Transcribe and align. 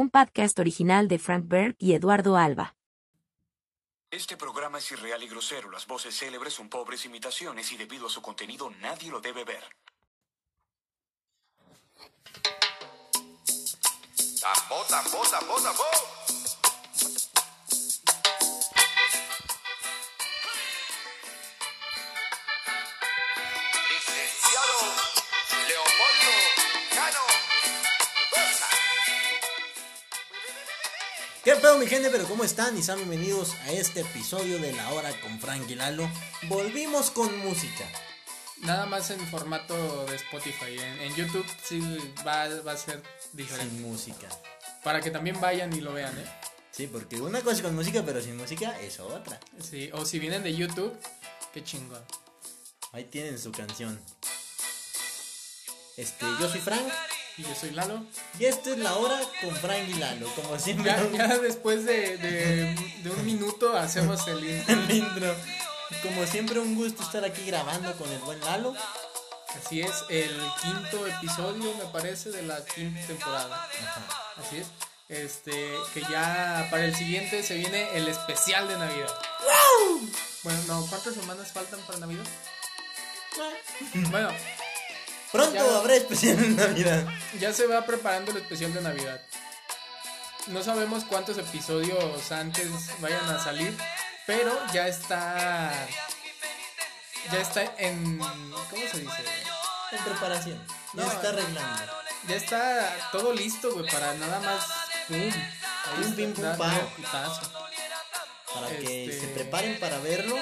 un 0.00 0.08
podcast 0.08 0.58
original 0.58 1.08
de 1.08 1.18
Frank 1.18 1.44
Berg 1.46 1.76
y 1.78 1.92
Eduardo 1.92 2.36
Alba. 2.38 2.74
Este 4.10 4.36
programa 4.36 4.78
es 4.78 4.90
irreal 4.90 5.22
y 5.22 5.28
grosero. 5.28 5.70
Las 5.70 5.86
voces 5.86 6.16
célebres 6.18 6.54
son 6.54 6.68
pobres 6.68 7.04
imitaciones 7.04 7.70
y 7.70 7.76
debido 7.76 8.06
a 8.06 8.10
su 8.10 8.22
contenido 8.22 8.70
nadie 8.80 9.10
lo 9.10 9.20
debe 9.20 9.44
ver. 9.44 9.62
Tambor, 14.40 14.86
tambor, 14.88 15.28
tambor, 15.28 15.62
tambor. 15.62 16.19
¿Qué 31.42 31.54
pedo 31.56 31.78
mi 31.78 31.86
gente? 31.86 32.10
¿Pero 32.10 32.24
cómo 32.24 32.44
están? 32.44 32.76
Y 32.76 32.82
sean 32.82 32.98
bienvenidos 32.98 33.54
a 33.62 33.72
este 33.72 34.00
episodio 34.00 34.58
de 34.58 34.74
La 34.74 34.92
Hora 34.92 35.10
con 35.22 35.40
Frank 35.40 35.70
y 35.70 35.74
Lalo. 35.74 36.06
Volvimos 36.42 37.10
con 37.10 37.34
música. 37.38 37.86
Nada 38.58 38.84
más 38.84 39.10
en 39.10 39.26
formato 39.26 40.04
de 40.04 40.16
Spotify. 40.16 40.78
En, 40.78 41.00
en 41.00 41.16
YouTube 41.16 41.46
sí 41.64 41.80
va, 42.26 42.46
va 42.60 42.72
a 42.72 42.76
ser 42.76 43.02
diferente. 43.32 43.74
Sin 43.74 43.82
música. 43.82 44.28
Para 44.84 45.00
que 45.00 45.10
también 45.10 45.40
vayan 45.40 45.72
y 45.72 45.80
lo 45.80 45.94
vean, 45.94 46.14
¿eh? 46.18 46.26
Sí, 46.72 46.86
porque 46.86 47.18
una 47.22 47.40
cosa 47.40 47.56
es 47.56 47.62
con 47.62 47.74
música, 47.74 48.02
pero 48.04 48.20
sin 48.20 48.36
música 48.36 48.78
es 48.78 49.00
otra. 49.00 49.40
Sí, 49.62 49.88
o 49.94 50.04
si 50.04 50.18
vienen 50.18 50.42
de 50.42 50.54
YouTube, 50.54 50.94
qué 51.54 51.64
chingón. 51.64 52.04
Ahí 52.92 53.04
tienen 53.04 53.38
su 53.38 53.50
canción. 53.50 53.98
Este, 55.96 56.26
yo 56.38 56.50
soy 56.50 56.60
Frank 56.60 56.92
Y 57.40 57.42
yo 57.42 57.54
soy 57.58 57.70
Lalo. 57.70 58.04
y 58.38 58.44
esto 58.44 58.72
es 58.72 58.78
La 58.78 58.94
Hora 58.96 59.18
con 59.40 59.56
Frank 59.56 59.88
y 59.88 59.94
Lalo. 59.94 60.28
Como 60.34 60.58
siempre, 60.58 60.84
Ya, 60.92 61.10
ya 61.10 61.38
después 61.38 61.86
de, 61.86 62.18
de, 62.18 62.74
de 63.02 63.10
un 63.10 63.24
minuto 63.24 63.74
hacemos 63.76 64.26
el 64.28 64.44
intro. 64.50 64.74
el 64.74 64.90
intro. 64.90 65.34
Como 66.02 66.26
siempre, 66.26 66.58
un 66.60 66.74
gusto 66.76 67.02
estar 67.02 67.24
aquí 67.24 67.46
grabando 67.46 67.94
con 67.96 68.12
el 68.12 68.18
buen 68.18 68.38
Lalo. 68.40 68.74
Así 69.58 69.80
es, 69.80 69.90
el 70.10 70.38
quinto 70.62 71.06
episodio, 71.06 71.74
me 71.74 71.84
parece, 71.86 72.30
de 72.30 72.42
la 72.42 72.62
quinta 72.64 73.04
temporada. 73.06 73.68
Ajá. 73.86 74.32
Así 74.36 74.58
es. 74.58 74.66
Este, 75.08 75.50
que 75.94 76.02
ya 76.02 76.68
para 76.70 76.84
el 76.84 76.94
siguiente 76.94 77.42
se 77.42 77.54
viene 77.54 77.88
el 77.96 78.06
especial 78.06 78.68
de 78.68 78.76
Navidad. 78.78 79.12
Bueno, 80.44 80.60
no, 80.68 80.86
¿cuántas 80.86 81.14
semanas 81.14 81.50
faltan 81.52 81.80
para 81.80 81.98
Navidad? 81.98 82.24
Bueno, 84.10 84.28
Pronto 85.32 85.54
Ya. 85.54 85.76
habrá 85.78 85.94
especial 85.96 86.38
en 86.42 86.56
Navidad. 86.56 87.06
Ya 87.38 87.52
se 87.52 87.66
va 87.66 87.84
preparando 87.86 88.32
el 88.32 88.38
especial 88.38 88.72
de 88.74 88.80
Navidad. 88.82 89.20
No 90.46 90.62
sabemos 90.62 91.04
cuántos 91.04 91.38
episodios 91.38 92.32
antes 92.32 92.68
vayan 93.00 93.24
a 93.28 93.42
salir, 93.42 93.76
pero 94.26 94.52
ya 94.72 94.88
está. 94.88 95.72
Ya 97.32 97.40
está 97.40 97.62
en. 97.78 98.18
¿Cómo 98.18 98.82
se 98.90 99.00
dice? 99.00 99.24
En 99.92 100.04
preparación. 100.04 100.66
Ya 100.94 101.04
No, 101.04 101.12
está 101.12 101.28
arreglando. 101.28 101.92
Ya 102.26 102.34
está 102.36 103.10
todo 103.12 103.32
listo, 103.32 103.72
güey, 103.72 103.88
para 103.90 104.14
nada 104.14 104.40
más. 104.40 104.64
¡Pum! 105.08 105.30
Pum, 105.96 106.14
pim, 106.16 106.32
pum. 106.34 106.44
Para 106.56 106.80
que 108.78 109.04
Este- 109.04 109.20
se 109.20 109.26
preparen 109.28 109.78
para 109.78 109.98
verlo. 109.98 110.36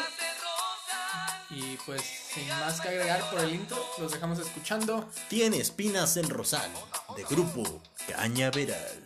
Y 1.50 1.76
pues, 1.78 2.02
sin 2.38 2.48
más 2.48 2.80
que 2.80 2.88
agregar 2.88 3.30
por 3.30 3.40
el 3.40 3.54
intro, 3.54 3.76
los 3.98 4.12
dejamos 4.12 4.38
escuchando. 4.38 5.08
Tiene 5.28 5.58
espinas 5.58 6.16
el 6.16 6.28
rosal. 6.28 6.70
De 7.16 7.24
grupo 7.24 7.82
Cañaveral. 8.06 9.02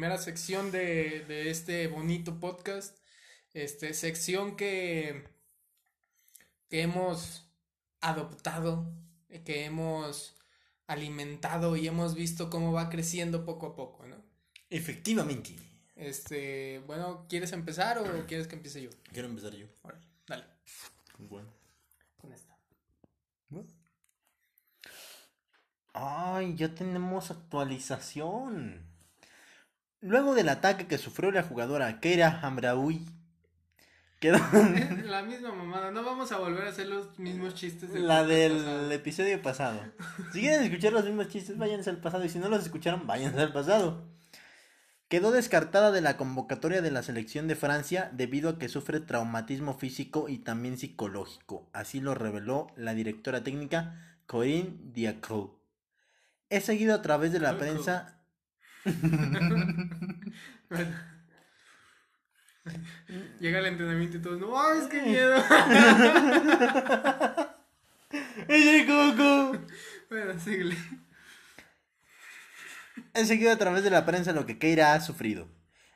Primera 0.00 0.16
sección 0.16 0.72
de, 0.72 1.26
de 1.28 1.50
este 1.50 1.86
bonito 1.86 2.40
podcast. 2.40 2.96
Este, 3.52 3.92
sección 3.92 4.56
que, 4.56 5.28
que 6.70 6.80
hemos 6.80 7.52
adoptado, 8.00 8.94
que 9.44 9.66
hemos 9.66 10.38
alimentado 10.86 11.76
y 11.76 11.86
hemos 11.86 12.14
visto 12.14 12.48
cómo 12.48 12.72
va 12.72 12.88
creciendo 12.88 13.44
poco 13.44 13.66
a 13.66 13.76
poco, 13.76 14.06
¿no? 14.06 14.16
Efectivamente. 14.70 15.54
Este, 15.96 16.78
bueno, 16.86 17.26
¿quieres 17.28 17.52
empezar 17.52 17.98
o 17.98 18.26
quieres 18.26 18.46
que 18.48 18.56
empiece 18.56 18.80
yo? 18.80 18.88
Quiero 19.12 19.28
empezar 19.28 19.52
yo. 19.52 19.66
Órale, 19.82 20.06
dale, 20.26 20.44
Bueno. 21.18 21.52
con 22.16 22.32
esta. 22.32 22.56
Ay, 25.92 26.54
ya 26.56 26.74
tenemos 26.74 27.30
actualización. 27.30 28.89
Luego 30.02 30.34
del 30.34 30.48
ataque 30.48 30.86
que 30.86 30.98
sufrió 30.98 31.30
la 31.30 31.42
jugadora 31.42 32.00
Keira 32.00 32.40
Hamraoui, 32.42 33.04
quedó 34.18 34.38
La 35.04 35.22
misma 35.22 35.52
mamada, 35.52 35.90
no 35.90 36.02
vamos 36.04 36.32
a 36.32 36.38
volver 36.38 36.66
a 36.66 36.70
hacer 36.70 36.86
los 36.88 37.18
mismos 37.18 37.54
chistes 37.54 37.92
del 37.92 38.06
la 38.06 38.24
del 38.24 38.52
pasado. 38.52 38.90
episodio 38.92 39.42
pasado. 39.42 39.80
Si 40.32 40.40
quieren 40.40 40.62
escuchar 40.62 40.92
los 40.92 41.04
mismos 41.04 41.28
chistes, 41.28 41.58
váyanse 41.58 41.90
al 41.90 41.98
pasado. 41.98 42.24
Y 42.24 42.28
si 42.30 42.38
no 42.38 42.48
los 42.48 42.62
escucharon, 42.62 43.06
váyanse 43.06 43.40
al 43.40 43.52
pasado. 43.52 44.08
Quedó 45.08 45.32
descartada 45.32 45.90
de 45.90 46.00
la 46.00 46.16
convocatoria 46.16 46.82
de 46.82 46.92
la 46.92 47.02
selección 47.02 47.48
de 47.48 47.56
Francia 47.56 48.10
debido 48.12 48.48
a 48.48 48.58
que 48.58 48.68
sufre 48.68 49.00
traumatismo 49.00 49.74
físico 49.76 50.28
y 50.28 50.38
también 50.38 50.78
psicológico. 50.78 51.68
Así 51.72 52.00
lo 52.00 52.14
reveló 52.14 52.68
la 52.76 52.94
directora 52.94 53.42
técnica 53.42 54.18
Corinne 54.26 54.78
Diacre. 54.92 55.48
He 56.48 56.60
seguido 56.60 56.94
a 56.94 57.02
través 57.02 57.32
de 57.32 57.40
la 57.40 57.58
prensa. 57.58 58.19
Bueno. 58.84 60.96
Llega 63.40 63.58
el 63.58 63.66
entrenamiento 63.66 64.18
y 64.18 64.20
todos, 64.20 64.38
no 64.38 64.50
mames, 64.50 64.86
qué 64.88 65.02
miedo. 65.02 65.36
¡Ese 68.48 68.86
Coco! 68.86 69.58
bueno, 70.08 70.38
síguele. 70.38 70.76
He 73.14 73.24
seguido 73.24 73.52
a 73.52 73.56
través 73.56 73.82
de 73.82 73.90
la 73.90 74.06
prensa 74.06 74.32
lo 74.32 74.46
que 74.46 74.58
Keira 74.58 74.94
ha 74.94 75.00
sufrido. 75.00 75.48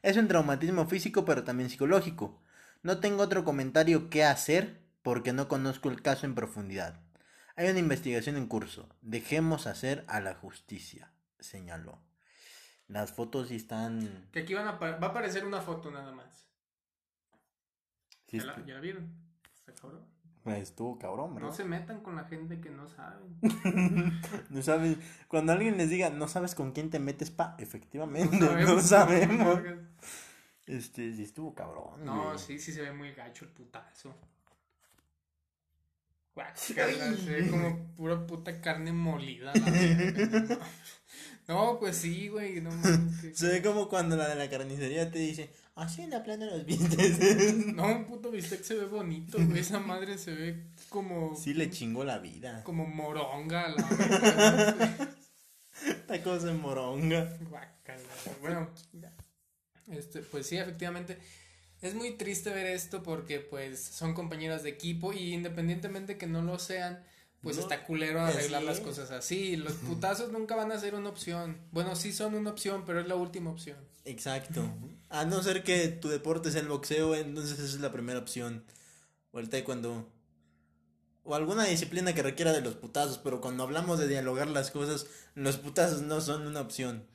Es 0.03 0.17
un 0.17 0.29
traumatismo 0.29 0.87
físico 0.87 1.25
pero 1.25 1.45
también 1.45 1.71
psicológico. 1.71 2.43
No 2.83 2.99
tengo 2.99 3.23
otro 3.23 3.45
comentario 3.45 4.11
que 4.11 4.25
hacer 4.25 4.81
porque 5.03 5.33
no 5.33 5.49
conozco 5.49 5.91
el 5.91 6.03
caso 6.03 6.27
en 6.27 6.35
profundidad. 6.35 7.01
Hay 7.57 7.69
una 7.69 7.79
investigación 7.79 8.37
en 8.37 8.47
curso. 8.47 8.89
Dejemos 9.01 9.67
hacer 9.67 10.05
a 10.09 10.21
la 10.21 10.35
justicia, 10.35 11.13
señaló. 11.39 12.01
Las 12.89 13.13
fotos 13.13 13.49
sí 13.49 13.57
están... 13.57 14.29
Que 14.33 14.41
aquí 14.41 14.55
van 14.55 14.67
a 14.67 14.71
apa- 14.73 14.97
va 14.99 15.09
a 15.09 15.11
aparecer 15.11 15.45
una 15.45 15.61
foto 15.61 15.91
nada 15.91 16.13
más. 16.13 16.47
sí 18.29 18.39
¿Ya, 18.39 18.45
la, 18.47 18.57
estu- 18.57 18.67
ya 18.67 18.75
la 18.75 18.81
vieron? 18.81 19.13
Está 19.55 19.75
cabrón. 19.75 20.05
Pues, 20.43 20.59
estuvo 20.63 20.99
cabrón, 20.99 21.35
bro. 21.35 21.47
No 21.47 21.53
se 21.55 21.65
metan 21.65 22.03
con 22.03 22.17
la 22.17 22.25
gente 22.25 22.61
que 22.61 22.69
no 22.71 22.87
saben. 22.87 23.39
No 24.51 24.61
sabes, 24.63 24.99
cuando 25.29 25.53
alguien 25.53 25.79
les 25.79 25.89
diga, 25.89 26.11
no 26.11 26.29
sabes 26.29 26.55
con 26.55 26.73
quién 26.73 26.91
te 26.91 26.99
metes, 26.99 27.31
pa, 27.31 27.57
efectivamente, 27.59 28.37
no 28.39 28.81
sabemos. 28.81 28.83
sabemos. 28.85 29.61
Este, 30.67 31.15
sí 31.15 31.23
estuvo 31.23 31.55
cabrón. 31.55 32.05
No, 32.05 32.25
güey. 32.27 32.39
sí, 32.39 32.59
sí 32.59 32.73
se 32.73 32.83
ve 32.83 32.93
muy 32.93 33.13
gacho 33.13 33.47
el 33.47 33.51
putazo. 33.53 34.15
Guácala, 36.35 37.15
se 37.17 37.31
ve 37.41 37.49
como 37.51 37.95
pura 37.95 38.27
puta 38.27 38.61
carne 38.61 38.93
molida. 38.93 39.53
la 39.55 39.71
verga, 39.71 40.41
no, 40.41 40.59
No, 41.47 41.79
pues 41.79 41.97
sí, 41.99 42.29
güey, 42.29 42.61
no 42.61 42.71
mames, 42.71 43.21
que- 43.21 43.35
Se 43.37 43.49
ve 43.49 43.63
como 43.63 43.89
cuando 43.89 44.17
la 44.17 44.29
de 44.29 44.35
la 44.35 44.49
carnicería 44.49 45.11
te 45.11 45.19
dice, 45.19 45.51
así 45.75 46.03
en 46.03 46.11
la 46.11 46.23
plana 46.23 46.47
los 46.47 46.65
dientes. 46.65 47.19
No, 47.75 47.87
un 47.87 48.07
puto 48.07 48.31
bistec 48.31 48.63
se 48.63 48.75
ve 48.75 48.87
bonito, 48.87 49.37
güey. 49.39 49.59
Esa 49.61 49.79
madre 49.79 50.17
se 50.19 50.33
ve 50.35 50.63
como. 50.89 51.37
Sí 51.37 51.53
le 51.55 51.71
chingó 51.71 52.03
la 52.05 52.19
vida. 52.19 52.63
Como 52.65 52.87
moronga, 52.87 53.69
la 53.69 53.83
verga, 53.91 55.09
Esta 55.87 56.23
cosa 56.23 56.47
de 56.47 56.55
moronga. 56.55 57.37
Guácala. 57.51 58.03
Bueno, 58.41 58.71
este, 59.89 60.21
pues 60.21 60.47
sí, 60.47 60.57
efectivamente. 60.57 61.19
Es 61.83 61.95
muy 61.95 62.13
triste 62.13 62.49
ver 62.49 62.65
esto 62.67 63.03
porque, 63.03 63.41
pues, 63.41 63.79
son 63.85 64.15
compañeras 64.15 64.63
de 64.63 64.71
equipo 64.71 65.13
y 65.13 65.35
independientemente 65.35 66.17
que 66.17 66.27
no 66.27 66.41
lo 66.41 66.59
sean, 66.59 67.05
pues 67.45 67.57
No, 67.57 67.63
está 67.63 67.85
culero 67.85 68.21
arreglar 68.21 68.63
así 68.63 68.67
las 68.67 68.81
cosas 68.81 69.11
así. 69.11 69.57
Los 69.57 69.75
putazos 69.75 70.33
nunca 70.33 70.57
van 70.57 70.73
a 70.73 70.79
ser 70.79 70.95
una 70.95 71.11
opción. 71.11 71.59
Bueno, 71.71 71.95
sí 71.95 72.13
son 72.13 72.35
una 72.35 72.51
opción, 72.51 72.85
pero 72.85 73.01
es 73.01 73.07
la 73.07 73.15
última 73.15 73.51
opción. 73.51 73.77
Exacto. 74.05 74.69
A 75.11 75.25
no 75.25 75.43
ser 75.43 75.63
que 75.63 75.89
tu 75.89 76.09
deporte 76.09 76.51
sea 76.51 76.63
el 76.63 76.69
boxeo, 76.69 77.15
entonces 77.15 77.59
esa 77.59 77.77
es 77.77 77.81
la 77.81 77.93
primera 77.93 78.19
opción. 78.19 78.65
O 79.31 79.39
el 79.39 79.49
taekwondo. 79.49 80.11
O 81.23 81.35
alguna 81.35 81.65
disciplina 81.65 82.15
que 82.15 82.23
requiera 82.23 82.53
de 82.53 82.63
los 82.63 82.75
putazos, 82.75 83.19
pero 83.19 83.41
cuando 83.41 83.63
hablamos 83.63 83.99
de 83.99 84.09
dialogar 84.09 84.49
las 84.49 84.71
cosas, 84.71 85.07
los 85.35 85.59
putazos 85.59 86.03
no 86.03 86.21
son 86.21 86.47
una 86.47 86.61
opción. 86.61 87.07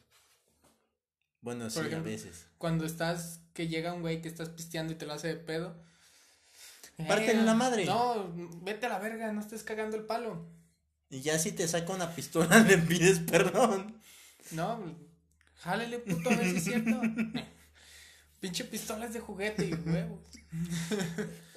Bueno, 1.42 1.70
sí, 1.70 1.80
a 1.80 2.00
veces. 2.00 2.46
Cuando 2.58 2.86
estás, 2.86 3.42
que 3.54 3.68
llega 3.68 3.94
un 3.94 4.02
güey 4.02 4.22
que 4.22 4.28
estás 4.28 4.50
pisteando 4.50 4.94
y 4.94 4.96
te 4.96 5.06
lo 5.06 5.14
hace 5.14 5.28
de 5.30 5.36
pedo. 5.36 5.76
Pártele 7.08 7.44
la 7.44 7.54
madre. 7.54 7.86
No, 7.86 8.34
vete 8.62 8.86
a 8.86 8.90
la 8.90 9.00
verga, 9.00 9.32
no 9.32 9.40
estés 9.42 9.64
cagando 9.64 9.96
el 9.96 10.04
palo. 10.04 10.48
Y 11.10 11.22
ya 11.22 11.40
si 11.40 11.52
te 11.52 11.68
saca 11.68 11.94
una 11.94 12.14
pistola, 12.14 12.60
le 12.68 12.78
pides 12.78 13.20
perdón. 13.20 14.00
No, 14.52 14.84
jálele 15.58 16.00
puto 16.00 16.30
a 16.30 16.36
ver 16.36 16.50
si 16.50 16.58
es 16.58 16.64
cierto. 16.64 17.02
Pinche 18.40 18.64
pistolas 18.64 19.14
de 19.14 19.20
juguete 19.20 19.66
y 19.66 19.74
huevos. 19.74 20.22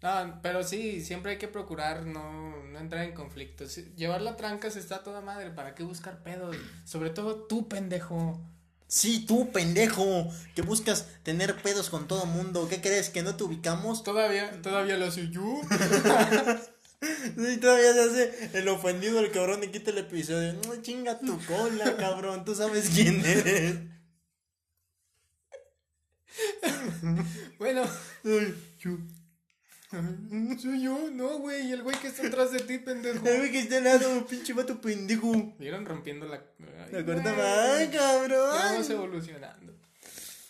No, 0.00 0.38
pero 0.42 0.62
sí, 0.62 1.04
siempre 1.04 1.32
hay 1.32 1.38
que 1.38 1.48
procurar 1.48 2.06
no, 2.06 2.62
no 2.62 2.78
entrar 2.78 3.04
en 3.04 3.14
conflictos. 3.14 3.74
Llevar 3.96 4.22
la 4.22 4.36
tranca 4.36 4.70
se 4.70 4.78
está 4.78 5.02
toda 5.02 5.22
madre. 5.22 5.50
¿Para 5.50 5.74
qué 5.74 5.82
buscar 5.82 6.22
pedos? 6.22 6.56
Sobre 6.84 7.10
todo 7.10 7.46
tú, 7.46 7.68
pendejo. 7.68 8.40
Sí, 8.88 9.26
tú, 9.26 9.52
pendejo, 9.52 10.28
que 10.54 10.62
buscas 10.62 11.06
tener 11.22 11.60
pedos 11.62 11.90
con 11.90 12.08
todo 12.08 12.24
mundo. 12.24 12.68
¿Qué 12.68 12.80
crees? 12.80 13.10
¿Que 13.10 13.22
no 13.22 13.36
te 13.36 13.44
ubicamos? 13.44 14.02
Todavía, 14.02 14.62
todavía 14.62 14.96
lo 14.96 15.10
soy 15.10 15.30
yo. 15.30 15.42
Sí, 17.00 17.58
todavía 17.58 17.92
se 17.92 18.00
hace 18.00 18.58
el 18.58 18.68
ofendido 18.68 19.20
el 19.20 19.30
cabrón 19.30 19.62
y 19.62 19.68
quita 19.68 19.92
el 19.92 19.98
episodio. 19.98 20.54
No, 20.54 20.82
chinga 20.82 21.20
tu 21.20 21.38
cola, 21.46 21.96
cabrón. 21.96 22.44
Tú 22.44 22.56
sabes 22.56 22.90
quién 22.92 23.24
eres. 23.24 23.76
Bueno, 27.58 27.82
Ay, 28.24 28.54
yo. 28.80 28.98
Soy 30.60 30.82
yo, 30.82 31.10
no, 31.12 31.38
güey. 31.38 31.68
Y 31.68 31.72
el 31.72 31.82
güey 31.82 31.96
que 31.98 32.08
está 32.08 32.26
atrás 32.26 32.52
de 32.52 32.60
ti, 32.60 32.78
pendejo. 32.78 33.26
El 33.26 33.38
güey 33.38 33.52
que 33.52 33.60
está 33.60 33.78
al 33.78 33.84
lado, 33.84 34.26
pinche 34.26 34.52
vato 34.52 34.80
pendejo. 34.80 35.54
Vieron 35.58 35.84
rompiendo 35.86 36.26
la. 36.26 36.36
Ay, 36.36 36.92
La 36.92 37.04
corta 37.04 37.32
güey. 37.32 37.46
ay, 37.46 37.90
Ya 37.92 38.00
vamos 38.12 38.28
cabrón. 38.28 38.92
evolucionando. 38.92 39.74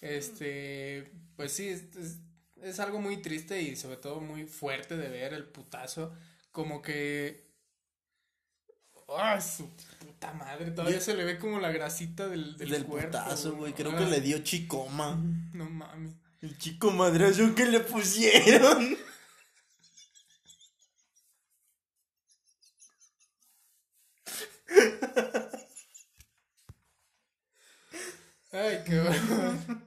Este, 0.00 1.10
pues 1.36 1.52
sí, 1.52 1.68
es, 1.68 1.82
es- 1.96 2.18
es 2.62 2.80
algo 2.80 3.00
muy 3.00 3.18
triste 3.22 3.62
y 3.62 3.76
sobre 3.76 3.96
todo 3.98 4.20
muy 4.20 4.44
fuerte 4.44 4.96
de 4.96 5.08
ver 5.08 5.32
el 5.34 5.44
putazo. 5.44 6.12
Como 6.52 6.82
que. 6.82 7.46
¡Ah, 9.16 9.40
su 9.40 9.70
puta 10.00 10.32
madre! 10.34 10.70
Todavía 10.72 10.98
Yo- 10.98 11.04
se 11.04 11.14
le 11.14 11.24
ve 11.24 11.38
como 11.38 11.60
la 11.60 11.70
grasita 11.70 12.28
del, 12.28 12.56
del, 12.58 12.70
Del 12.70 12.84
cuerpo. 12.84 13.08
putazo, 13.18 13.54
güey. 13.56 13.72
Creo 13.72 13.92
Ah, 13.92 13.98
que 13.98 14.04
le 14.06 14.20
dio 14.20 14.38
chicoma. 14.40 15.18
No 15.54 15.70
mames. 15.70 16.12
El 16.42 16.58
chico 16.58 16.90
madrazo 16.90 17.54
que 17.54 17.64
le 17.66 17.80
pusieron. 17.80 18.96
Ay, 28.52 28.82
qué 28.86 29.00
bueno. 29.00 29.82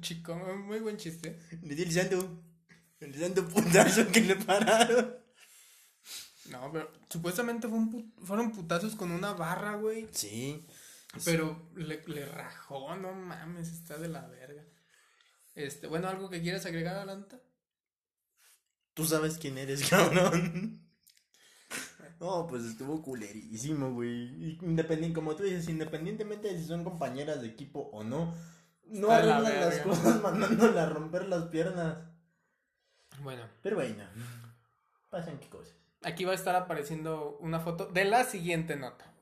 Chico, 0.00 0.34
muy 0.34 0.80
buen 0.80 0.96
chiste. 0.96 1.40
Le 1.62 1.74
di 1.74 1.82
el 1.82 1.92
santo. 1.92 2.42
El 3.00 3.14
santo 3.18 3.46
putazo 3.48 4.06
que 4.12 4.20
le 4.20 4.36
pararon. 4.36 5.16
No, 6.50 6.70
pero 6.72 6.92
supuestamente 7.08 7.68
fue 7.68 7.78
un 7.78 7.90
pu- 7.92 8.24
fueron 8.24 8.52
putazos 8.52 8.94
con 8.94 9.10
una 9.10 9.32
barra, 9.32 9.76
güey. 9.76 10.08
Sí. 10.12 10.66
Pero 11.24 11.70
le, 11.74 12.02
le 12.06 12.24
rajó, 12.26 12.96
no 12.96 13.12
mames, 13.12 13.68
está 13.68 13.98
de 13.98 14.08
la 14.08 14.26
verga. 14.26 14.64
Este, 15.54 15.86
bueno, 15.86 16.08
¿algo 16.08 16.30
que 16.30 16.40
quieras 16.42 16.64
agregar, 16.66 16.96
Alanta? 16.96 17.40
Tú 18.94 19.04
sabes 19.04 19.38
quién 19.38 19.58
eres, 19.58 19.88
cabrón. 19.90 20.80
No, 22.22 22.46
pues 22.46 22.62
estuvo 22.64 23.02
culerísimo, 23.02 23.90
güey. 23.94 24.56
Independiente, 24.62 25.12
como 25.14 25.34
tú 25.34 25.42
dices, 25.42 25.68
independientemente 25.68 26.46
de 26.46 26.56
si 26.56 26.66
son 26.66 26.84
compañeras 26.84 27.42
de 27.42 27.48
equipo 27.48 27.90
o 27.92 28.04
no, 28.04 28.32
no 28.84 29.08
Está 29.12 29.20
de 29.22 29.26
la 29.26 29.36
arreglan 29.38 29.60
las 29.60 29.78
cosas 29.80 30.20
mandándola 30.22 30.84
a 30.84 30.88
romper 30.88 31.26
las 31.26 31.46
piernas. 31.48 31.98
Bueno, 33.22 33.42
Pero 33.60 33.74
bueno, 33.76 34.04
pasan 35.10 35.38
qué 35.40 35.48
cosas. 35.48 35.74
aquí 36.02 36.24
va 36.24 36.30
a 36.30 36.36
estar 36.36 36.54
apareciendo 36.54 37.36
una 37.40 37.58
foto 37.58 37.86
de 37.86 38.04
la 38.04 38.22
siguiente 38.22 38.76
nota. 38.76 39.12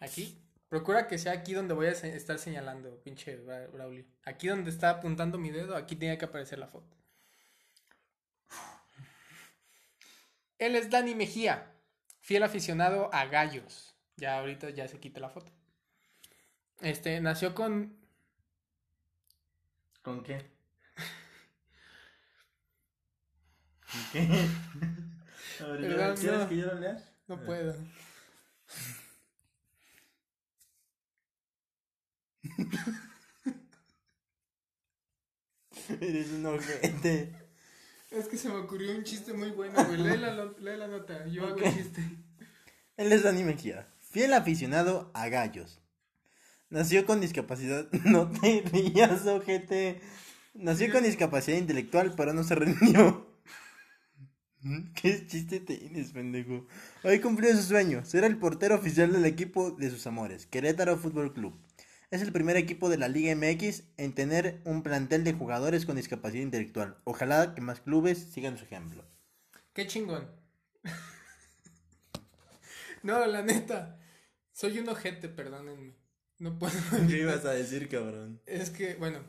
Aquí. 0.00 0.36
Procura 0.68 1.08
que 1.08 1.18
sea 1.18 1.32
aquí 1.32 1.52
donde 1.54 1.74
voy 1.74 1.88
a 1.88 1.96
se- 1.96 2.14
estar 2.16 2.38
señalando, 2.38 3.02
pinche 3.02 3.44
Bra- 3.44 3.68
Braulio. 3.72 4.04
Aquí 4.24 4.46
donde 4.46 4.70
está 4.70 4.90
apuntando 4.90 5.36
mi 5.38 5.50
dedo, 5.50 5.74
aquí 5.74 5.96
tiene 5.96 6.16
que 6.16 6.26
aparecer 6.26 6.60
la 6.60 6.68
foto. 6.68 6.96
Él 10.58 10.76
es 10.76 10.88
Dani 10.90 11.14
Mejía, 11.14 11.72
fiel 12.30 12.44
aficionado 12.44 13.10
a 13.12 13.26
gallos. 13.26 13.96
Ya 14.16 14.38
ahorita 14.38 14.70
ya 14.70 14.86
se 14.86 15.00
quita 15.00 15.18
la 15.18 15.30
foto. 15.30 15.50
Este, 16.80 17.20
nació 17.20 17.56
con 17.56 17.96
¿Con 20.00 20.22
qué? 20.22 20.48
¿Con 23.90 24.00
qué? 24.12 24.20
A 25.60 25.66
ver, 25.66 25.80
Perdón, 25.80 26.16
¿quieres 26.16 26.38
no. 26.38 26.48
que 26.48 26.56
yo 26.56 26.66
lo 26.66 26.74
lea? 26.78 27.04
No 27.26 27.40
puedo. 27.40 27.74
Eres 36.00 36.30
un 36.30 36.46
ojete. 36.46 37.39
Es 38.10 38.26
que 38.26 38.36
se 38.36 38.48
me 38.48 38.56
ocurrió 38.56 38.90
un 38.96 39.04
chiste 39.04 39.32
muy 39.32 39.50
bueno, 39.50 39.72
güey. 39.84 39.96
Lee 39.98 40.16
la, 40.18 40.32
lo- 40.34 40.58
lee 40.58 40.76
la 40.76 40.88
nota. 40.88 41.26
Yo 41.28 41.46
hago 41.46 41.58
el 41.58 41.74
chiste. 41.74 42.02
Él 42.96 43.12
es 43.12 43.22
Dani 43.22 43.44
Mejía, 43.44 43.86
fiel 44.00 44.32
aficionado 44.34 45.10
a 45.14 45.28
gallos. 45.28 45.80
Nació 46.68 47.06
con 47.06 47.20
discapacidad. 47.20 47.88
No 48.04 48.28
te 48.30 48.62
rías, 48.72 49.26
ojete. 49.26 50.00
Nació 50.54 50.90
con 50.92 51.04
discapacidad 51.04 51.56
intelectual, 51.56 52.14
pero 52.16 52.32
no 52.34 52.42
se 52.44 52.54
rindió. 52.56 53.26
¿Qué 54.94 55.26
chiste 55.26 55.60
tienes, 55.60 56.10
pendejo? 56.12 56.66
Hoy 57.04 57.20
cumplió 57.20 57.56
su 57.56 57.62
sueño. 57.62 58.04
Será 58.04 58.26
el 58.26 58.36
portero 58.38 58.74
oficial 58.74 59.12
del 59.12 59.24
equipo 59.24 59.70
de 59.70 59.88
sus 59.88 60.06
amores, 60.06 60.46
Querétaro 60.46 60.98
Fútbol 60.98 61.32
Club. 61.32 61.54
Es 62.10 62.22
el 62.22 62.32
primer 62.32 62.56
equipo 62.56 62.88
de 62.88 62.98
la 62.98 63.08
Liga 63.08 63.34
MX 63.36 63.84
en 63.96 64.14
tener 64.14 64.60
un 64.64 64.82
plantel 64.82 65.22
de 65.22 65.32
jugadores 65.32 65.86
con 65.86 65.96
discapacidad 65.96 66.42
intelectual. 66.42 66.96
Ojalá 67.04 67.54
que 67.54 67.60
más 67.60 67.80
clubes 67.80 68.18
sigan 68.32 68.58
su 68.58 68.64
ejemplo. 68.64 69.04
Qué 69.72 69.86
chingón. 69.86 70.28
no, 73.02 73.24
la 73.26 73.42
neta. 73.42 73.98
Soy 74.52 74.78
un 74.80 74.88
ojete, 74.88 75.28
perdónenme. 75.28 75.94
No 76.38 76.58
puedo. 76.58 76.72
¿Qué 77.08 77.18
ibas 77.18 77.44
a 77.44 77.52
decir, 77.52 77.88
cabrón? 77.88 78.40
Es 78.46 78.70
que, 78.70 78.94
bueno, 78.96 79.20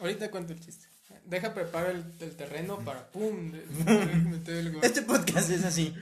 ahorita 0.00 0.30
cuento 0.30 0.52
el 0.52 0.60
chiste. 0.60 0.86
Deja 1.26 1.52
preparar 1.52 1.90
el, 1.90 2.04
el 2.20 2.36
terreno 2.36 2.78
para 2.84 3.10
pum. 3.10 3.52
Este 4.82 5.02
podcast 5.02 5.50
es 5.50 5.64
así. 5.64 5.94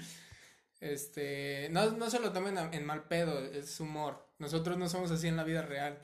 Este, 0.80 1.68
no, 1.73 1.90
no 1.92 2.09
se 2.11 2.21
lo 2.21 2.33
tomen 2.33 2.57
a- 2.59 2.71
en 2.71 2.85
mal 2.87 3.04
pedo, 3.09 3.45
es 3.45 3.80
humor. 3.80 4.28
Nosotros 4.38 4.78
no 4.78 4.88
somos 4.88 5.11
así 5.11 5.26
en 5.26 5.37
la 5.37 5.42
vida 5.45 5.62
real. 5.62 5.99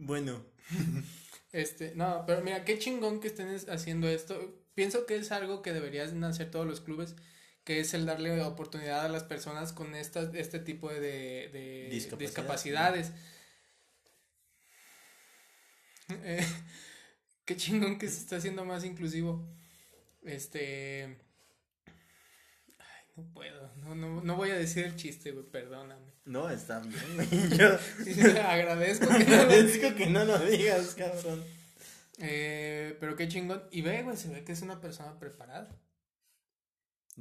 Bueno, 0.00 0.44
Este, 1.52 1.94
no, 1.96 2.24
pero 2.26 2.42
mira, 2.42 2.64
qué 2.64 2.78
chingón 2.78 3.20
que 3.20 3.26
estén 3.28 3.48
es- 3.48 3.68
haciendo 3.68 4.08
esto. 4.08 4.56
Pienso 4.74 5.04
que 5.06 5.16
es 5.16 5.32
algo 5.32 5.62
que 5.62 5.72
deberían 5.72 6.22
hacer 6.24 6.50
todos 6.50 6.64
los 6.66 6.80
clubes, 6.80 7.16
que 7.64 7.80
es 7.80 7.92
el 7.92 8.06
darle 8.06 8.40
oportunidad 8.42 9.04
a 9.04 9.08
las 9.08 9.24
personas 9.24 9.72
con 9.72 9.94
esta, 9.96 10.30
este 10.34 10.60
tipo 10.60 10.88
de, 10.90 11.00
de 11.52 11.88
Discapacidad. 11.90 12.18
discapacidades. 12.28 13.12
Eh, 16.24 16.44
qué 17.44 17.56
chingón 17.56 17.98
que 17.98 18.08
se 18.08 18.18
está 18.18 18.36
haciendo 18.36 18.64
más 18.64 18.84
inclusivo. 18.84 19.48
Este... 20.22 21.18
No 23.20 23.32
puedo, 23.34 23.70
no, 23.76 23.94
no, 23.94 24.22
no 24.22 24.36
voy 24.36 24.50
a 24.50 24.54
decir 24.54 24.84
el 24.84 24.96
chiste, 24.96 25.32
güey, 25.32 25.44
perdóname. 25.44 26.12
no, 26.24 26.48
está 26.48 26.80
bien, 26.80 26.94
güey. 27.16 27.58
Yo 27.58 28.42
Agradezco 28.42 29.08
que 29.08 29.24
no 29.26 29.44
lo 29.44 29.94
que 29.96 30.06
no 30.06 30.24
lo 30.24 30.38
digas, 30.38 30.94
cabrón. 30.94 31.44
Eh, 32.18 32.96
pero 33.00 33.16
qué 33.16 33.28
chingón. 33.28 33.62
Y 33.70 33.82
ve, 33.82 34.02
güey, 34.02 34.16
se 34.16 34.28
ve 34.28 34.44
que 34.44 34.52
es 34.52 34.62
una 34.62 34.80
persona 34.80 35.18
preparada. 35.18 35.68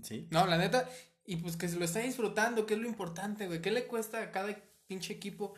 Sí. 0.01 0.27
No, 0.31 0.45
la 0.45 0.57
neta. 0.57 0.87
Y 1.25 1.37
pues 1.37 1.57
que 1.57 1.67
se 1.67 1.77
lo 1.77 1.85
está 1.85 1.99
disfrutando, 1.99 2.65
que 2.65 2.73
es 2.73 2.79
lo 2.79 2.87
importante, 2.87 3.47
güey. 3.47 3.61
¿Qué 3.61 3.71
le 3.71 3.87
cuesta 3.87 4.21
a 4.21 4.31
cada 4.31 4.55
pinche 4.87 5.13
equipo? 5.13 5.53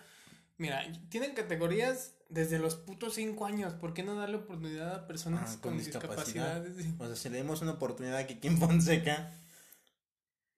Mira, 0.57 0.85
tienen 1.09 1.33
categorías 1.33 2.13
desde 2.29 2.59
los 2.59 2.75
putos 2.75 3.15
cinco 3.15 3.45
años. 3.45 3.73
¿Por 3.73 3.93
qué 3.93 4.03
no 4.03 4.15
darle 4.15 4.37
oportunidad 4.37 4.95
a 4.95 5.07
personas 5.07 5.55
Ah, 5.55 5.61
con, 5.61 5.77
discapacidades? 5.77 6.73
O 6.99 7.05
sea, 7.07 7.15
si 7.15 7.29
le 7.29 7.37
demos 7.37 7.61
una 7.61 7.71
oportunidad 7.71 8.17
a 8.17 8.27
Kikín 8.27 8.57
Fonseca. 8.57 9.31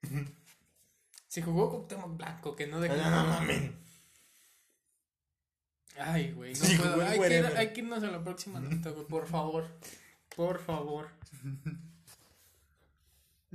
Si 1.27 1.41
jugó 1.41 1.67
con 1.72 1.79
Cuauhtémoc 1.88 2.15
Blanco, 2.17 2.55
que 2.55 2.67
no 2.67 2.79
dejó. 2.79 2.95
No, 2.95 3.10
no 3.10 3.24
mames. 3.25 3.72
Ay, 5.98 6.31
güey, 6.31 6.53
no 6.53 6.60
Sí, 6.63 6.75
puedo. 6.77 7.01
Hay 7.03 7.19
que, 7.19 7.38
ir, 7.39 7.45
hay 7.57 7.74
que 7.74 7.81
irnos 7.81 8.03
a 8.03 8.12
la 8.12 8.24
próxima 8.24 8.60
nota, 8.60 8.91
güey, 8.91 9.07
por 9.07 9.25
favor. 9.27 9.65
Por 10.36 10.60
favor. 10.60 11.10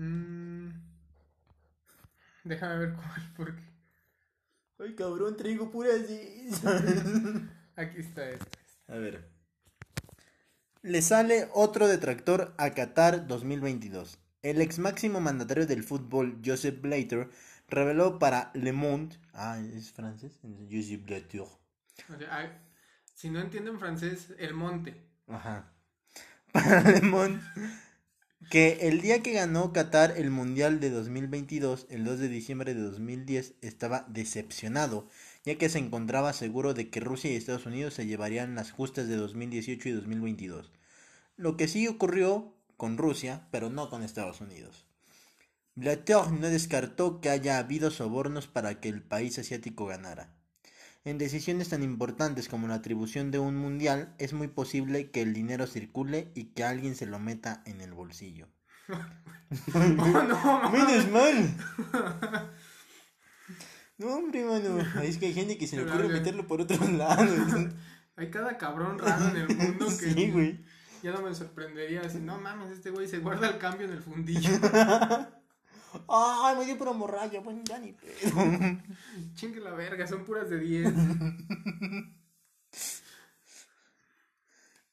Mm, 0.01 0.69
Déjame 2.45 2.79
ver 2.79 2.95
cuál, 2.95 3.33
porque 3.37 3.63
Ay, 4.79 4.95
cabrón, 4.95 5.37
traigo 5.37 5.73
puras 5.73 6.07
de 6.09 7.49
aquí 7.75 7.99
está 7.99 8.31
esto. 8.31 8.47
A 8.87 8.95
ver. 8.95 9.29
Le 10.83 11.03
sale 11.03 11.49
otro 11.53 11.89
detractor 11.89 12.55
a 12.59 12.71
Qatar 12.71 13.27
2022. 13.27 14.19
El 14.43 14.61
ex 14.61 14.79
máximo 14.79 15.21
mandatario 15.21 15.67
del 15.67 15.83
fútbol, 15.83 16.41
Joseph 16.45 16.81
Blatter, 16.81 17.29
reveló 17.69 18.19
para 18.19 18.51
Le 18.55 18.73
Monde. 18.73 19.17
Ah, 19.33 19.59
es 19.75 19.93
francés. 19.93 20.39
Joseph 20.71 21.05
Blatter. 21.05 21.41
O 21.41 22.19
sea, 22.19 22.29
ay, 22.31 22.51
si 23.15 23.31
no 23.31 23.41
entienden 23.41 23.81
francés, 23.81 24.33
el 24.39 24.55
monte. 24.55 24.95
Ajá. 25.27 25.73
Para 26.53 26.83
Le 26.83 27.01
Monde. 27.01 27.43
Que 28.49 28.89
el 28.89 29.01
día 29.01 29.23
que 29.23 29.33
ganó 29.33 29.73
Qatar 29.73 30.15
el 30.17 30.31
Mundial 30.31 30.79
de 30.79 30.91
2022, 30.91 31.87
el 31.91 32.05
2 32.05 32.21
de 32.21 32.29
diciembre 32.29 32.75
de 32.75 32.81
2010, 32.81 33.55
estaba 33.61 34.07
decepcionado, 34.09 35.09
ya 35.45 35.59
que 35.59 35.69
se 35.69 35.81
encontraba 35.81 36.33
seguro 36.33 36.73
de 36.73 36.89
que 36.89 37.01
Rusia 37.01 37.33
y 37.33 37.37
Estados 37.37 37.67
Unidos 37.67 37.95
se 37.95 38.07
llevarían 38.07 38.55
las 38.55 38.71
justas 38.71 39.09
de 39.09 39.17
2018 39.17 39.89
y 39.89 39.93
2022. 39.93 40.73
Lo 41.37 41.57
que 41.57 41.67
sí 41.67 41.89
ocurrió 41.89 42.55
con 42.79 42.97
Rusia, 42.97 43.47
pero 43.51 43.69
no 43.69 43.91
con 43.91 44.03
Estados 44.03 44.41
Unidos. 44.41 44.87
Blatter 45.75 46.33
no 46.33 46.49
descartó 46.49 47.21
que 47.21 47.29
haya 47.29 47.59
habido 47.59 47.91
sobornos 47.91 48.47
para 48.47 48.81
que 48.81 48.89
el 48.89 49.03
país 49.03 49.39
asiático 49.39 49.85
ganara. 49.85 50.33
En 51.05 51.19
decisiones 51.19 51.69
tan 51.69 51.83
importantes 51.83 52.49
como 52.49 52.69
la 52.69 52.75
atribución 52.77 53.31
de 53.31 53.39
un 53.39 53.57
mundial, 53.57 54.15
es 54.19 54.33
muy 54.33 54.49
posible 54.49 55.11
que 55.11 55.23
el 55.23 55.35
dinero 55.35 55.67
circule 55.67 56.33
y 56.35 56.47
que 56.47 56.65
alguien 56.65 56.97
se 56.97 57.07
lo 57.07 57.19
meta 57.19 57.63
en 57.67 57.83
el 57.83 57.93
bolsillo. 57.93 58.49
Oh, 59.75 59.79
no, 59.79 60.71
¡Menos 60.71 61.11
mal! 61.11 61.57
No, 63.97 64.15
hombre, 64.15 64.45
mano. 64.45 64.79
Es 65.03 65.17
que 65.17 65.27
hay 65.27 65.33
gente 65.33 65.57
que 65.57 65.67
se 65.67 65.77
le 65.77 65.91
ocurre 65.91 66.09
meterlo 66.09 66.47
por 66.47 66.61
otro 66.61 66.87
lado. 66.93 67.35
Hay 68.17 68.31
cada 68.31 68.59
cabrón 68.59 68.99
raro 68.99 69.29
en 69.31 69.37
el 69.37 69.57
mundo 69.57 69.87
que 69.99 70.13
Sí, 70.13 70.31
güey. 70.31 70.65
Ya 71.03 71.13
no 71.13 71.23
me 71.23 71.35
sorprendería 71.35 72.03
decir, 72.03 72.21
no 72.21 72.39
mames, 72.39 72.71
este 72.71 72.91
güey 72.91 73.09
se 73.09 73.19
guarda 73.19 73.49
el 73.49 73.59
cambio 73.59 73.87
en 73.87 73.93
el 73.93 74.03
fundillo. 74.03 74.51
¡Ay, 76.09 76.57
me 76.57 76.67
dio 76.67 76.77
por 76.77 76.89
hemorragia! 76.89 77.41
Bueno, 77.41 77.63
ya 77.65 77.79
ni 77.79 77.93
pedo. 77.93 78.11
Chingue 79.35 79.61
la 79.61 79.73
verga, 79.73 80.07
son 80.07 80.25
puras 80.25 80.51
de 80.51 80.59
10. 80.59 80.93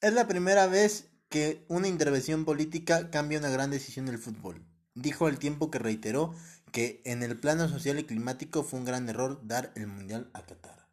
Es 0.02 0.14
la 0.14 0.28
primera 0.28 0.68
vez 0.68 1.10
que 1.30 1.66
una 1.68 1.88
intervención 1.88 2.46
política 2.46 3.10
cambia 3.10 3.40
una 3.40 3.50
gran 3.50 3.72
decisión 3.72 4.06
del 4.06 4.20
fútbol. 4.20 4.64
Dijo 4.94 5.28
al 5.28 5.40
tiempo 5.40 5.72
que 5.72 5.80
reiteró 5.80 6.34
que 6.72 7.02
en 7.06 7.24
el 7.24 7.40
plano 7.40 7.68
social 7.68 8.00
y 8.00 8.04
climático 8.04 8.64
fue 8.64 8.80
un 8.80 8.86
gran 8.86 9.10
error 9.10 9.40
dar 9.44 9.72
el 9.76 9.88
mundial 9.88 10.30
a 10.34 10.46
Qatar. 10.46 10.88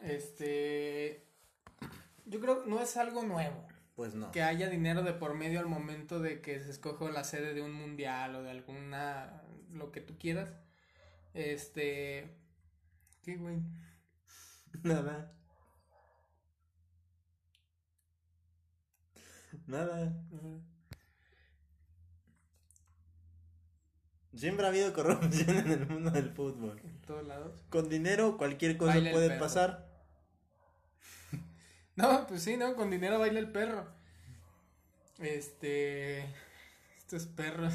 Este. 0.00 1.31
Yo 2.32 2.40
creo 2.40 2.64
que 2.64 2.70
no 2.70 2.80
es 2.80 2.96
algo 2.96 3.22
nuevo. 3.22 3.68
Pues 3.94 4.14
no. 4.14 4.32
Que 4.32 4.42
haya 4.42 4.70
dinero 4.70 5.02
de 5.02 5.12
por 5.12 5.34
medio 5.34 5.60
al 5.60 5.66
momento 5.66 6.18
de 6.18 6.40
que 6.40 6.58
se 6.60 6.70
escoge 6.70 7.12
la 7.12 7.24
sede 7.24 7.52
de 7.52 7.60
un 7.60 7.74
mundial 7.74 8.34
o 8.34 8.42
de 8.42 8.50
alguna. 8.50 9.42
lo 9.70 9.92
que 9.92 10.00
tú 10.00 10.16
quieras. 10.18 10.48
Este. 11.34 12.34
¿Qué, 13.22 13.36
güey? 13.36 13.58
Nada. 14.82 15.34
Nada. 19.66 20.14
Siempre 24.34 24.64
ha 24.64 24.70
habido 24.70 24.94
corrupción 24.94 25.56
en 25.58 25.70
el 25.70 25.86
mundo 25.86 26.10
del 26.10 26.30
fútbol. 26.30 26.80
En 26.82 27.02
todos 27.02 27.26
lados. 27.26 27.62
Con 27.68 27.90
dinero 27.90 28.38
cualquier 28.38 28.78
cosa 28.78 28.94
Baila 28.94 29.12
puede 29.12 29.38
pasar. 29.38 29.91
No, 31.96 32.26
pues 32.26 32.42
sí, 32.42 32.56
¿no? 32.56 32.74
Con 32.74 32.90
dinero 32.90 33.18
baila 33.18 33.38
el 33.38 33.50
perro. 33.50 33.86
Este. 35.18 36.24
Estos 36.98 37.26
perros. 37.26 37.74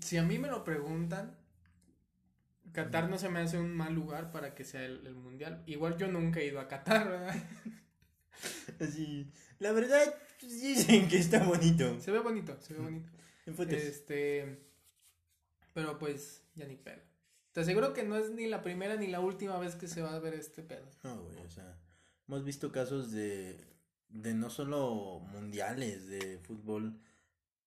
Si 0.00 0.16
a 0.16 0.22
mí 0.22 0.38
me 0.38 0.48
lo 0.48 0.64
preguntan, 0.64 1.36
Qatar 2.72 3.08
no 3.08 3.18
se 3.18 3.28
me 3.28 3.40
hace 3.40 3.58
un 3.58 3.74
mal 3.74 3.94
lugar 3.94 4.30
para 4.30 4.54
que 4.54 4.64
sea 4.64 4.84
el, 4.84 5.06
el 5.06 5.14
mundial. 5.14 5.62
Igual 5.66 5.96
yo 5.96 6.08
nunca 6.08 6.40
he 6.40 6.46
ido 6.46 6.60
a 6.60 6.68
Qatar, 6.68 7.08
¿verdad? 7.08 7.36
Así. 8.80 9.30
La 9.58 9.72
verdad, 9.72 10.14
pues, 10.40 10.60
dicen 10.62 11.08
que 11.08 11.18
está 11.18 11.42
bonito. 11.42 12.00
Se 12.00 12.10
ve 12.10 12.20
bonito, 12.20 12.56
se 12.60 12.74
ve 12.74 12.80
bonito. 12.80 13.08
En 13.46 13.54
fotos. 13.54 13.74
Este. 13.74 14.58
Pero 15.74 15.98
pues, 15.98 16.42
ya 16.54 16.66
ni 16.66 16.76
pedo. 16.76 17.02
Te 17.52 17.60
aseguro 17.60 17.92
que 17.94 18.02
no 18.02 18.16
es 18.16 18.30
ni 18.30 18.46
la 18.46 18.62
primera 18.62 18.96
ni 18.96 19.06
la 19.06 19.20
última 19.20 19.58
vez 19.58 19.74
que 19.74 19.88
se 19.88 20.02
va 20.02 20.14
a 20.14 20.18
ver 20.18 20.34
este 20.34 20.62
pedo. 20.62 20.86
No, 21.02 21.22
güey, 21.22 21.38
o 21.38 21.50
sea, 21.50 21.78
hemos 22.26 22.44
visto 22.44 22.70
casos 22.70 23.10
de, 23.10 23.56
de 24.08 24.34
no 24.34 24.50
solo 24.50 25.20
mundiales 25.20 26.06
de 26.08 26.38
fútbol 26.38 27.00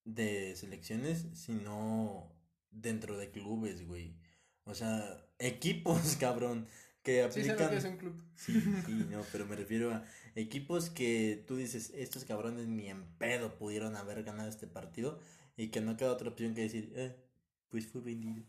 de 0.05 0.55
selecciones, 0.55 1.27
sino 1.33 2.31
dentro 2.69 3.17
de 3.17 3.31
clubes, 3.31 3.85
güey. 3.85 4.15
O 4.63 4.75
sea, 4.75 5.25
equipos, 5.39 6.15
cabrón, 6.19 6.67
que 7.03 7.27
Sí, 7.31 7.43
sé 7.43 7.47
lo 7.47 7.53
aplican... 7.53 7.69
que 7.69 7.77
es 7.77 7.85
un 7.85 7.97
club. 7.97 8.23
Sí, 8.35 8.61
sí, 8.85 9.05
no, 9.09 9.23
pero 9.31 9.45
me 9.45 9.55
refiero 9.55 9.93
a 9.93 10.03
equipos 10.35 10.89
que 10.89 11.43
tú 11.47 11.57
dices, 11.57 11.91
estos 11.95 12.25
cabrones 12.25 12.67
ni 12.67 12.89
en 12.89 13.03
pedo 13.17 13.57
pudieron 13.57 13.95
haber 13.95 14.23
ganado 14.23 14.49
este 14.49 14.67
partido 14.67 15.19
y 15.57 15.69
que 15.69 15.81
no 15.81 15.97
queda 15.97 16.11
otra 16.11 16.29
opción 16.29 16.53
que 16.53 16.61
decir, 16.61 16.93
eh, 16.95 17.15
pues 17.69 17.87
fue 17.87 18.01
vendido. 18.01 18.43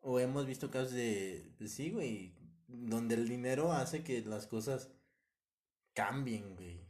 O 0.00 0.18
hemos 0.18 0.46
visto 0.46 0.70
casos 0.70 0.92
de, 0.92 1.52
pues 1.58 1.72
sí, 1.72 1.90
güey, 1.90 2.34
donde 2.66 3.14
el 3.16 3.28
dinero 3.28 3.72
hace 3.72 4.02
que 4.02 4.22
las 4.22 4.46
cosas 4.46 4.90
cambien, 5.94 6.54
güey. 6.56 6.80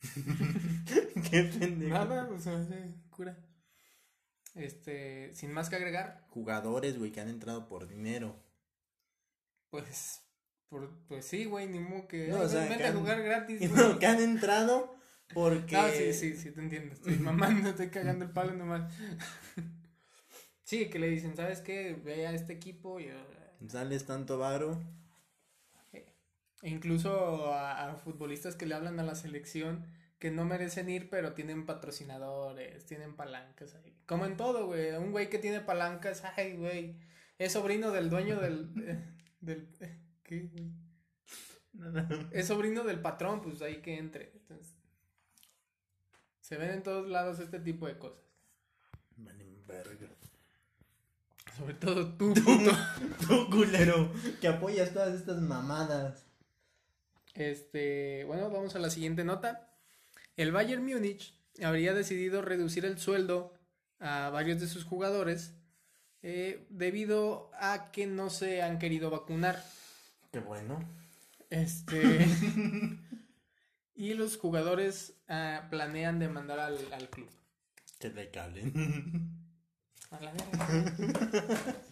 Qué 1.30 1.44
pendejo. 1.44 1.92
Nada, 1.94 2.26
pues 2.28 2.44
cura. 3.10 3.36
Este, 4.54 5.32
sin 5.34 5.52
más 5.52 5.68
que 5.70 5.76
agregar, 5.76 6.26
Jugadores, 6.30 6.98
güey, 6.98 7.12
que 7.12 7.20
han 7.20 7.28
entrado 7.28 7.68
por 7.68 7.86
dinero. 7.86 8.36
pues, 9.70 10.22
por, 10.68 10.90
pues 11.06 11.24
sí, 11.26 11.44
güey, 11.44 11.68
ni 11.68 11.78
modo 11.78 12.08
que, 12.08 12.28
No, 12.28 12.38
"Ay, 12.38 12.42
o 12.46 12.48
sea, 12.48 12.60
vente 12.62 12.78
que 12.78 12.84
a 12.84 12.88
han- 12.88 12.98
jugar 12.98 13.22
gratis, 13.22 13.60
No, 13.70 13.98
que 13.98 14.06
han 14.06 14.20
entrado 14.20 14.96
porque... 15.32 15.76
No, 15.76 15.88
sí, 15.90 16.12
sí, 16.12 16.36
sí, 16.36 16.50
te 16.50 16.60
entiendo. 16.60 16.94
Estoy 16.94 17.16
mamando, 17.18 17.70
estoy 17.70 17.90
cagando 17.90 18.24
el 18.24 18.32
palo 18.32 18.54
nomás. 18.54 18.92
Sí, 20.70 20.88
que 20.88 21.00
le 21.00 21.08
dicen, 21.08 21.34
¿sabes 21.34 21.62
qué? 21.62 21.94
Ve 21.94 22.28
a 22.28 22.32
este 22.32 22.52
equipo 22.52 23.00
y... 23.00 23.10
Sales 23.66 24.06
tanto 24.06 24.38
varo. 24.38 24.80
E 26.62 26.68
incluso 26.70 27.52
a, 27.52 27.90
a 27.90 27.96
futbolistas 27.96 28.54
que 28.54 28.66
le 28.66 28.76
hablan 28.76 29.00
a 29.00 29.02
la 29.02 29.16
selección 29.16 29.84
que 30.20 30.30
no 30.30 30.44
merecen 30.44 30.88
ir, 30.88 31.10
pero 31.10 31.32
tienen 31.32 31.66
patrocinadores, 31.66 32.86
tienen 32.86 33.16
palancas 33.16 33.74
ahí. 33.74 33.98
Como 34.06 34.26
en 34.26 34.36
todo, 34.36 34.66
güey. 34.66 34.92
Un 34.92 35.10
güey 35.10 35.28
que 35.28 35.40
tiene 35.40 35.58
palancas, 35.58 36.22
ay, 36.36 36.54
güey. 36.56 37.00
Es 37.36 37.54
sobrino 37.54 37.90
del 37.90 38.08
dueño 38.08 38.38
del. 38.38 38.70
eh, 38.86 39.04
del 39.40 39.68
eh, 39.80 39.98
¿Qué, 40.22 40.50
güey? 40.52 40.70
Es 42.30 42.46
sobrino 42.46 42.84
del 42.84 43.00
patrón, 43.00 43.42
pues 43.42 43.60
ahí 43.60 43.82
que 43.82 43.98
entre. 43.98 44.30
Entonces, 44.36 44.76
se 46.38 46.56
ven 46.56 46.70
en 46.70 46.84
todos 46.84 47.08
lados 47.08 47.40
este 47.40 47.58
tipo 47.58 47.88
de 47.88 47.98
cosas. 47.98 48.22
Verga. 49.66 50.19
Sobre 51.60 51.74
todo 51.74 52.06
tú, 52.16 52.32
puto. 52.32 52.70
Tú, 53.28 53.50
culero, 53.50 54.10
que 54.40 54.48
apoyas 54.48 54.92
todas 54.94 55.14
estas 55.14 55.40
mamadas. 55.42 56.24
Este, 57.34 58.24
bueno, 58.24 58.50
vamos 58.50 58.74
a 58.76 58.78
la 58.78 58.88
siguiente 58.88 59.24
nota. 59.24 59.68
El 60.36 60.52
Bayern 60.52 60.84
Múnich 60.84 61.34
habría 61.62 61.92
decidido 61.92 62.40
reducir 62.40 62.86
el 62.86 62.98
sueldo 62.98 63.52
a 63.98 64.30
varios 64.30 64.58
de 64.60 64.68
sus 64.68 64.84
jugadores 64.84 65.52
eh, 66.22 66.66
debido 66.70 67.50
a 67.54 67.90
que 67.92 68.06
no 68.06 68.30
se 68.30 68.62
han 68.62 68.78
querido 68.78 69.10
vacunar. 69.10 69.62
Qué 70.32 70.40
bueno. 70.40 70.82
Este. 71.50 72.26
y 73.94 74.14
los 74.14 74.38
jugadores 74.38 75.14
ah, 75.28 75.66
planean 75.70 76.18
demandar 76.18 76.58
al, 76.58 76.78
al 76.92 77.10
club. 77.10 77.28
Que 77.98 78.08
te 78.08 78.30
calen. 78.30 79.36
A 80.10 80.20
la 80.20 80.32
verga. 80.32 81.74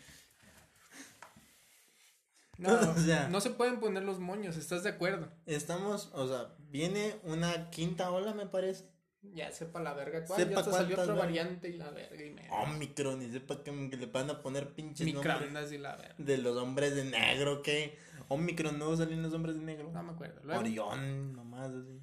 No, 2.59 2.75
O 2.75 2.95
sea- 2.97 3.29
no 3.29 3.41
se 3.41 3.51
pueden 3.51 3.79
poner 3.79 4.03
los 4.03 4.19
moños, 4.19 4.57
¿estás 4.57 4.83
de 4.83 4.91
acuerdo? 4.91 5.29
Estamos, 5.47 6.11
o 6.13 6.27
sea, 6.27 6.57
viene 6.59 7.15
una 7.23 7.71
quinta 7.71 8.11
ola, 8.11 8.35
me 8.35 8.47
parece. 8.47 8.85
Ya 9.23 9.51
sepa 9.53 9.81
la 9.81 9.95
verga 9.95 10.25
cuál, 10.25 10.41
Sepa 10.41 10.51
ya 10.53 10.59
hasta 10.59 10.73
salió 10.73 11.01
otra 11.01 11.15
variante 11.15 11.69
y 11.69 11.77
la 11.77 11.91
verga 11.91 12.25
y 12.25 12.31
me... 12.31 12.49
Omicron, 12.51 13.23
y 13.23 13.31
sepa 13.31 13.63
que, 13.63 13.71
le 13.73 14.07
van 14.07 14.31
a 14.31 14.43
poner 14.43 14.75
pinches 14.75 15.07
Microondas 15.07 15.71
y 15.73 15.79
la 15.79 15.97
verga. 15.97 16.15
de 16.19 16.39
los 16.39 16.57
hombres 16.57 16.95
de 16.97 17.05
negro, 17.05 17.63
que 17.63 17.97
Omicron 18.29 18.79
no 18.79 18.97
salen 18.97 19.23
los 19.23 19.33
hombres 19.35 19.57
de 19.57 19.63
negro. 19.63 19.91
No 19.93 20.03
me 20.03 20.13
acuerdo. 20.13 20.41
Luego, 20.45 20.61
Orión, 20.61 21.35
nomás 21.35 21.71
así. 21.71 22.01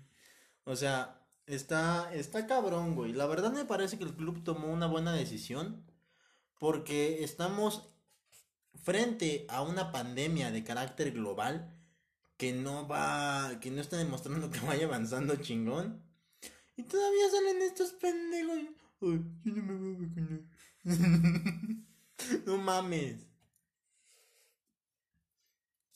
O 0.65 0.75
sea, 0.75 1.21
está, 1.47 2.13
está 2.13 2.47
cabrón, 2.47 2.95
güey. 2.95 3.11
La 3.13 3.25
verdad 3.27 3.51
me 3.51 3.65
parece 3.65 3.97
que 3.97 4.03
el 4.05 4.13
club 4.13 4.43
tomó 4.43 4.67
una 4.71 4.87
buena 4.87 5.13
decisión. 5.13 5.83
Porque 6.59 7.23
estamos 7.23 7.89
frente 8.83 9.45
a 9.49 9.61
una 9.61 9.91
pandemia 9.91 10.51
de 10.51 10.63
carácter 10.63 11.11
global 11.11 11.75
que 12.37 12.53
no 12.53 12.87
va, 12.87 13.59
que 13.61 13.71
no 13.71 13.81
está 13.81 13.97
demostrando 13.97 14.49
que 14.51 14.59
vaya 14.61 14.85
avanzando 14.85 15.35
chingón. 15.37 16.03
Y 16.77 16.83
todavía 16.83 17.29
salen 17.31 17.61
estos 17.61 17.93
pendejos. 17.93 18.59
Ay, 19.01 19.23
yo 19.43 19.53
no 19.53 19.63
me 19.63 19.73
voy 19.73 19.95
a 19.95 20.07
vacunar. 20.07 20.41
no 22.45 22.57
mames. 22.57 23.27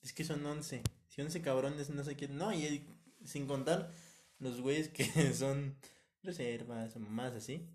Es 0.02 0.14
que 0.14 0.24
son 0.24 0.46
11. 0.46 0.84
Si 1.10 1.22
11 1.22 1.42
cabrones 1.42 1.90
no 1.90 2.04
se 2.04 2.16
quieren. 2.16 2.38
No, 2.38 2.54
y 2.54 2.88
sin 3.26 3.46
contar 3.46 3.92
los 4.40 4.62
güeyes 4.62 4.90
que 4.90 5.04
son 5.34 5.76
reservas 6.24 6.96
o 6.96 7.00
más 7.00 7.34
así. 7.36 7.68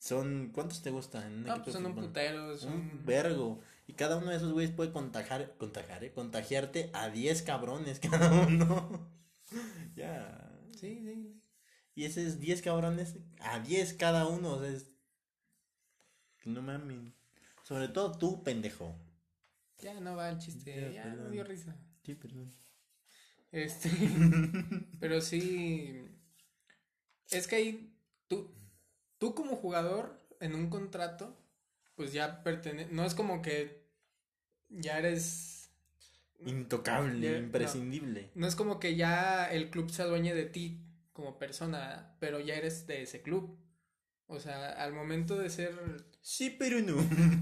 Son. 0.00 0.50
¿Cuántos 0.52 0.82
te 0.82 0.90
gustan? 0.90 1.44
no, 1.44 1.50
equipo 1.50 1.64
pues 1.64 1.74
son 1.76 1.86
un 1.86 1.94
putero. 1.94 2.56
Son... 2.56 2.72
Un 2.72 3.04
vergo. 3.04 3.60
Y 3.86 3.92
cada 3.92 4.16
uno 4.16 4.30
de 4.30 4.36
esos 4.36 4.52
güeyes 4.52 4.72
puede 4.72 4.92
contagiar, 4.92 5.54
contagiar, 5.58 6.02
¿eh? 6.02 6.12
contagiarte 6.12 6.90
a 6.94 7.10
10 7.10 7.42
cabrones 7.42 8.00
cada 8.00 8.32
uno. 8.32 9.10
ya. 9.94 10.50
Sí, 10.72 11.00
sí. 11.04 11.42
Y 11.94 12.04
ese 12.04 12.26
es 12.26 12.40
10 12.40 12.62
cabrones 12.62 13.18
a 13.40 13.60
10 13.60 13.92
cada 13.94 14.26
uno. 14.26 14.54
O 14.54 14.60
sea, 14.60 14.70
es... 14.70 14.90
No 16.44 16.62
mames. 16.62 17.12
Sobre 17.62 17.88
todo 17.88 18.16
tú, 18.16 18.42
pendejo. 18.42 18.96
Ya 19.80 20.00
no 20.00 20.16
va 20.16 20.30
el 20.30 20.38
chiste. 20.38 20.92
Ya, 20.94 21.04
Ya, 21.04 21.14
no 21.14 21.28
dio 21.28 21.44
risa. 21.44 21.76
Sí, 22.02 22.14
perdón. 22.14 22.50
Este. 23.52 23.90
pero 25.00 25.20
sí. 25.20 26.06
Es 27.30 27.46
que 27.46 27.56
ahí. 27.56 27.94
Tú, 28.28 28.50
tú 29.20 29.34
como 29.34 29.54
jugador 29.54 30.18
en 30.40 30.56
un 30.56 30.68
contrato. 30.68 31.36
Pues 31.94 32.12
ya 32.12 32.42
pertenece. 32.42 32.90
No 32.90 33.04
es 33.04 33.14
como 33.14 33.42
que. 33.42 33.86
Ya 34.68 34.98
eres. 34.98 35.70
Intocable, 36.44 37.32
Ya, 37.32 37.38
imprescindible. 37.38 38.30
No 38.34 38.46
es 38.46 38.56
como 38.56 38.80
que 38.80 38.96
ya 38.96 39.44
el 39.46 39.68
club 39.70 39.90
se 39.90 40.02
adueñe 40.02 40.34
de 40.34 40.46
ti 40.46 40.80
como 41.12 41.38
persona. 41.38 42.16
Pero 42.18 42.40
ya 42.40 42.56
eres 42.56 42.86
de 42.86 43.02
ese 43.02 43.22
club. 43.22 43.56
O 44.26 44.40
sea, 44.40 44.70
al 44.70 44.92
momento 44.92 45.36
de 45.36 45.50
ser. 45.50 45.76
Sí, 46.22 46.56
pero 46.58 46.80
no. 46.80 46.96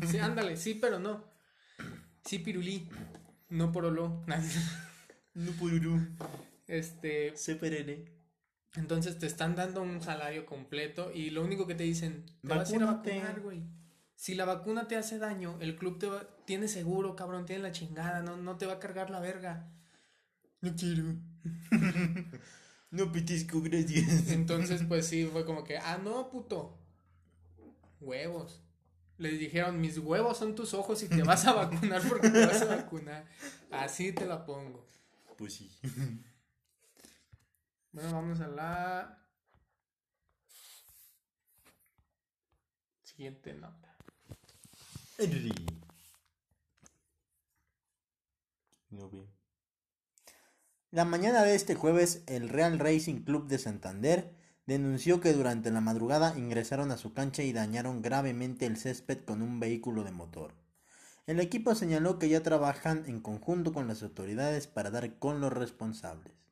Sí, 0.08 0.18
ándale, 0.18 0.56
sí, 0.56 0.74
pero 0.74 0.98
no. 0.98 1.24
Sí, 2.24 2.40
pirulí. 2.40 2.88
No 3.48 3.70
poroló. 3.72 4.24
no 5.34 5.52
pururú. 5.52 6.00
Este. 6.66 7.36
Se 7.36 7.54
perere. 7.54 8.17
Entonces 8.74 9.18
te 9.18 9.26
están 9.26 9.56
dando 9.56 9.82
un 9.82 10.00
salario 10.02 10.46
completo 10.46 11.10
y 11.12 11.30
lo 11.30 11.42
único 11.44 11.66
que 11.66 11.74
te 11.74 11.84
dicen, 11.84 12.26
te 12.42 12.48
vas 12.48 12.70
a 12.70 12.76
ir 12.76 12.82
a 12.82 12.86
vacunar, 12.86 13.40
güey. 13.40 13.62
Si 14.14 14.34
la 14.34 14.44
vacuna 14.44 14.88
te 14.88 14.96
hace 14.96 15.18
daño, 15.18 15.56
el 15.60 15.76
club 15.76 15.98
te 15.98 16.06
va, 16.06 16.28
tiene 16.44 16.68
seguro, 16.68 17.14
cabrón, 17.14 17.46
tiene 17.46 17.62
la 17.62 17.72
chingada, 17.72 18.20
no, 18.20 18.36
no 18.36 18.56
te 18.56 18.66
va 18.66 18.74
a 18.74 18.78
cargar 18.80 19.10
la 19.10 19.20
verga. 19.20 19.70
No 20.60 20.74
quiero. 20.74 21.14
no 22.90 23.12
petisco, 23.12 23.62
gracias. 23.62 24.28
Entonces, 24.30 24.82
pues 24.88 25.06
sí, 25.06 25.24
fue 25.24 25.44
como 25.44 25.62
que, 25.62 25.78
ah, 25.78 26.00
no, 26.02 26.30
puto. 26.30 26.76
Huevos. 28.00 28.60
Les 29.18 29.38
dijeron, 29.38 29.80
mis 29.80 29.98
huevos 29.98 30.36
son 30.36 30.56
tus 30.56 30.74
ojos 30.74 31.00
y 31.04 31.08
te 31.08 31.22
vas 31.22 31.46
a 31.46 31.52
vacunar 31.54 32.02
porque 32.08 32.28
te 32.30 32.44
vas 32.44 32.62
a 32.62 32.76
vacunar. 32.76 33.24
Así 33.70 34.10
te 34.10 34.26
la 34.26 34.44
pongo. 34.44 34.84
Pues 35.36 35.54
sí. 35.54 35.70
Bueno, 38.00 38.14
vamos 38.14 38.40
a 38.40 38.46
la 38.46 39.18
siguiente 43.02 43.54
nota. 43.54 43.96
Henry. 45.18 45.52
No 48.90 49.10
ve. 49.10 49.26
La 50.92 51.04
mañana 51.04 51.42
de 51.42 51.56
este 51.56 51.74
jueves, 51.74 52.22
el 52.28 52.48
Real 52.48 52.78
Racing 52.78 53.22
Club 53.22 53.48
de 53.48 53.58
Santander 53.58 54.32
denunció 54.66 55.20
que 55.20 55.32
durante 55.32 55.72
la 55.72 55.80
madrugada 55.80 56.38
ingresaron 56.38 56.92
a 56.92 56.98
su 56.98 57.14
cancha 57.14 57.42
y 57.42 57.52
dañaron 57.52 58.00
gravemente 58.00 58.66
el 58.66 58.76
césped 58.76 59.24
con 59.24 59.42
un 59.42 59.58
vehículo 59.58 60.04
de 60.04 60.12
motor. 60.12 60.54
El 61.26 61.40
equipo 61.40 61.74
señaló 61.74 62.20
que 62.20 62.28
ya 62.28 62.44
trabajan 62.44 63.06
en 63.08 63.18
conjunto 63.18 63.72
con 63.72 63.88
las 63.88 64.04
autoridades 64.04 64.68
para 64.68 64.92
dar 64.92 65.18
con 65.18 65.40
los 65.40 65.52
responsables. 65.52 66.47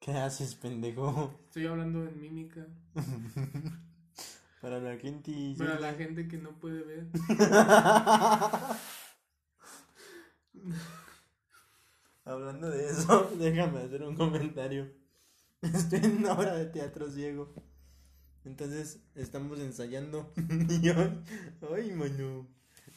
¿Qué 0.00 0.12
haces, 0.12 0.54
pendejo? 0.54 1.38
Estoy 1.44 1.66
hablando 1.66 2.08
en 2.08 2.18
mímica. 2.18 2.66
Para 4.62 4.80
la 4.80 4.96
gente. 4.96 5.54
Para 5.58 5.78
la 5.78 5.92
gente 5.92 6.26
que 6.26 6.38
no 6.38 6.58
puede 6.58 6.82
ver. 6.82 7.06
Hablando 12.24 12.70
de 12.70 12.86
eso, 12.86 13.30
déjame 13.38 13.80
hacer 13.80 14.02
un 14.02 14.16
comentario. 14.16 14.90
Estoy 15.60 15.98
en 16.02 16.16
una 16.16 16.32
obra 16.32 16.54
de 16.54 16.64
teatro 16.64 17.10
ciego. 17.10 17.52
Entonces 18.46 19.00
estamos 19.14 19.58
ensayando. 19.60 20.32
y 20.36 20.88
hoy, 20.88 21.10
ay, 21.76 21.92
mano. 21.92 22.48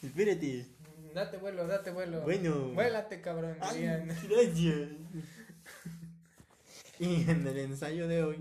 Espérate. 0.02 0.74
Date 1.12 1.36
vuelo, 1.36 1.66
date 1.66 1.90
vuelo. 1.90 2.22
Bueno. 2.22 2.72
Vuélate, 2.72 3.20
cabrón. 3.20 3.58
Ay, 3.60 3.82
gracias. 4.26 4.88
Y 7.04 7.30
en 7.30 7.46
el 7.46 7.58
ensayo 7.58 8.08
de 8.08 8.22
hoy, 8.22 8.38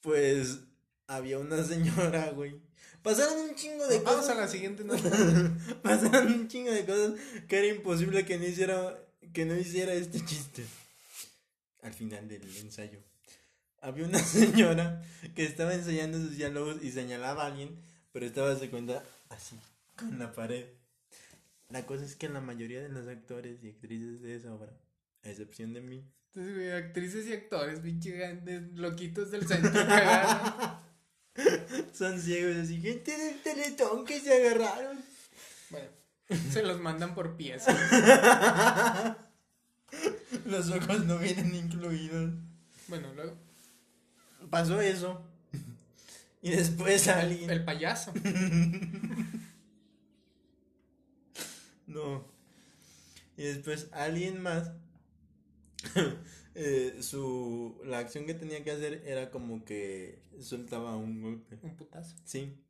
pues 0.00 0.58
había 1.06 1.38
una 1.38 1.62
señora, 1.62 2.30
güey. 2.30 2.60
Pasaron 3.02 3.48
un 3.48 3.54
chingo 3.54 3.86
de 3.86 4.00
Vamos 4.00 4.22
cosas. 4.22 4.36
a 4.36 4.40
la 4.40 4.48
siguiente 4.48 4.84
nota. 4.84 5.10
Pasaron 5.82 6.32
un 6.32 6.48
chingo 6.48 6.70
de 6.72 6.84
cosas 6.84 7.12
que 7.48 7.58
era 7.58 7.68
imposible 7.68 8.24
que 8.24 8.38
no 8.38 8.44
hiciera, 8.44 8.98
que 9.32 9.44
no 9.44 9.56
hiciera 9.56 9.94
este 9.94 10.24
chiste. 10.24 10.64
Al 11.82 11.94
final 11.94 12.28
del 12.28 12.42
ensayo. 12.56 12.98
Había 13.80 14.04
una 14.06 14.18
señora 14.24 15.02
que 15.36 15.44
estaba 15.44 15.74
ensayando 15.74 16.18
sus 16.18 16.36
diálogos 16.36 16.82
y 16.82 16.90
señalaba 16.90 17.44
a 17.44 17.46
alguien, 17.46 17.78
pero 18.12 18.26
estaba 18.26 18.56
se 18.56 18.68
cuenta 18.68 19.04
así, 19.28 19.56
con 19.96 20.18
la 20.18 20.32
pared. 20.32 20.66
La 21.68 21.86
cosa 21.86 22.04
es 22.04 22.16
que 22.16 22.28
la 22.28 22.40
mayoría 22.40 22.82
de 22.82 22.88
los 22.88 23.06
actores 23.06 23.62
y 23.62 23.68
actrices 23.68 24.22
de 24.22 24.34
esa 24.34 24.52
obra, 24.52 24.72
a 25.22 25.30
excepción 25.30 25.72
de 25.72 25.82
mí, 25.82 26.04
Entonces, 26.28 26.54
güey, 26.54 26.70
actrices 26.72 27.26
y 27.26 27.32
actores, 27.32 27.80
pinche 27.80 28.12
gente, 28.12 28.60
loquitos 28.74 29.30
del 29.30 29.46
centro. 29.46 29.72
son 31.92 32.20
ciegos 32.20 32.56
así, 32.56 32.80
gente 32.80 33.16
del 33.16 33.40
teletón 33.42 34.04
que 34.04 34.20
se 34.20 34.34
agarraron. 34.34 34.98
bueno, 35.70 35.88
se 36.50 36.62
los 36.62 36.80
mandan 36.80 37.14
por 37.14 37.36
pies. 37.36 37.64
Los 40.44 40.70
ojos 40.70 41.06
no 41.06 41.18
vienen 41.18 41.54
incluidos. 41.54 42.32
Bueno, 42.88 43.12
luego, 43.14 43.36
Pasó 44.50 44.80
eso. 44.80 45.22
Y 46.40 46.50
después 46.50 47.08
alguien. 47.08 47.50
el 47.50 47.64
payaso. 47.64 48.12
No. 51.88 52.24
Y 53.36 53.42
después 53.42 53.88
alguien 53.92 54.40
más. 54.40 54.70
eh, 56.54 56.98
su. 57.00 57.80
La 57.84 57.98
acción 57.98 58.26
que 58.26 58.34
tenía 58.34 58.62
que 58.64 58.70
hacer 58.70 59.02
era 59.06 59.30
como 59.30 59.64
que 59.64 60.22
soltaba 60.40 60.96
un 60.96 61.22
golpe. 61.22 61.58
Un 61.62 61.76
putazo. 61.76 62.16
Sí. 62.24 62.64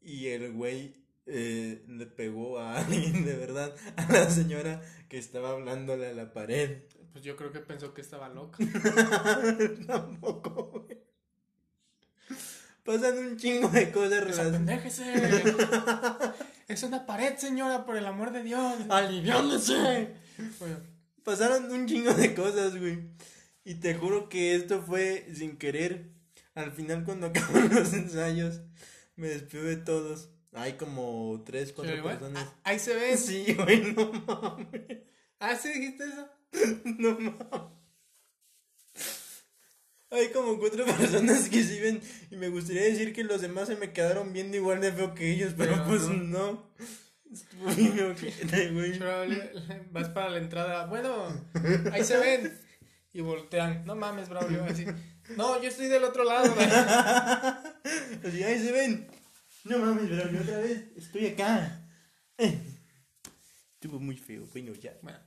Y 0.00 0.26
el 0.28 0.52
güey 0.52 0.94
eh, 1.26 1.84
le 1.88 2.06
pegó 2.06 2.58
a 2.58 2.78
alguien 2.78 3.24
de 3.24 3.36
verdad. 3.36 3.74
A 3.96 4.12
la 4.12 4.30
señora 4.30 4.82
que 5.08 5.18
estaba 5.18 5.50
hablándole 5.50 6.08
a 6.08 6.14
la 6.14 6.32
pared. 6.32 6.82
Pues 7.12 7.24
yo 7.24 7.36
creo 7.36 7.52
que 7.52 7.60
pensó 7.60 7.94
que 7.94 8.00
estaba 8.00 8.28
loca. 8.28 8.58
Tampoco, 9.86 10.70
güey. 10.72 11.00
Pasan 12.82 13.16
un 13.18 13.36
chingo 13.38 13.68
de 13.68 13.90
cosas 13.92 14.24
relacionadas. 14.24 15.00
Es 16.68 16.82
una 16.82 17.06
pared, 17.06 17.36
señora, 17.36 17.86
por 17.86 17.96
el 17.96 18.04
amor 18.06 18.32
de 18.32 18.42
Dios. 18.42 18.74
¡Aliviánese! 18.90 20.14
Bueno, 20.58 20.76
Pasaron 21.24 21.70
un 21.72 21.86
chingo 21.86 22.12
de 22.14 22.34
cosas, 22.34 22.78
güey. 22.78 22.98
Y 23.64 23.76
te 23.76 23.94
juro 23.94 24.28
que 24.28 24.54
esto 24.54 24.82
fue 24.82 25.26
sin 25.34 25.56
querer. 25.56 26.10
Al 26.54 26.70
final, 26.72 27.04
cuando 27.04 27.26
acaban 27.28 27.74
los 27.74 27.92
ensayos, 27.94 28.60
me 29.16 29.28
despido 29.28 29.64
de 29.64 29.76
todos. 29.76 30.30
Hay 30.52 30.74
como 30.74 31.42
tres, 31.44 31.72
cuatro 31.72 32.00
personas. 32.02 32.44
ah, 32.46 32.54
ahí 32.64 32.78
se 32.78 32.94
ve. 32.94 33.16
Sí, 33.16 33.54
güey, 33.54 33.92
no 33.94 34.12
mames. 34.12 34.98
Ah, 35.40 35.56
sí 35.56 35.68
dijiste 35.72 36.04
eso. 36.04 36.28
No 36.84 37.18
mames. 37.18 37.74
Hay 40.10 40.28
como 40.28 40.58
cuatro 40.60 40.84
personas 40.98 41.48
que 41.48 41.64
sí 41.64 41.80
ven. 41.80 42.00
Y 42.30 42.36
me 42.36 42.48
gustaría 42.50 42.82
decir 42.82 43.12
que 43.12 43.24
los 43.24 43.40
demás 43.40 43.66
se 43.66 43.74
me 43.76 43.92
quedaron 43.92 44.32
viendo 44.32 44.56
igual 44.56 44.80
de 44.80 44.92
feo 44.92 45.14
que 45.14 45.32
ellos, 45.32 45.54
pero, 45.56 45.72
Pero 45.72 45.86
pues 45.86 46.02
no. 46.02 46.14
no. 46.14 46.70
Estuvo 47.34 47.66
bien 47.74 48.10
ojete, 48.12 48.70
güey. 48.70 48.98
Pero 48.98 49.24
le- 49.26 49.54
le- 49.54 49.86
vas 49.90 50.08
para 50.10 50.30
la 50.30 50.38
entrada. 50.38 50.86
Bueno, 50.86 51.26
ahí 51.92 52.04
se 52.04 52.16
ven. 52.18 52.60
Y 53.12 53.20
voltean. 53.20 53.84
No 53.84 53.94
mames, 53.94 54.28
Braulio. 54.28 54.64
Así. 54.64 54.86
No, 55.36 55.60
yo 55.60 55.68
estoy 55.68 55.86
del 55.88 56.04
otro 56.04 56.24
lado. 56.24 56.52
güey. 56.54 56.66
Así, 58.26 58.42
ahí 58.44 58.58
se 58.60 58.72
ven. 58.72 59.08
No 59.64 59.78
mames, 59.78 60.08
yo 60.08 60.40
otra 60.40 60.58
vez 60.58 60.84
estoy 60.96 61.26
acá. 61.28 61.80
Estuvo 63.74 64.00
muy 64.00 64.16
feo, 64.16 64.46
bueno, 64.52 64.72
ya. 64.74 64.92
Bueno. 65.02 65.18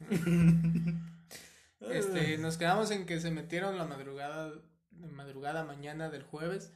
Este, 1.90 2.38
nos 2.38 2.56
quedamos 2.56 2.90
en 2.90 3.04
que 3.04 3.20
se 3.20 3.30
metieron 3.30 3.76
la 3.76 3.84
madrugada, 3.84 4.52
madrugada 4.90 5.64
mañana 5.64 6.08
del 6.08 6.22
jueves 6.22 6.72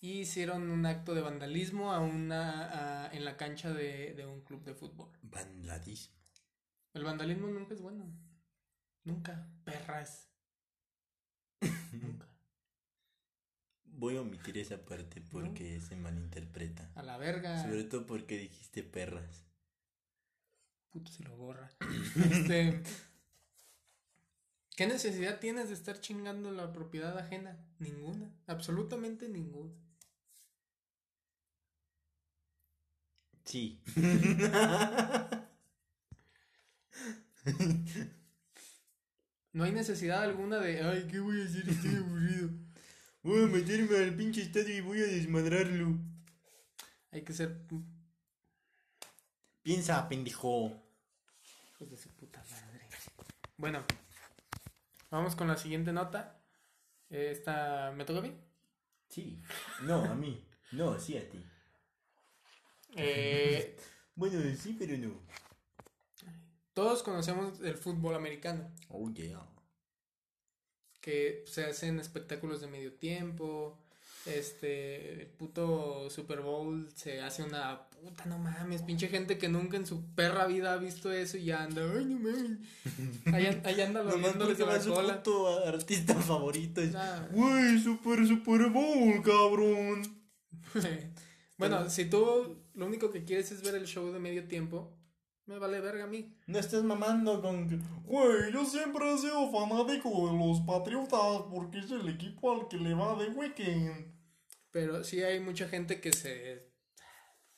y 0.00 0.20
hicieron 0.20 0.70
un 0.70 0.86
acto 0.86 1.14
de 1.14 1.22
vandalismo 1.22 1.92
a 1.92 2.00
una, 2.00 3.04
a- 3.06 3.12
en 3.14 3.24
la 3.24 3.36
cancha 3.36 3.72
de, 3.72 4.14
de 4.14 4.26
un 4.26 4.42
club 4.42 4.62
de 4.64 4.74
fútbol. 4.74 5.10
Vandalismo. 5.22 6.14
El 6.94 7.04
vandalismo 7.04 7.46
nunca 7.48 7.74
es 7.74 7.80
bueno. 7.80 8.04
Nunca. 9.04 9.46
Perras. 9.64 10.28
nunca. 11.92 12.26
Voy 13.84 14.16
a 14.16 14.20
omitir 14.20 14.58
esa 14.58 14.84
parte 14.84 15.22
porque 15.22 15.80
se 15.80 15.96
malinterpreta. 15.96 16.90
A 16.94 17.02
la 17.02 17.16
verga. 17.16 17.62
Sobre 17.62 17.84
todo 17.84 18.04
porque 18.06 18.36
dijiste 18.38 18.82
perras. 18.82 19.44
Puto 20.90 21.10
si 21.10 21.22
lo 21.24 21.36
gorra. 21.36 21.70
Este. 22.30 22.82
¿Qué 24.76 24.86
necesidad 24.86 25.40
tienes 25.40 25.68
de 25.68 25.74
estar 25.74 26.00
chingando 26.00 26.50
la 26.52 26.72
propiedad 26.72 27.16
ajena? 27.16 27.56
Ninguna. 27.78 28.30
Absolutamente 28.46 29.28
ninguna. 29.28 29.72
Sí. 33.46 33.80
No 39.52 39.64
hay 39.64 39.72
necesidad 39.72 40.22
alguna 40.22 40.58
de. 40.58 40.82
Ay, 40.82 41.06
¿qué 41.10 41.18
voy 41.18 41.40
a 41.40 41.44
hacer? 41.46 41.66
Estoy 41.66 41.94
aburrido. 41.96 42.50
Voy 43.22 43.44
a 43.44 43.46
meterme 43.46 43.96
al 43.96 44.14
pinche 44.14 44.42
estadio 44.42 44.76
y 44.76 44.80
voy 44.82 45.00
a 45.00 45.06
desmadrarlo. 45.06 45.96
Hay 47.10 47.22
que 47.22 47.32
ser. 47.32 47.62
Piensa, 49.62 50.08
pendejo. 50.08 50.72
Hijos 51.70 51.90
de 51.90 51.96
su 51.96 52.10
puta 52.10 52.44
madre. 52.50 52.86
Bueno. 53.56 53.82
Vamos 55.10 55.36
con 55.36 55.48
la 55.48 55.56
siguiente 55.56 55.92
nota. 55.92 56.38
Esta. 57.08 57.92
¿Me 57.96 58.04
toca 58.04 58.18
a 58.18 58.22
mí? 58.22 58.36
Sí. 59.08 59.40
No, 59.82 60.04
a 60.04 60.14
mí. 60.14 60.44
No, 60.72 60.98
sí 60.98 61.16
a 61.16 61.30
ti. 61.30 61.42
Eh, 62.96 63.76
Bueno, 64.14 64.40
sí, 64.56 64.74
pero 64.78 64.96
no. 64.96 65.12
todos 66.72 67.02
conocemos 67.02 67.60
el 67.60 67.76
fútbol 67.76 68.14
americano. 68.14 68.70
Oh, 68.88 69.10
yeah. 69.12 69.46
que 71.02 71.44
se 71.46 71.64
hacen 71.66 72.00
espectáculos 72.00 72.60
de 72.60 72.66
medio 72.66 72.92
tiempo. 72.94 73.78
Este, 74.24 75.22
el 75.22 75.26
puto 75.28 76.10
Super 76.10 76.40
Bowl 76.40 76.88
se 76.96 77.20
hace 77.20 77.44
una 77.44 77.88
puta, 77.90 78.24
no 78.24 78.38
mames, 78.38 78.82
pinche 78.82 79.06
gente 79.06 79.38
que 79.38 79.48
nunca 79.48 79.76
en 79.76 79.86
su 79.86 80.04
perra 80.16 80.46
vida 80.46 80.72
ha 80.72 80.76
visto 80.78 81.12
eso 81.12 81.36
y 81.36 81.44
ya 81.44 81.62
anda, 81.62 81.82
ay, 81.96 82.06
no 82.06 82.18
mames. 82.18 82.58
Ahí, 83.32 83.60
ahí 83.64 83.80
anda 83.82 84.02
va 84.64 84.72
la 84.72 84.82
su 84.82 84.92
cola. 84.92 85.16
puto 85.18 85.64
artista 85.64 86.14
favorito. 86.14 86.80
es, 86.80 86.94
Ah. 86.96 87.28
Güey, 87.30 87.78
super, 87.78 88.26
super 88.26 88.68
bowl, 88.70 89.22
cabrón. 89.22 90.02
bueno, 91.58 91.88
si 91.88 92.06
tú 92.06 92.65
lo 92.76 92.86
único 92.86 93.10
que 93.10 93.24
quieres 93.24 93.50
es 93.50 93.62
ver 93.62 93.74
el 93.74 93.86
show 93.86 94.12
de 94.12 94.20
medio 94.20 94.46
tiempo, 94.46 94.96
me 95.46 95.58
vale 95.58 95.80
verga 95.80 96.04
a 96.04 96.08
mí. 96.08 96.36
No 96.46 96.58
estás 96.58 96.82
mamando 96.82 97.40
con. 97.40 97.68
que, 97.68 97.76
Güey, 98.04 98.52
yo 98.52 98.64
siempre 98.64 99.12
he 99.12 99.18
sido 99.18 99.50
fanático 99.50 100.30
de 100.30 100.38
los 100.38 100.60
Patriotas 100.60 101.42
porque 101.50 101.78
es 101.78 101.90
el 101.90 102.08
equipo 102.08 102.52
al 102.52 102.68
que 102.68 102.76
le 102.76 102.94
va 102.94 103.16
de 103.16 103.28
weekend. 103.30 104.14
Pero 104.70 105.02
sí 105.04 105.22
hay 105.22 105.40
mucha 105.40 105.68
gente 105.68 106.00
que 106.00 106.12
se 106.12 106.72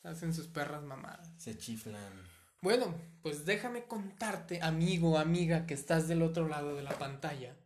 hacen 0.02 0.32
sus 0.32 0.46
perras 0.46 0.84
mamadas. 0.84 1.32
Se 1.38 1.56
chiflan. 1.58 2.12
Bueno, 2.60 2.94
pues 3.22 3.44
déjame 3.44 3.86
contarte, 3.86 4.60
amigo, 4.62 5.18
amiga, 5.18 5.66
que 5.66 5.74
estás 5.74 6.08
del 6.08 6.22
otro 6.22 6.46
lado 6.46 6.76
de 6.76 6.82
la 6.82 6.96
pantalla. 6.98 7.56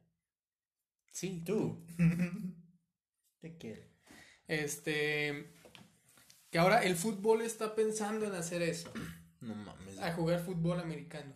Sí, 1.11 1.43
Tú. 1.45 1.85
Te 3.41 3.57
quiero. 3.59 3.83
Este, 4.47 5.53
que 6.53 6.59
ahora 6.61 6.85
el 6.85 6.95
fútbol 6.95 7.43
está 7.43 7.75
pensando 7.75 8.27
en 8.27 8.35
hacer 8.35 8.63
eso, 8.63 8.93
No 9.41 9.57
mames. 9.57 9.99
a 9.99 10.13
jugar 10.13 10.39
fútbol 10.45 10.79
americano. 10.79 11.35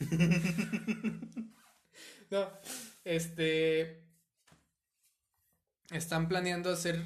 No, 2.30 2.48
este, 3.04 4.02
están 5.90 6.26
planeando 6.28 6.70
hacer 6.70 7.00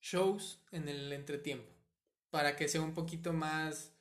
shows 0.00 0.60
en 0.72 0.88
el 0.88 1.12
entretiempo 1.12 1.70
para 2.30 2.56
que 2.56 2.66
sea 2.68 2.80
un 2.82 2.94
poquito 2.94 3.32
más 3.32 3.92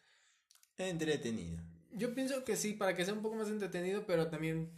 Entretenido. 0.77 1.59
Yo 1.91 2.13
pienso 2.13 2.43
que 2.43 2.55
sí, 2.55 2.73
para 2.73 2.95
que 2.95 3.03
sea 3.03 3.13
un 3.13 3.21
poco 3.21 3.35
más 3.35 3.49
entretenido, 3.49 4.05
pero 4.05 4.27
también 4.29 4.71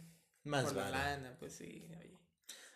Más 0.44 0.64
por 0.64 0.76
la 0.76 0.82
vale. 0.84 0.96
lana, 0.96 1.36
pues 1.38 1.54
sí. 1.54 1.86
oye. 1.98 2.18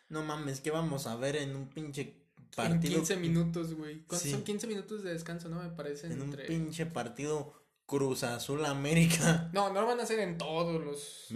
No 0.08 0.22
mames, 0.22 0.60
¿qué 0.60 0.70
vamos 0.70 1.06
a 1.06 1.16
ver 1.16 1.36
en 1.36 1.56
un 1.56 1.70
pinche 1.70 2.23
En 2.56 2.72
partido? 2.72 2.94
15 2.96 3.16
minutos, 3.16 3.74
güey. 3.74 4.00
¿Cuántos 4.00 4.20
Sí. 4.20 4.30
Son 4.30 4.44
15 4.44 4.66
minutos 4.66 5.02
de 5.02 5.12
descanso, 5.12 5.48
¿no? 5.48 5.62
Me 5.62 5.70
parece. 5.70 6.06
En 6.08 6.22
un 6.22 6.36
pinche 6.46 6.86
partido 6.86 7.52
Cruz 7.86 8.22
Azul 8.24 8.64
América. 8.64 9.50
No, 9.52 9.72
no 9.72 9.80
lo 9.80 9.86
van 9.86 10.00
a 10.00 10.04
hacer 10.04 10.20
en 10.20 10.38
todos 10.38 10.82
los. 10.82 11.26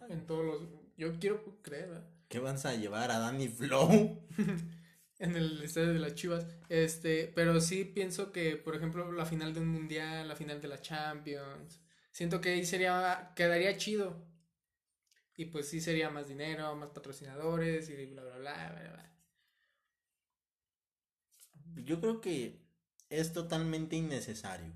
Mal. 0.00 0.10
En 0.10 0.26
todos 0.26 0.44
los. 0.44 0.62
Yo 0.96 1.18
quiero 1.18 1.42
creer, 1.62 1.88
¿verdad? 1.88 2.08
¿Qué 2.28 2.38
vas 2.38 2.66
a 2.66 2.74
llevar 2.74 3.10
a 3.10 3.18
Danny 3.18 3.48
Flow? 3.48 4.26
en 5.18 5.36
el 5.36 5.62
estadio 5.62 5.92
de 5.92 5.98
las 5.98 6.14
Chivas. 6.14 6.46
Este, 6.68 7.32
pero 7.34 7.60
sí 7.60 7.84
pienso 7.84 8.32
que, 8.32 8.56
por 8.56 8.74
ejemplo, 8.76 9.10
la 9.12 9.26
final 9.26 9.54
de 9.54 9.60
un 9.60 9.68
mundial, 9.68 10.28
la 10.28 10.36
final 10.36 10.60
de 10.60 10.68
la 10.68 10.80
Champions, 10.80 11.80
siento 12.10 12.40
que 12.40 12.50
ahí 12.50 12.64
sería, 12.64 13.32
quedaría 13.36 13.76
chido. 13.76 14.26
Y 15.36 15.46
pues 15.46 15.68
sí 15.68 15.80
sería 15.80 16.08
más 16.10 16.28
dinero, 16.28 16.74
más 16.76 16.90
patrocinadores 16.90 17.90
y 17.90 18.06
bla, 18.06 18.22
bla, 18.22 18.38
bla, 18.38 18.72
bla, 18.72 18.92
bla. 18.92 19.15
Yo 21.84 22.00
creo 22.00 22.20
que 22.20 22.60
es 23.10 23.32
totalmente 23.32 23.96
innecesario. 23.96 24.72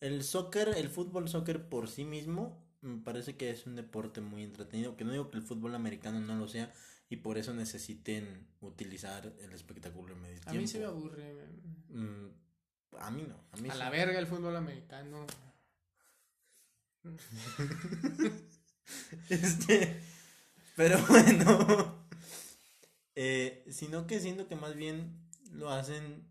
El 0.00 0.24
soccer, 0.24 0.70
el 0.76 0.88
fútbol 0.88 1.28
soccer 1.28 1.68
por 1.68 1.88
sí 1.88 2.04
mismo, 2.04 2.64
me 2.80 3.02
parece 3.02 3.36
que 3.36 3.50
es 3.50 3.66
un 3.66 3.76
deporte 3.76 4.20
muy 4.20 4.42
entretenido. 4.42 4.96
Que 4.96 5.04
no 5.04 5.12
digo 5.12 5.30
que 5.30 5.38
el 5.38 5.44
fútbol 5.44 5.74
americano 5.74 6.20
no 6.20 6.34
lo 6.36 6.48
sea 6.48 6.72
y 7.08 7.16
por 7.16 7.38
eso 7.38 7.52
necesiten 7.52 8.48
utilizar 8.60 9.32
el 9.40 9.52
espectáculo 9.52 10.14
en 10.14 10.22
medio 10.22 10.40
A 10.46 10.52
mí 10.54 10.66
se 10.66 10.78
me 10.78 10.86
aburre. 10.86 11.46
Mm, 11.90 12.28
a 12.98 13.10
mí 13.10 13.24
no. 13.28 13.36
A, 13.52 13.56
mí 13.58 13.68
A 13.68 13.72
sí. 13.72 13.78
la 13.78 13.90
verga 13.90 14.18
el 14.18 14.26
fútbol 14.26 14.56
americano. 14.56 15.26
Este, 19.28 20.02
pero 20.76 20.98
bueno, 21.08 22.06
eh, 23.14 23.64
sino 23.70 24.06
que 24.06 24.20
siento 24.20 24.48
que 24.48 24.56
más 24.56 24.74
bien 24.74 25.21
lo 25.52 25.70
hacen 25.70 26.24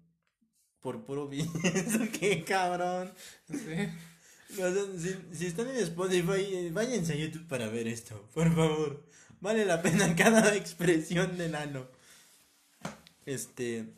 por 0.82 1.04
puro 1.06 1.28
bien. 1.28 1.50
Qué 2.20 2.44
cabrón. 2.44 3.12
Sí. 3.50 4.58
Lo 4.58 4.66
hacen- 4.68 5.00
si, 5.00 5.36
si 5.38 5.46
están 5.48 5.68
en 5.70 5.78
Spotify, 5.78 6.44
eh, 6.54 6.70
váyanse 6.74 7.14
a 7.14 7.16
YouTube 7.18 7.48
para 7.48 7.70
ver 7.70 7.88
esto, 7.88 8.28
por 8.34 8.54
favor. 8.54 9.06
Vale 9.40 9.66
la 9.66 9.82
pena 9.82 10.16
cada 10.16 10.56
expresión 10.56 11.38
del 11.38 11.56
ano. 11.56 11.88
Este, 13.26 13.94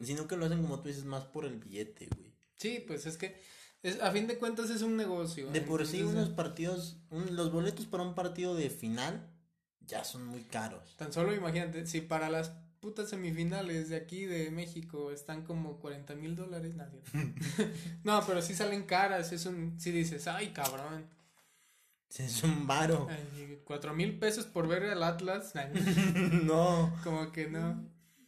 sino 0.00 0.26
que 0.26 0.36
lo 0.36 0.46
hacen 0.46 0.62
como 0.62 0.80
tú 0.80 0.88
dices, 0.88 1.04
más 1.04 1.24
por 1.24 1.44
el 1.44 1.56
billete, 1.58 2.08
güey. 2.16 2.32
Sí, 2.56 2.82
pues 2.86 3.06
es 3.06 3.16
que 3.16 3.40
es, 3.82 4.00
a 4.00 4.10
fin 4.10 4.26
de 4.26 4.38
cuentas 4.38 4.70
es 4.70 4.82
un 4.82 4.96
negocio. 4.96 5.50
De 5.50 5.60
por 5.60 5.86
sí, 5.86 6.02
unos 6.02 6.30
partidos, 6.30 6.96
un- 7.10 7.36
los 7.36 7.52
boletos 7.52 7.86
para 7.86 8.02
un 8.02 8.14
partido 8.14 8.54
de 8.54 8.70
final 8.70 9.28
ya 9.86 10.04
son 10.04 10.26
muy 10.26 10.42
caros. 10.44 10.96
Tan 10.96 11.12
solo 11.12 11.34
imagínate, 11.34 11.86
si 11.86 12.00
para 12.00 12.28
las 12.30 12.52
putas 12.80 13.10
semifinales 13.10 13.88
de 13.88 13.96
aquí 13.96 14.24
de 14.24 14.50
México 14.50 15.10
están 15.10 15.44
como 15.44 15.78
40 15.80 16.14
mil 16.14 16.36
dólares, 16.36 16.74
nadie. 16.74 17.00
no, 18.04 18.24
pero 18.26 18.40
sí 18.42 18.54
salen 18.54 18.84
caras, 18.84 19.32
es 19.32 19.46
un, 19.46 19.78
si 19.80 19.90
dices, 19.92 20.26
ay 20.28 20.52
cabrón, 20.52 21.06
Es 22.16 22.42
un 22.42 22.66
varo. 22.66 23.08
cuatro 23.64 23.94
mil 23.94 24.18
pesos 24.18 24.46
por 24.46 24.66
ver 24.68 24.84
al 24.84 25.02
Atlas, 25.02 25.52
No. 26.44 26.94
como 27.04 27.32
que 27.32 27.48
no. 27.48 27.84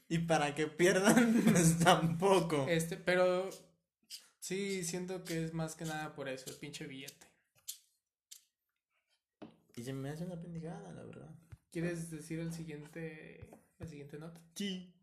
Y 0.08 0.18
para 0.18 0.54
que 0.56 0.66
pierdan, 0.66 1.40
pues 1.44 1.78
tampoco. 1.78 2.66
Este, 2.68 2.96
pero 2.96 3.48
sí 4.40 4.82
siento 4.82 5.22
que 5.24 5.44
es 5.44 5.54
más 5.54 5.76
que 5.76 5.84
nada 5.84 6.14
por 6.14 6.28
eso, 6.28 6.50
el 6.50 6.56
pinche 6.56 6.86
billete. 6.86 7.26
Y 9.76 9.84
se 9.84 9.92
me 9.92 10.10
hace 10.10 10.24
una 10.24 10.40
pendejada, 10.40 10.92
la 10.92 11.04
verdad. 11.04 11.30
¿Quieres 11.70 12.10
decir 12.10 12.40
el 12.40 12.52
siguiente, 12.52 13.48
la 13.80 13.86
siguiente 13.86 14.18
nota? 14.18 14.40
Sí. 14.54 14.94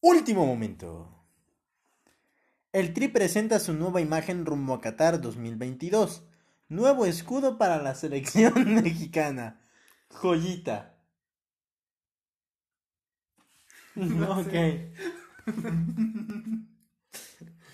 Último 0.00 0.46
momento. 0.46 1.12
El 2.72 2.92
Tri 2.94 3.08
presenta 3.08 3.58
su 3.58 3.72
nueva 3.74 4.00
imagen 4.00 4.46
rumbo 4.46 4.74
a 4.74 4.80
Qatar 4.80 5.20
2022. 5.20 6.22
Nuevo 6.68 7.06
escudo 7.06 7.58
para 7.58 7.82
la 7.82 7.94
selección 7.94 8.74
mexicana. 8.82 9.60
Joyita. 10.10 10.94
No 13.96 14.40
ok. 14.40 14.52
sé. 14.52 14.92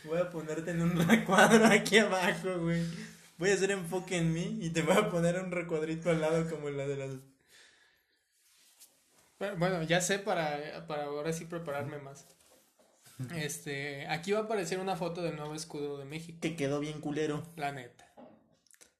Voy 0.04 0.18
a 0.18 0.30
ponerte 0.30 0.70
en 0.72 0.82
un 0.82 1.08
recuadro 1.08 1.66
aquí 1.66 1.98
abajo, 1.98 2.58
güey. 2.60 2.84
Voy 3.38 3.50
a 3.50 3.54
hacer 3.54 3.70
enfoque 3.70 4.16
en 4.18 4.32
mí 4.32 4.58
y 4.60 4.70
te 4.70 4.82
voy 4.82 4.96
a 4.96 5.10
poner 5.10 5.40
un 5.42 5.50
recuadrito 5.50 6.10
al 6.10 6.20
lado 6.20 6.48
como 6.50 6.70
la 6.70 6.86
de 6.86 6.96
las... 6.96 7.10
Pero, 9.42 9.56
Bueno, 9.56 9.82
ya 9.82 10.00
sé 10.00 10.20
para, 10.20 10.86
para 10.86 11.06
ahora 11.06 11.32
sí 11.32 11.46
prepararme 11.46 11.98
más. 11.98 12.28
Este, 13.34 14.06
aquí 14.06 14.30
va 14.30 14.38
a 14.38 14.42
aparecer 14.42 14.78
una 14.78 14.94
foto 14.94 15.20
del 15.20 15.34
nuevo 15.34 15.52
escudo 15.56 15.98
de 15.98 16.04
México, 16.04 16.38
Que 16.40 16.54
quedó 16.54 16.78
bien 16.78 17.00
culero. 17.00 17.42
la 17.56 17.72
neta. 17.72 18.06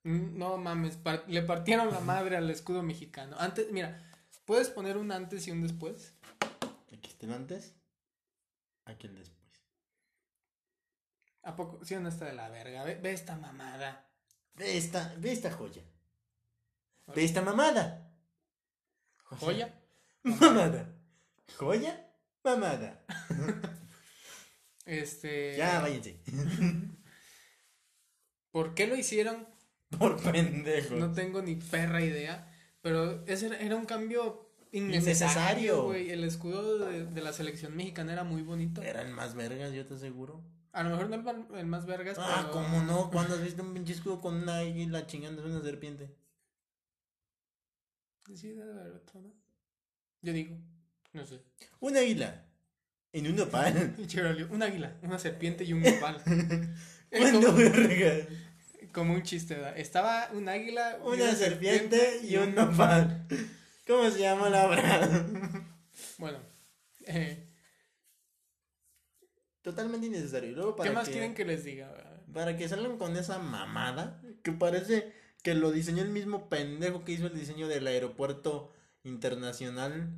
Mm, 0.02 0.36
No 0.36 0.56
mames, 0.58 0.96
par- 0.96 1.22
le 1.28 1.42
partieron 1.42 1.92
la 1.92 2.00
madre 2.00 2.36
al 2.36 2.50
escudo 2.50 2.82
mexicano. 2.82 3.36
Antes, 3.38 3.70
mira, 3.70 4.02
¿puedes 4.44 4.68
poner 4.68 4.96
un 4.96 5.12
antes 5.12 5.46
y 5.46 5.52
un 5.52 5.62
después? 5.62 6.12
Aquí 6.92 7.08
está 7.10 7.26
el 7.26 7.34
antes. 7.34 7.74
Aquí 8.84 9.06
el 9.06 9.14
después. 9.14 9.38
¿A 11.44 11.54
poco? 11.54 11.84
Sí 11.84 11.94
no 11.94 12.08
está 12.08 12.24
de 12.24 12.32
la 12.32 12.48
verga. 12.48 12.82
Ve, 12.82 12.96
ve 12.96 13.12
esta 13.12 13.36
mamada. 13.36 14.08
Ve 14.54 14.76
esta, 14.76 15.14
ve 15.18 15.30
esta 15.30 15.52
joya. 15.52 15.82
Ve 17.14 17.22
esta 17.24 17.42
mamada. 17.42 18.12
¿Joya? 19.24 19.78
Mamada. 20.24 20.94
¿Joya? 21.56 22.08
Mamada. 22.44 23.04
Este. 24.84 25.56
Ya, 25.56 25.80
váyanse. 25.80 26.20
¿Por 28.50 28.74
qué 28.74 28.88
lo 28.88 28.96
hicieron? 28.96 29.46
Por 29.96 30.20
pendejo. 30.20 30.96
No 30.96 31.12
tengo 31.12 31.40
ni 31.40 31.54
perra 31.54 32.02
idea. 32.02 32.52
Pero 32.80 33.24
ese 33.26 33.46
era, 33.46 33.58
era 33.60 33.76
un 33.76 33.86
cambio 33.86 34.50
Innecesario. 34.72 35.84
güey. 35.84 36.10
El 36.10 36.24
escudo 36.24 36.78
de, 36.78 37.06
de 37.06 37.20
la 37.22 37.32
selección 37.32 37.76
mexicana 37.76 38.12
era 38.12 38.24
muy 38.24 38.42
bonito. 38.42 38.82
Eran 38.82 39.12
más 39.12 39.34
vergas, 39.36 39.72
yo 39.72 39.86
te 39.86 39.94
aseguro. 39.94 40.42
A 40.72 40.82
lo 40.82 40.90
mejor 40.90 41.08
no 41.10 41.30
el, 41.30 41.58
el 41.60 41.66
más 41.66 41.86
vergas, 41.86 42.16
Ah, 42.18 42.38
pero. 42.40 42.50
¿cómo 42.52 42.82
no? 42.82 43.08
¿Cuándo 43.10 43.34
has 43.36 43.42
visto 43.42 43.62
un 43.62 43.74
pinche 43.74 43.92
escudo 43.92 44.20
con 44.20 44.34
una 44.34 44.58
águila 44.58 45.06
chingando 45.06 45.44
una 45.44 45.62
serpiente? 45.62 46.16
Sí, 48.34 48.58
haber 48.60 48.92
otro, 48.94 49.20
¿no? 49.20 49.32
Yo 50.22 50.32
digo, 50.32 50.56
no 51.12 51.26
sé. 51.26 51.40
Un 51.80 51.96
águila. 51.96 52.44
En 53.12 53.26
un 53.26 53.36
nopal. 53.36 53.94
Un 54.50 54.62
águila, 54.62 54.96
una 55.02 55.18
serpiente 55.18 55.64
y 55.64 55.72
un 55.74 55.82
nopal. 55.82 56.22
Es 57.10 57.20
¿Cuándo, 57.20 57.48
como, 57.54 57.58
como 58.92 59.14
un 59.14 59.22
chiste, 59.22 59.54
¿verdad? 59.54 59.78
Estaba 59.78 60.30
un 60.32 60.48
águila, 60.48 60.98
Una 61.04 61.34
serpiente 61.34 62.20
y 62.22 62.36
un 62.36 62.54
nopal. 62.54 63.26
¿Cómo 63.86 64.10
se 64.10 64.20
llama 64.20 64.48
la 64.48 64.66
obra? 64.66 65.26
Bueno, 66.18 66.38
eh, 67.06 67.46
Totalmente 69.62 70.06
innecesario. 70.06 70.50
Y 70.50 70.54
luego 70.54 70.76
para 70.76 70.88
¿qué 70.90 70.94
más 70.94 71.06
que- 71.06 71.12
quieren 71.12 71.34
que 71.34 71.44
les 71.44 71.64
diga? 71.64 71.92
Para 72.32 72.56
que 72.56 72.68
salgan 72.68 72.96
con 72.98 73.16
esa 73.16 73.38
mamada 73.38 74.20
que 74.42 74.52
parece 74.52 75.12
que 75.42 75.54
lo 75.54 75.70
diseñó 75.70 76.02
el 76.02 76.08
mismo 76.08 76.48
pendejo 76.48 77.04
que 77.04 77.12
hizo 77.12 77.26
el 77.26 77.34
diseño 77.38 77.68
del 77.68 77.86
aeropuerto 77.86 78.72
internacional, 79.04 80.10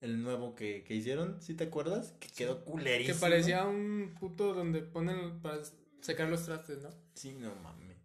el 0.00 0.22
nuevo 0.22 0.54
que, 0.54 0.84
que 0.84 0.94
hicieron, 0.94 1.40
¿sí 1.42 1.54
te 1.54 1.64
acuerdas? 1.64 2.12
Que 2.20 2.28
quedó 2.28 2.64
culerísimo. 2.64 3.14
Que 3.14 3.20
parecía 3.20 3.64
un 3.66 4.14
puto 4.18 4.54
donde 4.54 4.82
ponen 4.82 5.40
para 5.40 5.58
secar 6.00 6.28
los 6.28 6.44
trastes, 6.44 6.82
¿no? 6.82 6.90
Sí, 7.14 7.32
no 7.38 7.54
mames. 7.56 7.96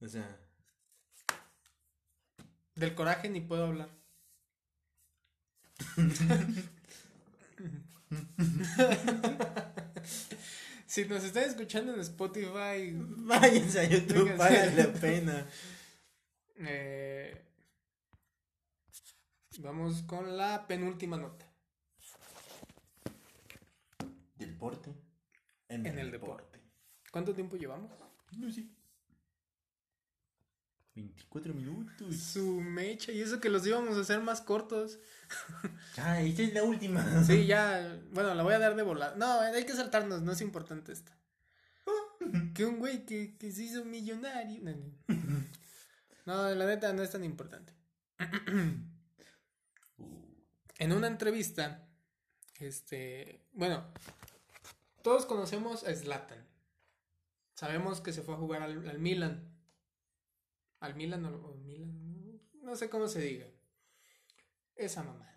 O 0.00 0.08
sea, 0.08 0.38
Del 2.74 2.94
coraje 2.94 3.28
ni 3.28 3.40
puedo 3.40 3.66
hablar. 3.66 3.90
si 10.86 11.04
nos 11.04 11.22
están 11.24 11.44
escuchando 11.44 11.94
en 11.94 12.00
Spotify, 12.00 12.92
váyanse 12.94 13.80
a 13.80 13.84
YouTube, 13.88 14.36
vale 14.36 14.74
la 14.74 14.92
pena. 14.92 15.46
eh, 16.58 17.42
vamos 19.60 20.02
con 20.02 20.36
la 20.36 20.66
penúltima 20.66 21.16
nota. 21.16 21.46
Del 24.36 24.56
porte. 24.56 24.94
En 25.68 25.86
el 25.86 26.10
deporte. 26.10 26.60
¿Cuánto 27.12 27.34
tiempo 27.34 27.56
llevamos? 27.56 27.90
No 28.36 28.50
sé. 28.50 28.66
24 30.94 31.54
minutos. 31.54 32.16
Su 32.16 32.60
mecha, 32.60 33.12
y 33.12 33.20
eso 33.20 33.40
que 33.40 33.48
los 33.48 33.66
íbamos 33.66 33.96
a 33.96 34.00
hacer 34.00 34.20
más 34.20 34.40
cortos. 34.40 34.98
Ya, 35.96 36.20
esta 36.20 36.42
es 36.42 36.54
la 36.54 36.64
última. 36.64 37.24
Sí, 37.24 37.46
ya, 37.46 38.00
bueno, 38.12 38.34
la 38.34 38.42
voy 38.42 38.54
a 38.54 38.58
dar 38.58 38.74
de 38.74 38.82
volada. 38.82 39.16
No, 39.16 39.40
hay 39.40 39.64
que 39.64 39.72
saltarnos, 39.72 40.22
no 40.22 40.32
es 40.32 40.40
importante 40.40 40.92
esta. 40.92 41.16
Que 42.54 42.64
un 42.64 42.78
güey 42.78 43.06
que, 43.06 43.36
que 43.36 43.52
se 43.52 43.64
hizo 43.64 43.84
millonario. 43.84 44.60
No, 44.62 44.72
no. 44.72 45.44
No, 46.26 46.54
la 46.54 46.66
neta 46.66 46.92
no 46.92 47.02
es 47.02 47.10
tan 47.10 47.24
importante. 47.24 47.72
En 50.80 50.94
una 50.94 51.08
entrevista, 51.08 51.86
este, 52.58 53.44
bueno, 53.52 53.84
todos 55.02 55.26
conocemos 55.26 55.84
a 55.84 55.94
Zlatan. 55.94 56.42
Sabemos 57.52 58.00
que 58.00 58.14
se 58.14 58.22
fue 58.22 58.32
a 58.34 58.38
jugar 58.38 58.62
al, 58.62 58.98
Milan. 58.98 59.46
al 60.80 60.94
Milan 60.94 61.26
o 61.26 61.48
o 61.48 61.54
Milan, 61.56 62.40
no 62.62 62.76
sé 62.76 62.88
cómo 62.88 63.08
se 63.08 63.20
diga. 63.20 63.46
Esa 64.74 65.02
mamá. 65.02 65.30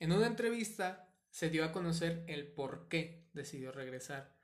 En 0.00 0.10
una 0.10 0.26
entrevista 0.26 1.14
se 1.30 1.48
dio 1.48 1.64
a 1.64 1.70
conocer 1.70 2.24
el 2.26 2.48
por 2.48 2.88
qué 2.88 3.28
decidió 3.34 3.70
regresar 3.70 4.34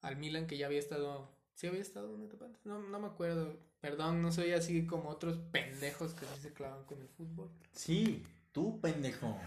al 0.00 0.16
Milan 0.16 0.46
que 0.46 0.56
ya 0.56 0.64
había 0.64 0.78
estado, 0.78 1.36
sí 1.52 1.66
había 1.66 1.82
estado 1.82 2.14
una 2.14 2.24
etapa 2.24 2.46
antes? 2.46 2.64
no, 2.64 2.78
no 2.78 2.98
me 2.98 3.08
acuerdo. 3.08 3.60
Perdón, 3.82 4.22
no 4.22 4.32
soy 4.32 4.52
así 4.52 4.86
como 4.86 5.10
otros 5.10 5.36
pendejos 5.52 6.14
que 6.14 6.24
sí 6.24 6.40
se 6.40 6.54
clavan 6.54 6.84
con 6.84 6.98
el 7.02 7.08
fútbol. 7.10 7.50
Sí, 7.72 8.24
tú, 8.54 8.80
pendejo. 8.80 9.38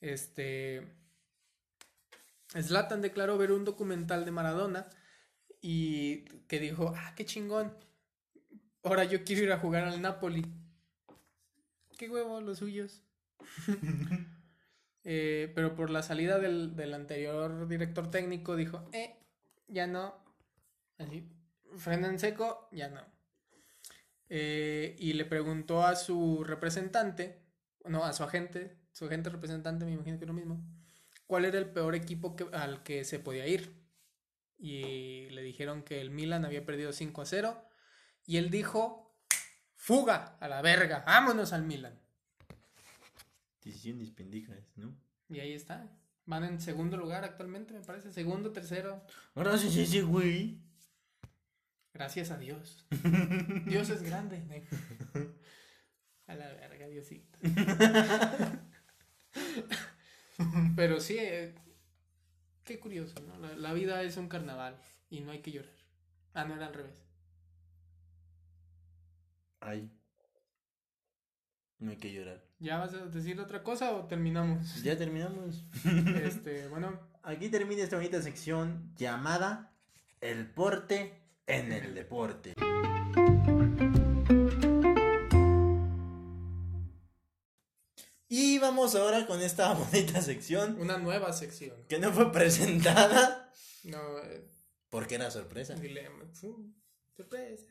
Este. 0.00 0.86
Zlatan 2.52 3.00
declaró 3.00 3.38
ver 3.38 3.50
un 3.50 3.64
documental 3.64 4.24
de 4.24 4.30
Maradona 4.30 4.88
y 5.60 6.24
que 6.46 6.60
dijo: 6.60 6.94
Ah, 6.96 7.14
qué 7.16 7.24
chingón. 7.24 7.76
Ahora 8.84 9.04
yo 9.04 9.24
quiero 9.24 9.42
ir 9.42 9.52
a 9.52 9.58
jugar 9.58 9.84
al 9.84 10.00
Napoli. 10.00 10.46
Qué 11.98 12.08
huevo, 12.08 12.40
los 12.40 12.58
suyos. 12.58 13.02
Eh, 15.02 15.50
pero 15.54 15.74
por 15.74 15.88
la 15.88 16.02
salida 16.02 16.38
del, 16.38 16.76
del 16.76 16.92
anterior 16.92 17.66
director 17.66 18.10
técnico 18.10 18.54
dijo: 18.54 18.86
Eh, 18.92 19.16
ya 19.66 19.86
no. 19.86 20.14
Así, 20.98 21.26
freno 21.78 22.06
en 22.06 22.18
seco, 22.18 22.68
ya 22.70 22.90
no. 22.90 23.00
Eh, 24.28 24.96
y 24.98 25.14
le 25.14 25.24
preguntó 25.24 25.84
a 25.84 25.96
su 25.96 26.44
representante, 26.44 27.39
no, 27.86 28.04
a 28.04 28.12
su 28.12 28.22
agente, 28.24 28.76
su 28.92 29.06
agente 29.06 29.30
representante, 29.30 29.84
me 29.84 29.92
imagino 29.92 30.18
que 30.18 30.24
es 30.24 30.28
lo 30.28 30.34
mismo, 30.34 30.62
cuál 31.26 31.44
era 31.44 31.58
el 31.58 31.70
peor 31.70 31.94
equipo 31.94 32.36
que- 32.36 32.48
al 32.52 32.82
que 32.82 33.04
se 33.04 33.18
podía 33.18 33.46
ir. 33.46 33.78
Y 34.58 35.30
le 35.30 35.42
dijeron 35.42 35.82
que 35.82 36.00
el 36.00 36.10
Milan 36.10 36.44
había 36.44 36.66
perdido 36.66 36.92
5 36.92 37.22
a 37.22 37.26
0. 37.26 37.64
Y 38.26 38.36
él 38.36 38.50
dijo, 38.50 39.16
fuga 39.74 40.36
a 40.40 40.48
la 40.48 40.60
verga, 40.60 41.02
vámonos 41.06 41.52
al 41.54 41.62
Milan. 41.64 41.98
Decisiones 43.64 44.10
pendejas, 44.10 44.58
¿no? 44.76 44.94
Y 45.28 45.40
ahí 45.40 45.52
está. 45.54 45.88
Van 46.26 46.44
en 46.44 46.60
segundo 46.60 46.96
lugar 46.96 47.24
actualmente, 47.24 47.72
me 47.74 47.80
parece. 47.80 48.12
Segundo, 48.12 48.52
tercero. 48.52 49.02
Gracias 49.34 49.76
a 49.76 49.80
ese 49.80 50.02
güey. 50.02 50.60
Gracias 51.92 52.30
a 52.30 52.38
Dios. 52.38 52.86
Dios 53.66 53.88
es 53.90 54.02
grande. 54.02 54.42
A 56.30 56.34
la 56.34 56.46
verga, 56.46 56.86
Diosito. 56.86 57.38
Pero 60.76 61.00
sí, 61.00 61.16
eh, 61.18 61.54
qué 62.64 62.78
curioso, 62.78 63.20
¿no? 63.20 63.36
La, 63.38 63.56
la 63.56 63.72
vida 63.72 64.02
es 64.02 64.16
un 64.16 64.28
carnaval 64.28 64.80
y 65.08 65.20
no 65.20 65.32
hay 65.32 65.40
que 65.40 65.50
llorar. 65.50 65.74
Ah, 66.32 66.44
no 66.44 66.54
era 66.54 66.68
al 66.68 66.74
revés. 66.74 67.02
Ay. 69.58 69.90
No 71.80 71.90
hay 71.90 71.96
que 71.96 72.12
llorar. 72.12 72.44
¿Ya 72.60 72.78
vas 72.78 72.94
a 72.94 73.06
decir 73.06 73.40
otra 73.40 73.64
cosa 73.64 73.96
o 73.96 74.06
terminamos? 74.06 74.84
Ya 74.84 74.96
terminamos. 74.96 75.64
Este, 76.22 76.68
bueno, 76.68 77.10
Aquí 77.22 77.50
termina 77.50 77.82
esta 77.82 77.96
bonita 77.96 78.22
sección 78.22 78.94
llamada 78.96 79.74
El 80.20 80.46
porte 80.46 81.20
en 81.46 81.72
el 81.72 81.94
deporte. 81.94 82.54
Vamos 88.70 88.94
ahora 88.94 89.26
con 89.26 89.40
esta 89.42 89.72
bonita 89.74 90.22
sección 90.22 90.76
una 90.80 90.96
nueva 90.96 91.32
sección. 91.32 91.74
que 91.88 91.98
no 91.98 92.12
fue 92.12 92.30
presentada 92.30 93.52
No, 93.82 94.18
eh, 94.20 94.48
porque 94.90 95.16
era 95.16 95.28
sorpresa. 95.30 95.74
dilema. 95.74 96.24
Sorpresa. 97.16 97.66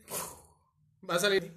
Va 1.09 1.15
a 1.15 1.19
salir. 1.19 1.53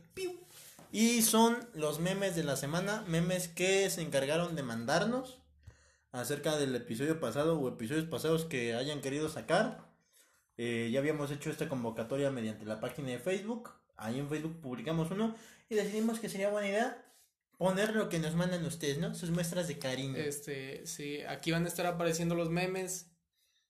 Y 0.92 1.22
son 1.22 1.56
los 1.74 1.98
memes 1.98 2.36
de 2.36 2.44
la 2.44 2.56
semana, 2.56 3.02
memes 3.08 3.48
que 3.48 3.90
se 3.90 4.02
encargaron 4.02 4.54
de 4.54 4.62
mandarnos 4.62 5.38
acerca 6.12 6.56
del 6.56 6.74
episodio 6.76 7.18
pasado 7.18 7.58
o 7.58 7.68
episodios 7.68 8.04
pasados 8.04 8.44
que 8.44 8.74
hayan 8.74 9.00
querido 9.00 9.28
sacar. 9.28 9.90
Eh, 10.56 10.90
ya 10.92 11.00
habíamos 11.00 11.30
hecho 11.32 11.50
esta 11.50 11.68
convocatoria 11.68 12.30
mediante 12.30 12.64
la 12.66 12.78
página 12.78 13.08
de 13.08 13.18
Facebook. 13.18 13.70
Ahí 13.96 14.18
en 14.20 14.28
Facebook 14.28 14.60
publicamos 14.60 15.10
uno 15.10 15.34
y 15.68 15.74
decidimos 15.74 16.20
que 16.20 16.28
sería 16.28 16.50
buena 16.50 16.68
idea 16.68 17.04
poner 17.62 17.94
lo 17.94 18.08
que 18.08 18.18
nos 18.18 18.34
mandan 18.34 18.64
ustedes, 18.64 18.98
¿no? 18.98 19.14
Sus 19.14 19.30
muestras 19.30 19.68
de 19.68 19.78
cariño. 19.78 20.16
Este, 20.16 20.84
sí, 20.86 21.20
aquí 21.28 21.52
van 21.52 21.64
a 21.64 21.68
estar 21.68 21.86
apareciendo 21.86 22.34
los 22.34 22.50
memes. 22.50 23.06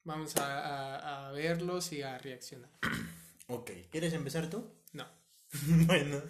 Vamos 0.04 0.36
a, 0.36 0.60
a- 0.60 1.28
a 1.28 1.32
verlos 1.32 1.92
y 1.92 2.02
a 2.02 2.16
reaccionar. 2.18 2.70
Ok, 3.48 3.70
¿quieres 3.90 4.14
empezar 4.14 4.48
tú? 4.48 4.72
No. 4.94 5.04
bueno, 5.86 6.22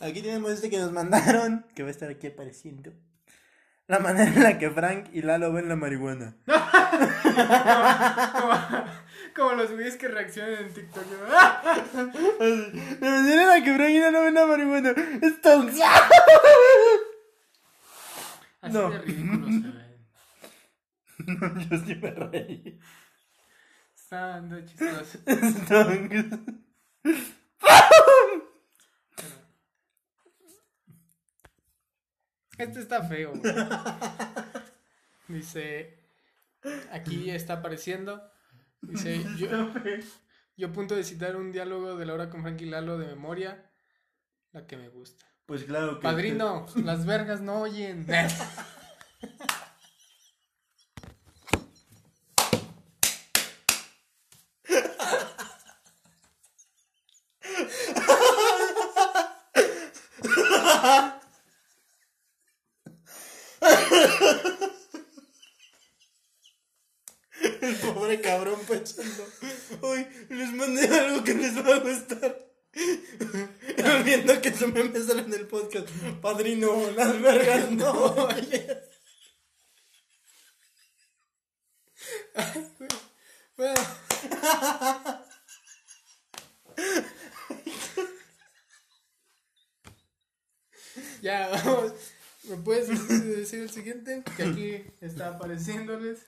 aquí 0.00 0.20
tenemos 0.20 0.50
este 0.52 0.68
que 0.68 0.78
nos 0.78 0.92
mandaron, 0.92 1.64
que 1.74 1.82
va 1.82 1.88
a 1.88 1.92
estar 1.92 2.10
aquí 2.10 2.26
apareciendo. 2.26 2.92
La 3.86 3.98
manera 4.00 4.30
en 4.30 4.42
la 4.42 4.58
que 4.58 4.68
Frank 4.70 5.08
y 5.14 5.22
Lalo 5.22 5.52
ven 5.54 5.68
la 5.70 5.76
marihuana. 5.76 6.36
como, 9.34 9.52
los 9.52 9.70
güeyes 9.72 9.96
que 9.96 10.08
reaccionan 10.08 10.54
en 10.54 10.72
TikTok. 10.74 11.04
¿no? 11.06 11.26
¡Ah! 11.30 11.84
La 13.00 13.10
manera 13.10 13.42
en 13.42 13.48
la 13.48 13.64
que 13.64 13.74
Frank 13.74 13.90
y 13.90 14.00
Lalo 14.00 14.22
ven 14.22 14.34
la 14.34 14.46
marihuana. 14.46 14.90
Es. 14.90 15.34
Así 18.62 18.72
No. 18.74 18.90
de 18.90 18.98
ridículos 18.98 19.50
se 19.54 19.68
ven. 19.68 20.00
Yo 21.70 21.78
sí 21.78 21.94
me 21.96 22.10
reí. 22.10 22.80
Está 23.94 24.26
dando 24.26 24.60
chistoso. 24.66 25.18
Es 25.26 25.66
tóxico. 25.66 26.38
Este 32.58 32.80
está 32.80 33.02
feo. 33.04 33.32
güey. 33.34 33.52
Dice, 35.28 35.98
aquí 36.92 37.30
está 37.30 37.54
apareciendo. 37.54 38.30
Dice, 38.82 39.24
yo, 39.38 39.72
yo 40.56 40.68
a 40.68 40.72
punto 40.72 40.94
de 40.94 41.04
citar 41.04 41.36
un 41.36 41.52
diálogo 41.52 41.96
de 41.96 42.06
Laura 42.06 42.30
con 42.30 42.42
Frankie 42.42 42.66
Lalo 42.66 42.98
de 42.98 43.06
memoria, 43.06 43.70
la 44.52 44.66
que 44.66 44.76
me 44.76 44.88
gusta. 44.88 45.24
Pues 45.46 45.64
claro 45.64 45.98
que. 45.98 46.02
Padrino, 46.02 46.66
las 46.76 47.06
vergas 47.06 47.40
no 47.40 47.62
oyen. 47.62 48.06
El 67.60 67.76
pobre 67.76 68.20
cabrón 68.20 68.60
pensando. 68.66 69.26
Uy, 69.82 70.06
les 70.28 70.52
mandé 70.52 70.86
algo 70.98 71.24
que 71.24 71.34
les 71.54 71.66
va 71.66 71.74
a 71.74 71.78
gustar. 71.78 72.46
Viendo 74.04 74.40
que 74.40 74.54
su 74.54 74.68
meme 74.68 75.00
sale 75.00 75.22
en 75.22 75.34
el 75.34 75.46
podcast. 75.46 75.88
Padrino, 76.20 76.90
las 76.92 77.20
vergas 77.20 77.70
no. 77.70 78.28
Bueno. 83.56 83.74
Ya, 91.22 91.50
vamos. 91.50 91.92
¿Me 92.44 92.56
puedes 92.56 92.88
decir 92.88 93.60
el 93.60 93.70
siguiente? 93.70 94.22
Que 94.36 94.42
aquí 94.42 94.84
está 95.02 95.28
apareciéndoles. 95.28 96.20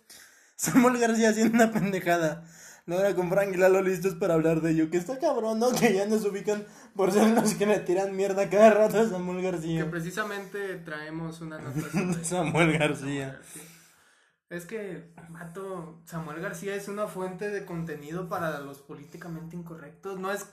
Samuel 0.57 0.99
García 0.99 1.31
haciendo 1.31 1.55
una 1.55 1.73
pendejada. 1.73 2.47
Laura 2.87 3.15
con 3.15 3.29
Frank 3.29 3.55
y 3.55 3.57
Lalo 3.57 3.81
listos 3.83 4.15
para 4.15 4.35
hablar 4.35 4.61
de 4.61 4.73
ello. 4.73 4.91
Que 4.91 4.97
está 4.97 5.19
cabrón, 5.19 5.59
¿no? 5.61 5.71
Que 5.73 5.95
ya 5.95 6.07
nos 6.07 6.25
ubican 6.25 6.65
por 6.97 7.13
ser 7.13 7.29
los 7.31 7.55
que 7.55 7.67
le 7.67 7.79
tiran 7.81 8.17
mierda 8.17 8.51
cada 8.51 8.71
rato 8.71 9.01
a 9.01 9.09
Samuel 9.09 9.39
Que 9.39 9.51
García. 9.51 9.91
precisamente 9.91 10.77
traemos 10.79 11.41
una 11.41 11.59
nota 11.59 11.81
sobre 11.91 12.25
Samuel 12.25 12.79
García. 12.79 13.41
Es 14.51 14.67
que, 14.67 15.15
mato, 15.31 16.03
Samuel 16.05 16.41
García 16.41 16.75
es 16.75 16.89
una 16.89 17.07
fuente 17.07 17.49
de 17.49 17.65
contenido 17.65 18.29
para 18.29 18.61
los 18.61 18.81
políticamente 18.81 19.57
incorrectos. 19.57 20.19
No 20.21 20.31
es, 20.31 20.47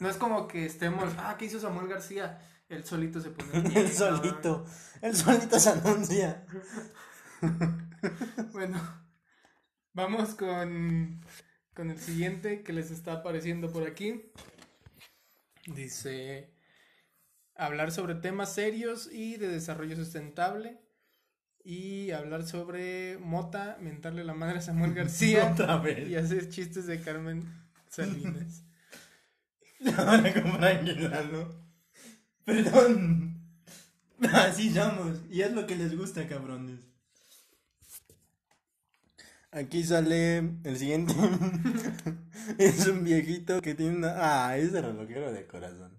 no 0.00 0.08
es 0.08 0.16
como 0.16 0.48
que 0.48 0.66
estemos, 0.66 1.12
ah, 1.18 1.36
¿qué 1.38 1.44
hizo 1.44 1.60
Samuel 1.60 1.86
García? 1.86 2.40
Él 2.68 2.84
solito 2.84 3.20
se 3.20 3.30
pone. 3.30 3.52
El 3.80 3.92
solito. 3.92 4.64
El 5.02 5.14
solito 5.14 5.58
se 5.58 5.70
anuncia. 5.70 6.44
Bueno, 8.52 8.78
vamos 9.94 10.34
con, 10.34 11.20
con 11.74 11.90
el 11.90 11.98
siguiente 11.98 12.62
que 12.62 12.72
les 12.72 12.90
está 12.90 13.14
apareciendo 13.14 13.70
por 13.70 13.86
aquí. 13.86 14.22
Dice, 15.66 16.50
hablar 17.54 17.90
sobre 17.90 18.14
temas 18.14 18.54
serios 18.54 19.10
y 19.12 19.36
de 19.36 19.48
desarrollo 19.48 19.96
sustentable. 19.96 20.80
Y 21.66 22.10
hablar 22.10 22.46
sobre 22.46 23.16
Mota, 23.18 23.78
mentarle 23.80 24.22
la 24.22 24.34
madre 24.34 24.58
a 24.58 24.62
Samuel 24.62 24.94
García. 24.94 25.50
Otra 25.52 25.78
vez. 25.78 26.08
Y 26.08 26.16
hacer 26.16 26.48
chistes 26.50 26.86
de 26.86 27.00
Carmen 27.00 27.44
Salinas. 27.88 28.64
Ahora 29.96 30.30
Frankie 30.30 30.94
Lalo. 30.94 31.64
Perdón. 32.44 33.40
Así 34.32 34.72
somos. 34.72 35.20
Y 35.30 35.40
es 35.40 35.52
lo 35.52 35.66
que 35.66 35.76
les 35.76 35.96
gusta, 35.96 36.28
cabrones. 36.28 36.80
Aquí 39.54 39.84
sale 39.84 40.38
el 40.64 40.76
siguiente. 40.76 41.14
es 42.58 42.88
un 42.88 43.04
viejito 43.04 43.62
que 43.62 43.76
tiene 43.76 43.98
una. 43.98 44.14
Ah, 44.16 44.58
es 44.58 44.72
de 44.72 44.82
relojero 44.82 45.32
de 45.32 45.46
corazón. 45.46 45.96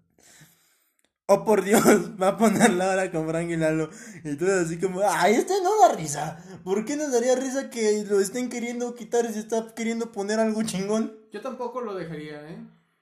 Oh 1.27 1.45
por 1.45 1.63
Dios, 1.63 1.81
va 2.21 2.29
a 2.29 2.37
poner 2.37 2.73
la 2.73 2.89
hora 2.89 3.11
con 3.11 3.25
Frank 3.29 3.49
y 3.49 3.55
Lalo. 3.55 3.89
Y 4.25 4.35
todo 4.35 4.59
así 4.59 4.77
como, 4.77 4.99
ay, 5.07 5.35
este 5.35 5.53
no 5.63 5.87
da 5.87 5.95
risa. 5.95 6.43
¿Por 6.65 6.83
qué 6.83 6.97
nos 6.97 7.13
daría 7.13 7.35
risa 7.35 7.69
que 7.69 8.03
lo 8.03 8.19
estén 8.19 8.49
queriendo 8.49 8.93
quitar 8.93 9.31
si 9.31 9.39
está 9.39 9.73
queriendo 9.73 10.11
poner 10.11 10.41
algo 10.41 10.61
chingón? 10.63 11.17
Yo 11.31 11.39
tampoco 11.39 11.79
lo 11.79 11.95
dejaría, 11.95 12.41
¿eh? 12.49 12.57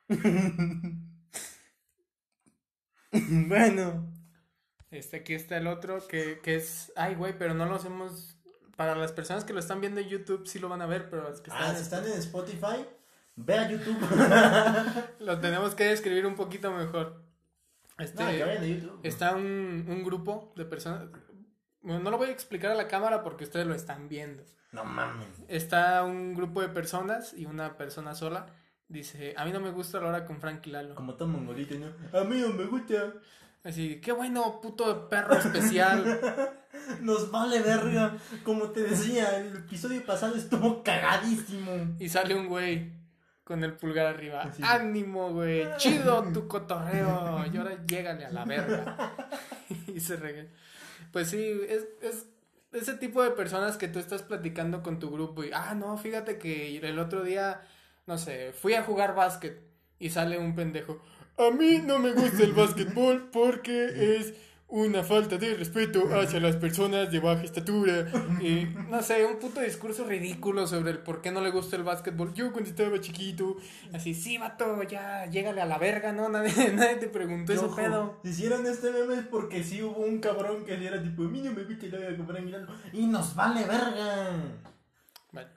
bueno, 3.47 4.08
Este, 4.91 5.18
aquí 5.18 5.34
está 5.34 5.58
el 5.58 5.66
otro 5.66 6.08
que, 6.08 6.39
que 6.43 6.58
es. 6.58 6.91
Ay, 6.95 7.16
güey, 7.16 7.36
pero 7.38 7.56
no 7.56 7.66
lo 7.66 7.76
hacemos. 7.76 8.33
Para 8.76 8.96
las 8.96 9.12
personas 9.12 9.44
que 9.44 9.54
lo 9.54 9.60
están 9.60 9.82
viendo 9.82 10.02
en 10.02 10.08
YouTube 10.10 10.48
sí 10.48 10.60
lo 10.60 10.68
van 10.70 10.82
a 10.82 10.86
ver, 10.86 11.10
pero 11.10 11.30
las 11.30 11.42
que 11.42 11.52
están 11.52 11.64
ah, 11.64 11.70
en 11.70 11.76
si 11.76 11.82
están 11.84 12.06
en 12.06 12.14
Spotify, 12.14 12.86
ve 13.36 13.54
a 13.56 13.70
YouTube. 13.70 13.98
Lo 15.20 15.40
tenemos 15.40 15.76
que 15.76 15.86
describir 15.86 16.26
un 16.26 16.36
poquito 16.36 16.72
mejor. 16.72 17.22
Este, 18.00 18.24
No, 18.24 18.30
a 18.30 18.56
YouTube. 18.66 19.00
está 19.04 19.36
un, 19.36 19.86
un 19.88 20.04
grupo 20.04 20.54
de 20.56 20.66
personas. 20.66 21.08
Bueno, 21.82 22.00
no 22.00 22.10
lo 22.12 22.18
voy 22.18 22.30
a 22.30 22.32
explicar 22.32 22.72
a 22.72 22.76
la 22.76 22.88
cámara 22.88 23.24
porque 23.24 23.44
ustedes 23.44 23.68
lo 23.68 23.76
están 23.76 24.10
viendo. 24.10 24.44
No 24.72 24.84
mames. 24.86 25.28
Está 25.48 26.04
un 26.04 26.34
grupo 26.34 26.62
de 26.62 26.70
personas 26.70 27.34
y 27.34 27.46
una 27.46 27.78
persona 27.78 28.16
sola. 28.16 28.48
Dice, 28.88 29.36
a 29.38 29.46
mí 29.46 29.52
no 29.52 29.60
me 29.60 29.70
gusta 29.72 30.00
la 30.00 30.08
hora 30.08 30.26
con 30.26 30.42
Frank 30.42 30.66
y 30.66 30.72
Lalo. 30.72 30.96
Como 30.96 31.14
todo 31.16 31.28
mongolito, 31.28 31.76
¿no? 31.76 31.88
A 32.18 32.24
mí 32.24 32.40
no 32.40 32.50
me 32.50 32.66
gusta. 32.66 33.14
Así, 33.64 34.02
qué 34.02 34.12
bueno, 34.12 34.60
puto 34.62 35.08
perro 35.10 35.36
especial. 35.36 36.04
Nos 37.02 37.32
vale 37.32 37.62
verga. 37.62 38.18
Como 38.44 38.70
te 38.70 38.82
decía, 38.82 39.38
el 39.38 39.58
episodio 39.58 40.06
pasado 40.06 40.36
estuvo 40.36 40.84
cagadísimo. 40.84 41.96
Y 42.00 42.10
sale 42.10 42.36
un 42.36 42.48
güey 42.48 42.92
con 43.44 43.64
el 43.64 43.74
pulgar 43.74 44.08
arriba. 44.08 44.44
Así. 44.44 44.62
Ánimo, 44.64 45.32
güey. 45.32 45.66
Chido 45.78 46.24
tu 46.34 46.48
cotorreo. 46.48 47.46
Y 47.52 47.58
ahora 47.58 47.78
llégale 47.86 48.26
a 48.26 48.32
la 48.32 48.46
verga. 48.46 49.16
y 49.88 50.00
se 50.00 50.16
regue. 50.16 50.50
Pues 51.12 51.30
sí, 51.30 51.62
es, 51.68 51.86
es 52.02 52.26
ese 52.74 52.96
tipo 52.96 53.24
de 53.24 53.32
personas 53.32 53.78
que 53.78 53.88
tú 53.88 54.00
estás 54.00 54.24
platicando 54.24 54.82
con 54.82 55.00
tu 55.00 55.12
grupo 55.12 55.44
y, 55.44 55.52
ah, 55.54 55.76
no, 55.76 55.98
fíjate 55.98 56.38
que 56.38 56.78
el 56.78 57.00
otro 57.00 57.24
día, 57.24 57.62
no 58.08 58.18
sé, 58.18 58.52
fui 58.52 58.74
a 58.74 58.84
jugar 58.84 59.16
básquet 59.16 59.62
y 60.00 60.10
sale 60.10 60.38
un 60.38 60.56
pendejo. 60.56 61.00
A 61.38 61.52
mí 61.52 61.80
no 61.84 62.00
me 62.00 62.14
gusta 62.14 62.44
el 62.44 62.54
básquetbol 62.54 63.30
porque 63.32 64.18
es 64.18 64.34
una 64.74 65.04
falta 65.04 65.38
de 65.38 65.54
respeto 65.54 66.10
hacia 66.20 66.40
las 66.40 66.56
personas 66.56 67.12
de 67.12 67.20
baja 67.20 67.44
estatura. 67.44 68.08
Y 68.42 68.66
no 68.90 69.04
sé, 69.04 69.24
un 69.24 69.38
puto 69.38 69.62
discurso 69.62 70.04
ridículo 70.04 70.66
sobre 70.66 70.90
el 70.90 70.98
por 70.98 71.22
qué 71.22 71.32
no 71.32 71.42
le 71.42 71.52
gusta 71.52 71.76
el 71.76 71.84
básquetbol. 71.84 72.34
Yo 72.34 72.52
cuando 72.52 72.72
estaba 72.72 73.00
chiquito, 73.00 73.58
así, 73.94 74.16
sí, 74.16 74.40
vato, 74.40 74.82
ya, 74.82 75.28
llégale 75.28 75.62
a 75.62 75.68
la 75.68 75.78
verga, 75.78 76.12
¿no? 76.12 76.28
Nadie, 76.34 76.74
nadie 76.74 76.96
te 76.96 77.08
preguntó 77.08 77.54
ese 77.54 77.66
Ojo, 77.66 77.76
pedo. 77.76 78.20
Hicieron 78.24 78.66
este 78.66 78.90
meme 78.90 79.22
porque 79.30 79.64
sí 79.64 79.84
hubo 79.84 80.00
un 80.00 80.20
cabrón 80.20 80.66
que 80.66 80.74
era 80.74 81.02
tipo, 81.04 81.22
a 81.22 81.28
mí 81.28 81.42
no 81.44 81.52
me 81.52 81.64
gusta 81.66 81.86
la 81.86 82.00
de 82.00 82.18
comprar 82.18 82.42
Milano. 82.42 82.68
Y 82.92 83.06
nos 83.06 83.36
vale 83.36 83.66
verga. 83.66 84.32
Bueno, 85.32 85.50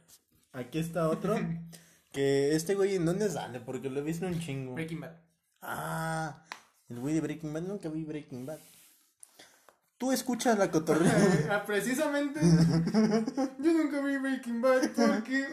Aquí 0.53 0.79
está 0.79 1.09
otro. 1.09 1.37
que 2.13 2.55
este 2.55 2.75
güey, 2.75 2.97
¿en 2.97 3.07
dónde 3.07 3.31
sale? 3.31 3.61
Porque 3.61 3.89
lo 3.89 4.01
he 4.01 4.03
visto 4.03 4.27
un 4.27 4.39
chingo. 4.39 4.75
Breaking 4.75 5.01
Bad. 5.01 5.17
Ah, 5.63 6.45
el 6.91 7.01
güey 7.01 7.15
de 7.15 7.23
Breaking 7.23 7.55
Bad. 7.55 7.63
Nunca 7.63 7.89
vi 7.89 8.05
Breaking 8.05 8.45
Bad. 8.45 8.59
Tú 9.99 10.13
escuchas 10.13 10.59
la 10.59 10.71
cotorrea. 10.71 11.15
Ah, 11.51 11.65
precisamente, 11.65 12.41
yo 13.59 13.73
nunca 13.73 14.01
vi 14.03 14.19
Breaking 14.19 14.61
Bad 14.61 14.91
porque... 14.91 15.47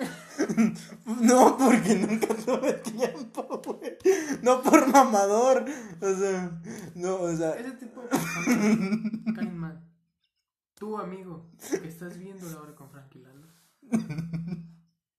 No, 1.21 1.57
porque 1.57 1.95
nunca 1.95 2.35
tuve 2.35 2.73
tiempo, 2.73 3.61
güey. 3.63 3.97
No 4.41 4.61
por 4.61 4.87
mamador. 4.87 5.63
O 6.01 6.15
sea, 6.15 6.51
no, 6.95 7.15
o 7.15 7.33
sea. 7.35 7.51
Ese 7.51 7.71
tipo 7.73 8.01
de 8.01 9.41
mal. 9.51 9.81
Tú, 10.75 10.97
amigo, 10.97 11.49
que 11.69 11.87
estás 11.87 12.17
viendo 12.17 12.49
la 12.49 12.59
hora 12.59 12.75
con 12.75 12.89
Frankie 12.89 13.19
Lalo, 13.19 13.47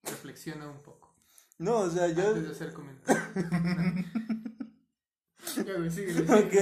reflexiona 0.03 0.69
un 0.69 0.83
poco 0.83 1.15
No, 1.59 1.79
o 1.79 1.91
sea, 1.91 2.09
yo. 2.09 2.29
antes 2.29 2.45
de 2.45 2.51
hacer 2.51 2.73
comentarios. 2.75 3.25
ya, 5.57 5.75
güey, 5.79 5.91
síguele. 5.91 6.35
Ok. 6.35 6.55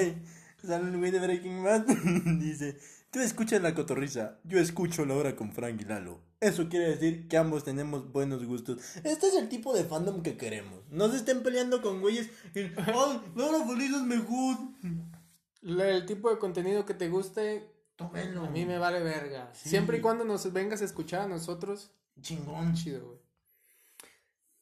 Sale 0.62 0.88
el 0.90 0.96
güey 0.98 1.10
de 1.10 1.18
Breaking 1.20 1.62
Bad. 1.64 1.86
Dice: 2.38 2.78
Tú 3.10 3.20
escuchas 3.20 3.60
la 3.62 3.74
cotorriza. 3.74 4.38
Yo 4.44 4.58
escucho 4.58 5.04
la 5.04 5.14
hora 5.14 5.34
con 5.36 5.52
Frank 5.52 5.80
y 5.80 5.84
Lalo. 5.84 6.20
Eso 6.40 6.68
quiere 6.68 6.88
decir 6.88 7.28
que 7.28 7.36
ambos 7.36 7.62
tenemos 7.64 8.10
buenos 8.12 8.44
gustos. 8.44 8.78
Este 9.04 9.28
es 9.28 9.34
el 9.34 9.48
tipo 9.48 9.72
de 9.74 9.84
fandom 9.84 10.22
que 10.22 10.36
queremos. 10.36 10.80
No 10.90 11.08
se 11.10 11.18
estén 11.18 11.42
peleando 11.42 11.82
con 11.82 12.00
güeyes. 12.00 12.28
que, 12.52 12.72
¡Ay, 12.76 13.20
la 13.36 13.44
hora 13.46 13.64
feliz 13.66 13.90
es 13.94 14.02
mejor! 14.02 14.56
El 15.62 16.06
tipo 16.06 16.30
de 16.30 16.38
contenido 16.38 16.84
que 16.84 16.94
te 16.94 17.08
guste, 17.08 17.70
Tú 17.94 18.10
velo. 18.10 18.44
a 18.44 18.50
mí 18.50 18.64
me 18.66 18.78
vale 18.78 19.00
verga. 19.02 19.50
Sí. 19.54 19.68
Siempre 19.68 19.98
y 19.98 20.00
cuando 20.00 20.24
nos 20.24 20.52
vengas 20.52 20.82
a 20.82 20.84
escuchar 20.84 21.20
a 21.22 21.28
nosotros, 21.28 21.92
Chingón. 22.20 22.74
chido, 22.74 23.06
güey. 23.06 23.18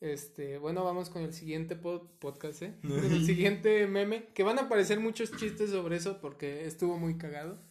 Este, 0.01 0.57
bueno, 0.59 0.83
vamos 0.83 1.11
con 1.11 1.23
el 1.23 1.35
siguiente 1.35 1.81
pod- 1.81 2.09
podcast, 2.19 2.63
¿eh? 2.63 2.75
el 2.83 3.25
siguiente 3.27 3.87
meme, 3.87 4.29
que 4.35 4.43
van 4.43 4.59
a 4.59 4.63
aparecer 4.63 4.99
muchos 5.01 5.31
chistes 5.37 5.71
sobre 5.71 5.97
eso 5.97 6.21
porque 6.21 6.67
estuvo 6.67 6.99
muy 6.99 7.19
cagado. 7.19 7.63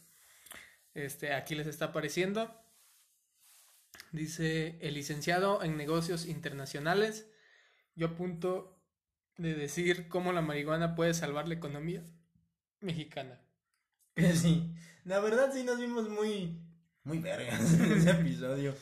Este, 0.93 1.33
aquí 1.33 1.55
les 1.55 1.67
está 1.67 1.85
apareciendo. 1.85 2.53
Dice 4.11 4.77
el 4.81 4.93
licenciado 4.95 5.63
en 5.63 5.77
negocios 5.77 6.25
internacionales. 6.25 7.27
Yo 7.95 8.07
a 8.07 8.15
punto 8.15 8.79
de 9.37 9.55
decir 9.55 10.07
cómo 10.07 10.31
la 10.33 10.41
marihuana 10.41 10.95
puede 10.95 11.13
salvar 11.13 11.47
la 11.47 11.55
economía 11.55 12.03
mexicana. 12.81 13.41
Sí. 14.35 14.73
La 15.05 15.21
verdad 15.21 15.49
sí 15.53 15.63
nos 15.63 15.79
vimos 15.79 16.09
muy. 16.09 16.59
Muy 17.05 17.19
vergas 17.19 17.73
en 17.75 17.93
ese 17.93 18.11
episodio. 18.11 18.75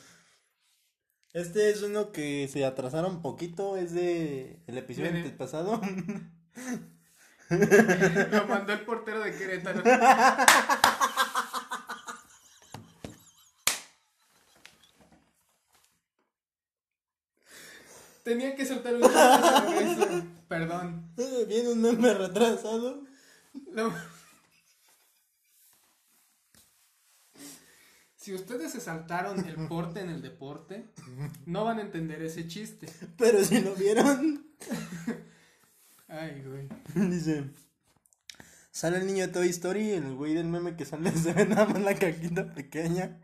Este 1.37 1.69
es 1.69 1.83
uno 1.83 2.11
que 2.11 2.47
se 2.51 2.65
atrasaron 2.65 3.21
poquito. 3.21 3.77
Es 3.77 3.93
de. 3.93 4.59
El 4.65 4.79
episodio 4.79 5.11
Viene. 5.11 5.29
pasado. 5.29 5.79
Lo 7.51 8.47
mandó 8.47 8.73
el 8.73 8.81
portero 8.81 9.19
de 9.19 9.31
Querétaro. 9.35 9.83
Tenía 18.23 18.55
que 18.55 18.65
soltar 18.65 18.95
un. 18.95 19.01
Perdón. 20.47 21.11
Viene 21.47 21.69
un 21.69 21.81
meme 21.81 22.13
retrasado. 22.13 23.03
Lo- 23.71 23.93
Si 28.27 28.33
ustedes 28.33 28.73
se 28.73 28.81
saltaron 28.81 29.39
el 29.47 29.55
porte 29.69 30.01
en 30.01 30.09
el 30.09 30.21
deporte, 30.21 30.83
no 31.45 31.63
van 31.63 31.79
a 31.79 31.81
entender 31.81 32.21
ese 32.21 32.45
chiste. 32.45 32.85
Pero 33.17 33.41
si 33.41 33.61
lo 33.61 33.73
vieron. 33.73 34.45
Ay, 36.09 36.43
güey. 36.45 36.67
Dice. 37.09 37.45
Sale 38.69 38.97
el 38.97 39.07
niño 39.07 39.27
de 39.27 39.31
Toy 39.31 39.47
Story, 39.47 39.91
el 39.91 40.13
güey 40.13 40.33
del 40.33 40.47
meme 40.47 40.75
que 40.75 40.83
sale, 40.83 41.09
se 41.17 41.31
ve 41.31 41.45
nada 41.45 41.67
más 41.67 41.81
la 41.81 41.95
caquita 41.95 42.53
pequeña. 42.53 43.17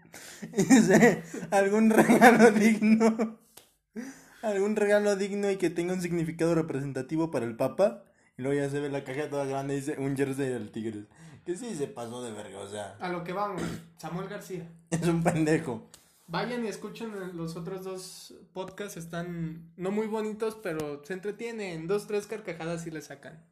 Y 0.54 0.64
dice, 0.64 1.22
algún 1.52 1.90
regalo 1.90 2.52
digno. 2.52 3.42
Algún 4.42 4.78
regalo 4.78 5.18
digno 5.18 5.52
y 5.52 5.58
que 5.58 5.70
tenga 5.70 5.96
un 5.96 6.02
significado 6.02 6.56
representativo 6.56 7.30
para 7.30 7.46
el 7.46 7.58
papa. 7.58 8.06
Y 8.38 8.44
luego 8.44 8.58
ya 8.58 8.70
se 8.70 8.80
ve 8.80 8.88
la 8.88 9.04
caja 9.04 9.30
toda 9.30 9.44
grande 9.44 9.74
y 9.74 9.82
dice, 9.82 9.98
un 10.00 10.16
jersey 10.16 10.48
del 10.48 10.72
Tigres. 10.72 11.08
Que 11.46 11.56
sí 11.58 11.76
se 11.76 11.88
pasó 11.88 12.24
de 12.24 12.32
verga, 12.32 12.60
o 12.60 12.68
sea, 12.70 12.96
A 13.00 13.10
lo 13.10 13.24
que 13.24 13.34
vamos, 13.34 13.62
Samuel 13.98 14.30
García. 14.30 14.68
es 14.90 15.08
un 15.08 15.24
pendejo. 15.24 15.90
Vayan 16.28 16.64
y 16.66 16.70
escuchen 16.70 17.36
los 17.36 17.56
otros 17.58 17.84
dos 17.84 18.34
podcasts, 18.54 18.96
están 18.98 19.74
no 19.76 19.92
muy 19.92 20.08
bonitos, 20.08 20.56
pero 20.64 21.04
se 21.04 21.14
entretienen, 21.14 21.86
dos, 21.88 22.08
tres 22.08 22.28
carcajadas 22.28 22.88
y 22.88 22.92
le 22.92 23.02
sacan. 23.02 23.44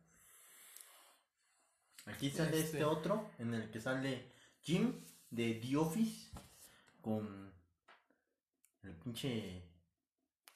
Aquí 2.06 2.30
sale 2.32 2.50
Este. 2.58 2.78
este 2.78 2.84
otro, 2.86 3.30
en 3.39 3.54
el 3.54 3.70
que 3.70 3.82
sale 3.82 4.26
Jim 4.62 4.94
de 5.30 5.54
The 5.56 5.78
Office 5.78 6.30
con 7.02 7.52
el 8.84 8.94
pinche... 8.96 9.62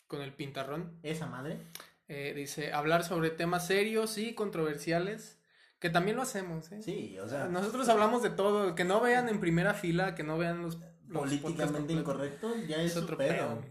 Con 0.08 0.22
el 0.22 0.34
pintarrón. 0.34 0.98
esa 1.04 1.26
madre. 1.28 1.60
Eh, 2.08 2.34
dice, 2.36 2.72
hablar 2.74 3.04
sobre 3.04 3.30
temas 3.30 3.68
serios 3.68 4.18
y 4.18 4.34
controversiales, 4.36 5.38
que 5.86 5.92
también 5.92 6.18
lo 6.18 6.24
hacemos, 6.24 6.72
¿eh? 6.72 6.82
Sí, 6.82 7.16
o 7.20 7.30
sea, 7.30 7.46
Nosotros 7.46 7.88
hablamos 7.90 8.24
de 8.24 8.32
todo, 8.32 8.74
que 8.74 8.84
no 8.84 9.02
vean 9.02 9.30
en 9.30 9.40
primera 9.40 9.76
fila, 9.76 10.16
que 10.16 10.24
no 10.24 10.36
vean 10.36 10.64
los, 10.64 10.80
los 11.08 11.22
políticamente 11.22 11.94
incorrecto 11.94 12.56
ya 12.68 12.78
es, 12.78 12.94
es 12.94 12.98
otro 12.98 13.16
pedo. 13.16 13.62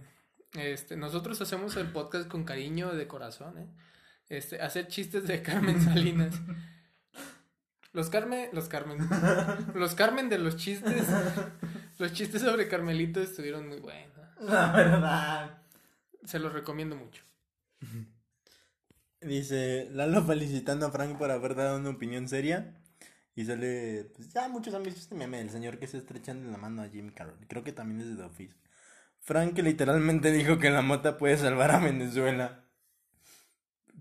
Este, 0.52 0.96
nosotros 0.96 1.40
hacemos 1.40 1.76
el 1.76 1.88
podcast 1.88 2.28
con 2.28 2.44
cariño 2.44 2.94
de 2.94 3.08
corazón, 3.08 3.58
¿eh? 3.58 3.66
Este, 4.28 4.62
hacer 4.62 4.86
chistes 4.86 5.26
de 5.26 5.42
Carmen 5.42 5.80
Salinas. 5.84 6.40
Los 7.92 8.10
Carmen, 8.10 8.48
los 8.52 8.68
Carmen, 8.68 8.98
los 9.74 9.96
Carmen 9.96 10.28
de 10.28 10.38
los 10.38 10.56
chistes, 10.56 11.08
los 11.98 12.12
chistes 12.12 12.42
sobre 12.42 12.68
Carmelito 12.68 13.20
estuvieron 13.20 13.66
muy 13.68 13.80
buenos. 13.80 14.16
La 14.38 14.70
verdad. 14.70 15.58
Se 16.24 16.38
los 16.38 16.52
recomiendo 16.52 16.94
mucho. 16.94 17.24
Dice 19.26 19.88
Lalo 19.92 20.22
felicitando 20.24 20.86
a 20.86 20.90
Frank 20.90 21.16
por 21.18 21.30
haber 21.30 21.54
dado 21.54 21.78
una 21.78 21.90
opinión 21.90 22.28
seria. 22.28 22.76
Y 23.34 23.44
sale, 23.44 24.10
pues 24.14 24.32
ya 24.32 24.48
muchos 24.48 24.74
han 24.74 24.82
visto 24.84 25.00
este 25.00 25.14
meme 25.16 25.38
del 25.38 25.50
señor 25.50 25.78
que 25.78 25.86
se 25.88 25.98
estrechando 25.98 26.50
la 26.50 26.58
mano 26.58 26.82
a 26.82 26.88
Jimmy 26.88 27.12
Carroll. 27.12 27.46
Creo 27.48 27.64
que 27.64 27.72
también 27.72 28.00
es 28.00 28.08
de 28.08 28.16
The 28.16 28.22
Office. 28.22 28.56
Frank 29.20 29.58
literalmente 29.58 30.30
dijo 30.30 30.58
que 30.58 30.70
la 30.70 30.82
mota 30.82 31.16
puede 31.16 31.36
salvar 31.38 31.70
a 31.72 31.78
Venezuela. 31.80 32.64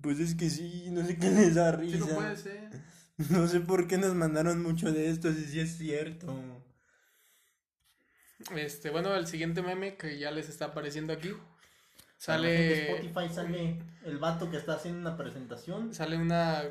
Pues 0.01 0.19
es 0.19 0.35
que 0.35 0.49
sí, 0.49 0.89
no 0.91 1.05
sé 1.05 1.17
qué 1.17 1.29
les 1.29 1.55
da 1.55 1.71
Sí, 1.71 1.77
risa. 1.77 1.99
no 1.99 2.15
puede 2.15 2.35
ser. 2.37 2.69
No 3.29 3.47
sé 3.47 3.59
por 3.61 3.87
qué 3.87 3.97
nos 3.97 4.15
mandaron 4.15 4.61
mucho 4.63 4.91
de 4.91 5.09
esto, 5.09 5.31
si 5.31 5.45
sí 5.45 5.59
es 5.59 5.77
cierto. 5.77 6.33
Este, 8.55 8.89
bueno, 8.89 9.15
el 9.15 9.27
siguiente 9.27 9.61
meme 9.61 9.95
que 9.97 10.19
ya 10.19 10.31
les 10.31 10.49
está 10.49 10.65
apareciendo 10.65 11.13
aquí. 11.13 11.33
En 12.23 12.25
Sale, 12.25 12.91
Spotify 12.91 13.33
sale 13.33 13.79
el 14.05 14.17
vato 14.17 14.49
que 14.49 14.55
está 14.57 14.75
haciendo 14.75 15.01
una 15.01 15.17
presentación. 15.17 15.93
sale 15.93 16.15
una 16.17 16.63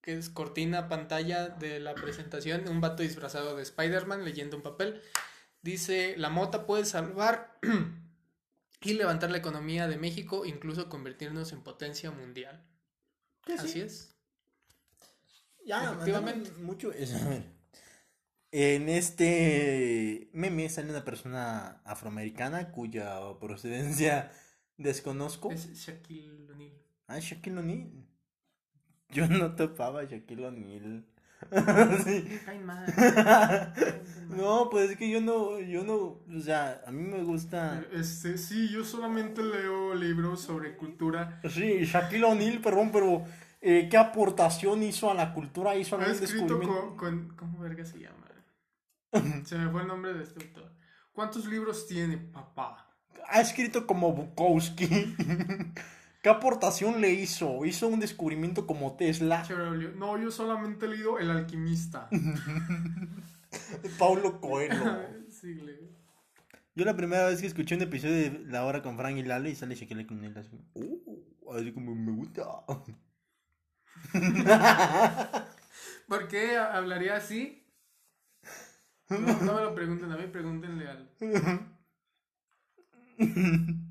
que 0.00 0.16
es 0.16 0.30
cortina 0.30 0.88
pantalla 0.88 1.48
de 1.50 1.80
la 1.80 1.94
presentación, 1.94 2.66
un 2.66 2.80
vato 2.80 3.02
disfrazado 3.02 3.54
de 3.56 3.62
Spider-Man 3.62 4.24
leyendo 4.24 4.56
un 4.56 4.62
papel. 4.62 5.02
Dice, 5.60 6.14
la 6.16 6.30
mota 6.30 6.64
puede 6.66 6.86
salvar 6.86 7.58
y 8.80 8.94
levantar 8.94 9.30
la 9.30 9.36
economía 9.36 9.86
de 9.86 9.98
México, 9.98 10.46
incluso 10.46 10.88
convertirnos 10.88 11.52
en 11.52 11.62
potencia 11.62 12.10
mundial. 12.10 12.64
Sí. 13.46 13.52
Así 13.58 13.80
es. 13.82 14.16
Ya, 15.66 15.84
Efectivamente. 15.92 16.48
efectivamente. 16.48 16.52
Mucho. 16.62 16.92
es- 16.94 17.14
a 17.14 17.28
ver. 17.28 17.44
En 18.52 18.88
este 18.88 20.30
meme 20.32 20.68
sale 20.70 20.90
una 20.90 21.04
persona 21.04 21.82
afroamericana 21.84 22.72
cuya 22.72 23.20
procedencia 23.38 24.32
desconozco. 24.82 25.50
Es 25.50 25.70
Shaquille 25.72 26.30
O'Neal. 26.50 26.72
Ah, 27.06 27.18
Shaquille 27.20 27.58
O'Neal. 27.58 27.90
Yo 29.10 29.26
no 29.28 29.54
topaba 29.54 30.00
a 30.00 30.04
Shaquille 30.04 30.46
O'Neal. 30.46 31.04
Sí. 32.04 32.38
No, 34.28 34.68
pues 34.70 34.90
es 34.90 34.96
que 34.96 35.10
yo 35.10 35.20
no, 35.20 35.58
yo 35.58 35.82
no, 35.84 35.96
o 35.96 36.40
sea, 36.40 36.82
a 36.86 36.90
mí 36.92 37.02
me 37.02 37.22
gusta. 37.24 37.84
Este, 37.92 38.38
sí, 38.38 38.68
yo 38.68 38.84
solamente 38.84 39.42
leo 39.42 39.94
libros 39.94 40.42
sobre 40.42 40.76
cultura. 40.76 41.40
Sí, 41.48 41.84
Shaquille 41.84 42.24
O'Neal, 42.24 42.60
perdón, 42.60 42.90
pero 42.92 43.24
eh, 43.60 43.88
¿qué 43.90 43.96
aportación 43.96 44.82
hizo 44.82 45.10
a 45.10 45.14
la 45.14 45.34
cultura? 45.34 45.74
¿Hizo 45.74 45.96
Ha 45.96 46.00
algún 46.04 46.12
escrito 46.22 46.44
descubrimiento? 46.44 46.96
con, 46.96 47.26
con- 47.26 47.36
¿Cómo 47.36 47.58
verga 47.58 47.84
se 47.84 47.98
llama? 47.98 48.26
Se 49.44 49.58
me 49.58 49.68
fue 49.70 49.82
el 49.82 49.88
nombre 49.88 50.14
de 50.14 50.22
este 50.22 50.44
autor. 50.44 50.72
¿Cuántos 51.12 51.46
libros 51.46 51.88
tiene, 51.88 52.16
papá? 52.18 52.89
Ha 53.30 53.40
escrito 53.40 53.86
como 53.86 54.12
Bukowski. 54.12 54.88
¿Qué 56.22 56.28
aportación 56.28 57.00
le 57.00 57.12
hizo? 57.12 57.64
¿Hizo 57.64 57.88
un 57.88 57.98
descubrimiento 58.00 58.66
como 58.66 58.96
Tesla? 58.96 59.42
No, 59.96 60.18
yo 60.18 60.30
solamente 60.30 60.86
he 60.86 60.88
leído 60.90 61.18
El 61.18 61.30
Alquimista. 61.30 62.08
Paulo 63.98 64.40
Coelho. 64.40 64.98
sí, 65.30 65.54
le- 65.54 65.78
Yo 66.74 66.84
la 66.84 66.94
primera 66.96 67.26
vez 67.26 67.40
que 67.40 67.46
escuché 67.46 67.74
un 67.76 67.82
episodio 67.82 68.14
de 68.14 68.44
La 68.48 68.64
Hora 68.64 68.82
con 68.82 68.96
Frank 68.96 69.16
y 69.16 69.22
Lalo 69.22 69.48
y 69.48 69.54
sale 69.54 69.74
Shaquille 69.74 70.06
O'Neal 70.10 70.36
así, 70.36 70.50
uh, 70.74 71.52
así 71.56 71.72
como 71.72 71.94
me 71.94 72.12
gusta. 72.12 72.42
¿Por 76.06 76.28
qué 76.28 76.56
hablaría 76.58 77.16
así? 77.16 77.64
No, 79.08 79.18
no 79.18 79.54
me 79.54 79.60
lo 79.62 79.74
pregunten 79.74 80.12
a 80.12 80.16
mí, 80.16 80.26
pregúntenle 80.26 80.88
al. 80.88 81.10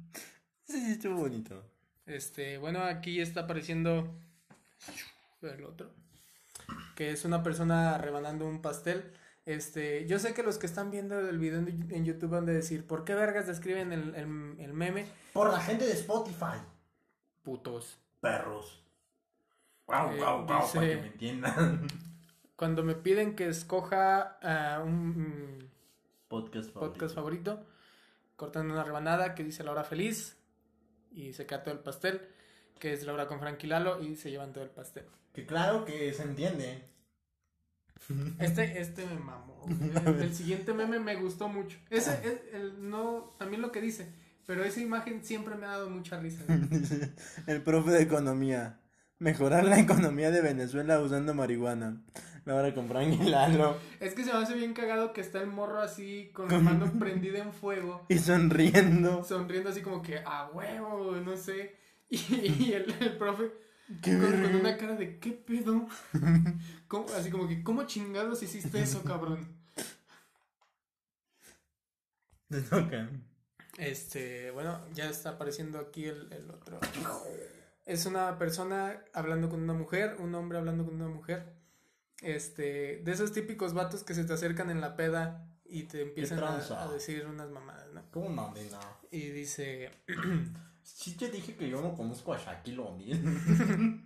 Sí, 0.66 0.80
sí, 0.86 0.92
estuvo 0.92 1.16
bonito. 1.16 1.64
Este, 2.06 2.58
bueno, 2.60 2.84
aquí 2.84 3.22
está 3.22 3.42
apareciendo 3.42 4.16
el 5.42 5.64
otro, 5.66 5.92
que 6.96 7.10
es 7.12 7.26
una 7.26 7.42
persona 7.42 7.98
rebanando 7.98 8.48
un 8.48 8.62
pastel. 8.62 9.12
Este, 9.46 10.06
yo 10.08 10.20
sé 10.20 10.36
que 10.36 10.44
los 10.44 10.60
que 10.60 10.68
están 10.68 10.92
viendo 10.92 11.20
el 11.28 11.40
video 11.40 11.58
en 11.60 11.88
en 11.92 12.06
YouTube 12.06 12.30
van 12.30 12.48
a 12.48 12.52
decir, 12.52 12.86
¿por 12.86 13.04
qué 13.04 13.16
vergas 13.16 13.48
describen 13.48 13.92
el, 13.92 14.14
el, 14.14 14.56
el 14.60 14.74
meme? 14.74 15.08
Por 15.34 15.52
la 15.52 15.60
gente 15.60 15.86
de 15.88 15.94
Spotify. 15.94 16.62
Putos. 17.42 17.98
Perros. 18.22 18.84
Guau, 19.88 20.12
Eh, 20.12 20.18
guau, 20.18 20.46
guau, 20.46 20.62
dice- 20.62 20.78
para 20.78 20.88
que 20.90 20.96
me 20.98 21.08
entiendan. 21.08 21.88
Cuando 22.56 22.84
me 22.84 22.94
piden 22.94 23.36
que 23.36 23.48
escoja 23.48 24.38
ah, 24.44 24.84
un 24.86 25.68
Podcast 26.28 26.70
podcast 26.72 27.16
favorito, 27.16 27.66
cortan 28.40 28.72
una 28.72 28.86
rebanada 28.86 29.36
que 29.36 29.44
dice 29.44 29.66
la 29.66 29.72
hora 29.72 29.84
feliz 29.84 30.38
y 31.12 31.34
se 31.34 31.46
cae 31.46 31.60
todo 31.60 31.74
el 31.74 31.82
pastel, 31.82 32.22
que 32.80 32.94
es 32.94 33.04
la 33.04 33.14
hora 33.14 33.28
con 33.28 33.42
Frankie 33.42 33.68
Lalo 33.68 34.02
y 34.02 34.16
se 34.16 34.32
llevan 34.32 34.54
todo 34.54 34.64
el 34.64 34.70
pastel. 34.70 35.04
Que 35.34 35.46
claro 35.46 35.84
que 35.84 36.14
se 36.14 36.24
entiende. 36.24 36.86
Este, 38.40 38.80
este 38.80 39.06
me 39.06 39.20
mamó. 39.20 39.66
El, 39.68 40.08
el 40.22 40.34
siguiente 40.34 40.74
meme 40.74 41.00
me 41.00 41.18
gustó 41.18 41.50
mucho. 41.50 41.78
Ese 41.90 42.14
es 42.24 42.54
el, 42.54 42.90
no, 42.90 43.36
también 43.38 43.62
lo 43.62 43.74
que 43.74 43.82
dice, 43.82 44.08
pero 44.48 44.64
esa 44.64 44.80
imagen 44.80 45.22
siempre 45.26 45.56
me 45.56 45.66
ha 45.66 45.72
dado 45.72 45.90
mucha 45.90 46.18
risa. 46.18 46.44
El 47.46 47.62
profe 47.62 47.92
de 47.92 48.02
economía. 48.02 48.80
Mejorar 49.20 49.66
la 49.66 49.78
economía 49.80 50.32
de 50.32 50.42
Venezuela 50.42 51.02
usando 51.02 51.34
marihuana. 51.34 52.02
La 52.50 52.56
hora 52.56 52.74
con 52.74 52.88
Frank 52.88 53.14
y 53.22 53.26
Lalo. 53.30 53.78
Es 54.00 54.16
que 54.16 54.24
se 54.24 54.34
me 54.34 54.40
hace 54.40 54.56
bien 54.56 54.74
cagado 54.74 55.14
que 55.14 55.22
está 55.22 55.40
el 55.40 55.46
morro 55.46 55.80
así 55.82 56.32
con 56.34 56.50
la 56.50 56.58
mano 56.58 56.92
prendida 57.00 57.38
en 57.38 57.54
fuego, 57.54 58.08
Y 58.10 58.18
sonriendo. 58.18 59.24
sonriendo 59.24 59.70
así 59.70 59.84
como 59.84 60.02
que 60.02 60.18
a 60.26 60.48
huevo, 60.52 61.12
no 61.18 61.38
sé. 61.38 61.76
Y, 62.10 62.18
y 62.18 62.74
el, 62.74 62.92
el 63.02 63.18
profe 63.20 63.52
Qué 64.02 64.18
con, 64.18 64.32
con 64.42 64.56
una 64.56 64.78
cara 64.78 64.96
de 64.96 65.20
¿qué 65.20 65.32
pedo? 65.32 65.86
¿Cómo- 66.88 67.06
así 67.16 67.30
como 67.30 67.48
que 67.48 67.62
¿cómo 67.62 67.84
chingados 67.84 68.42
hiciste 68.42 68.82
eso, 68.82 69.04
cabrón? 69.04 69.48
Te 72.50 72.62
toca. 72.64 73.10
Este, 73.78 74.50
bueno, 74.50 74.82
ya 74.96 75.08
está 75.08 75.30
apareciendo 75.32 75.78
aquí 75.78 76.06
el, 76.06 76.34
el 76.34 76.50
otro. 76.50 76.80
Es 77.86 78.08
una 78.08 78.40
persona 78.40 79.04
hablando 79.14 79.50
con 79.50 79.62
una 79.62 79.74
mujer, 79.74 80.16
un 80.18 80.34
hombre 80.34 80.58
hablando 80.58 80.84
con 80.84 80.96
una 80.96 81.10
mujer. 81.10 81.59
Este, 82.22 83.02
de 83.04 83.12
esos 83.12 83.32
típicos 83.32 83.74
vatos 83.74 84.04
que 84.04 84.14
se 84.14 84.26
te 84.26 84.34
acercan 84.34 84.70
en 84.70 84.82
la 84.82 84.96
peda 84.96 85.48
y 85.66 85.84
te 85.84 86.02
empiezan 86.02 86.44
a, 86.44 86.84
a 86.84 86.92
decir 86.92 87.26
unas 87.26 87.50
mamadas, 87.50 87.92
¿no? 87.94 88.04
¿Cómo 88.12 88.30
mamena? 88.30 88.80
Y 89.12 89.30
dice, 89.30 89.92
Sí 90.96 91.16
te 91.16 91.30
dije 91.30 91.56
que 91.56 91.70
yo 91.70 91.82
no 91.82 91.96
conozco 91.96 92.34
a 92.34 92.38
Shaquille 92.38 92.80
O'Neal. 92.80 93.20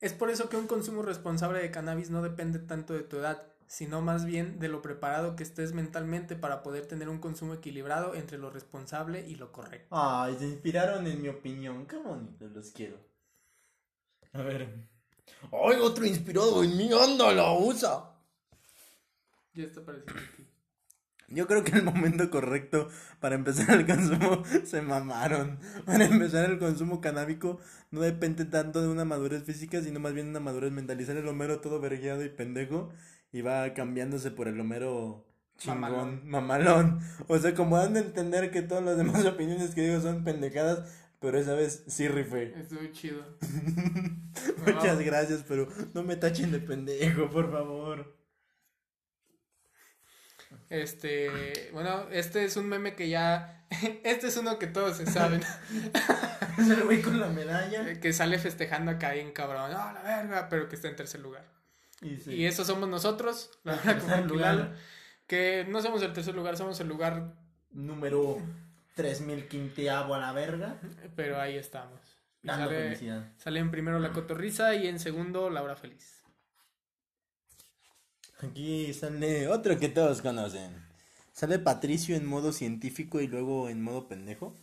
es 0.00 0.12
por 0.12 0.30
eso 0.30 0.48
que 0.48 0.56
un 0.56 0.66
consumo 0.66 1.02
responsable 1.02 1.60
de 1.60 1.70
cannabis 1.70 2.10
no 2.10 2.22
depende 2.22 2.58
tanto 2.58 2.94
de 2.94 3.02
tu 3.02 3.18
edad, 3.18 3.42
sino 3.66 4.00
más 4.00 4.24
bien 4.24 4.58
de 4.58 4.68
lo 4.68 4.82
preparado 4.82 5.36
que 5.36 5.42
estés 5.42 5.74
mentalmente 5.74 6.34
para 6.34 6.62
poder 6.62 6.86
tener 6.86 7.08
un 7.08 7.18
consumo 7.18 7.54
equilibrado 7.54 8.14
entre 8.14 8.38
lo 8.38 8.50
responsable 8.50 9.28
y 9.28 9.36
lo 9.36 9.52
correcto. 9.52 9.88
Ay, 9.90 10.36
se 10.38 10.46
inspiraron 10.46 11.06
en 11.06 11.20
mi 11.22 11.28
opinión. 11.28 11.86
Qué 11.86 11.98
bonito, 11.98 12.48
los 12.48 12.70
quiero. 12.70 12.96
A 14.32 14.42
ver. 14.42 14.88
Ay, 15.52 15.76
otro 15.80 16.04
inspirado 16.06 16.62
en 16.64 16.76
mí, 16.76 16.90
ándala, 16.92 17.52
usa. 17.52 18.14
Ya 19.54 19.64
está 19.64 19.80
apareciendo 19.80 20.22
aquí. 20.22 20.48
Yo 21.30 21.46
creo 21.46 21.62
que 21.62 21.72
el 21.72 21.82
momento 21.82 22.30
correcto 22.30 22.88
para 23.20 23.34
empezar 23.34 23.70
el 23.78 23.86
consumo 23.86 24.42
se 24.64 24.80
mamaron. 24.80 25.58
Para 25.84 26.06
empezar 26.06 26.50
el 26.50 26.58
consumo 26.58 27.00
canábico 27.02 27.58
no 27.90 28.00
depende 28.00 28.46
tanto 28.46 28.80
de 28.80 28.88
una 28.88 29.04
madurez 29.04 29.44
física, 29.44 29.82
sino 29.82 30.00
más 30.00 30.14
bien 30.14 30.26
de 30.26 30.30
una 30.30 30.40
madurez 30.40 30.72
mental. 30.72 31.00
Y 31.00 31.04
sale 31.04 31.20
el 31.20 31.28
Homero 31.28 31.60
todo 31.60 31.80
vergueado 31.80 32.24
y 32.24 32.30
pendejo 32.30 32.90
y 33.30 33.42
va 33.42 33.74
cambiándose 33.74 34.30
por 34.30 34.48
el 34.48 34.58
Homero 34.58 35.26
chingón, 35.58 36.22
Mamalón. 36.24 36.30
mamalón. 36.30 37.00
O 37.26 37.38
sea, 37.38 37.54
como 37.54 37.76
dando 37.76 37.98
a 37.98 38.02
entender 38.02 38.50
que 38.50 38.62
todas 38.62 38.84
las 38.84 38.96
demás 38.96 39.24
opiniones 39.26 39.74
que 39.74 39.82
digo 39.82 40.00
son 40.00 40.24
pendejadas, 40.24 40.88
pero 41.20 41.38
esa 41.38 41.54
vez 41.54 41.84
sí 41.88 42.08
rifé. 42.08 42.54
Estuvo 42.58 42.84
chido. 42.92 43.24
Muchas 44.66 44.96
Wow. 44.96 45.04
gracias, 45.04 45.44
pero 45.46 45.68
no 45.94 46.02
me 46.02 46.16
tachen 46.16 46.52
de 46.52 46.60
pendejo, 46.60 47.28
por 47.30 47.50
favor. 47.50 48.16
Este, 50.70 51.70
bueno, 51.72 52.08
este 52.10 52.44
es 52.44 52.56
un 52.56 52.68
meme 52.68 52.94
que 52.94 53.08
ya, 53.08 53.66
este 54.04 54.28
es 54.28 54.36
uno 54.36 54.58
que 54.58 54.66
todos 54.66 54.96
se 54.96 55.06
saben, 55.06 55.40
Es 56.58 56.68
el 56.70 56.82
güey 56.84 57.00
con 57.02 57.20
la 57.20 57.28
medalla. 57.28 58.00
que 58.00 58.12
sale 58.12 58.38
festejando 58.38 58.90
acá 58.90 59.12
bien 59.12 59.32
cabrón, 59.32 59.70
¡ah, 59.74 59.92
la 59.94 60.02
verga! 60.02 60.48
Pero 60.48 60.68
que 60.68 60.74
está 60.76 60.88
en 60.88 60.96
tercer 60.96 61.20
lugar. 61.20 61.46
Y, 62.02 62.16
sí. 62.16 62.32
Y 62.34 62.46
eso 62.46 62.64
somos 62.64 62.88
nosotros, 62.88 63.50
la 63.64 63.76
verdad, 63.76 64.00
como 64.00 64.16
lugar. 64.26 64.76
Que 65.26 65.66
no 65.68 65.80
somos 65.82 66.02
el 66.02 66.12
tercer 66.12 66.34
lugar, 66.34 66.56
somos 66.56 66.80
el 66.80 66.88
lugar, 66.88 67.34
número 67.70 68.38
3015 68.98 69.90
a 69.90 70.08
la 70.08 70.32
verga. 70.32 70.76
pero 71.14 71.40
ahí 71.40 71.56
estamos. 71.56 72.00
Dando 72.42 72.66
sale, 72.66 72.82
felicidad. 72.82 73.32
sale 73.36 73.60
en 73.60 73.70
primero 73.70 74.00
la 74.00 74.12
cotorriza 74.12 74.74
y 74.74 74.88
en 74.88 74.98
segundo 74.98 75.50
Laura 75.50 75.76
Feliz. 75.76 76.24
Aquí 78.40 78.92
sale 78.92 79.46
otro 79.46 79.78
que 79.78 79.88
todos 79.88 80.20
conocen. 80.20 80.84
Sale 81.32 81.60
Patricio 81.60 82.16
en 82.16 82.26
modo 82.26 82.52
científico 82.52 83.20
y 83.20 83.28
luego 83.28 83.68
en 83.68 83.82
modo 83.82 84.08
pendejo. 84.08 84.56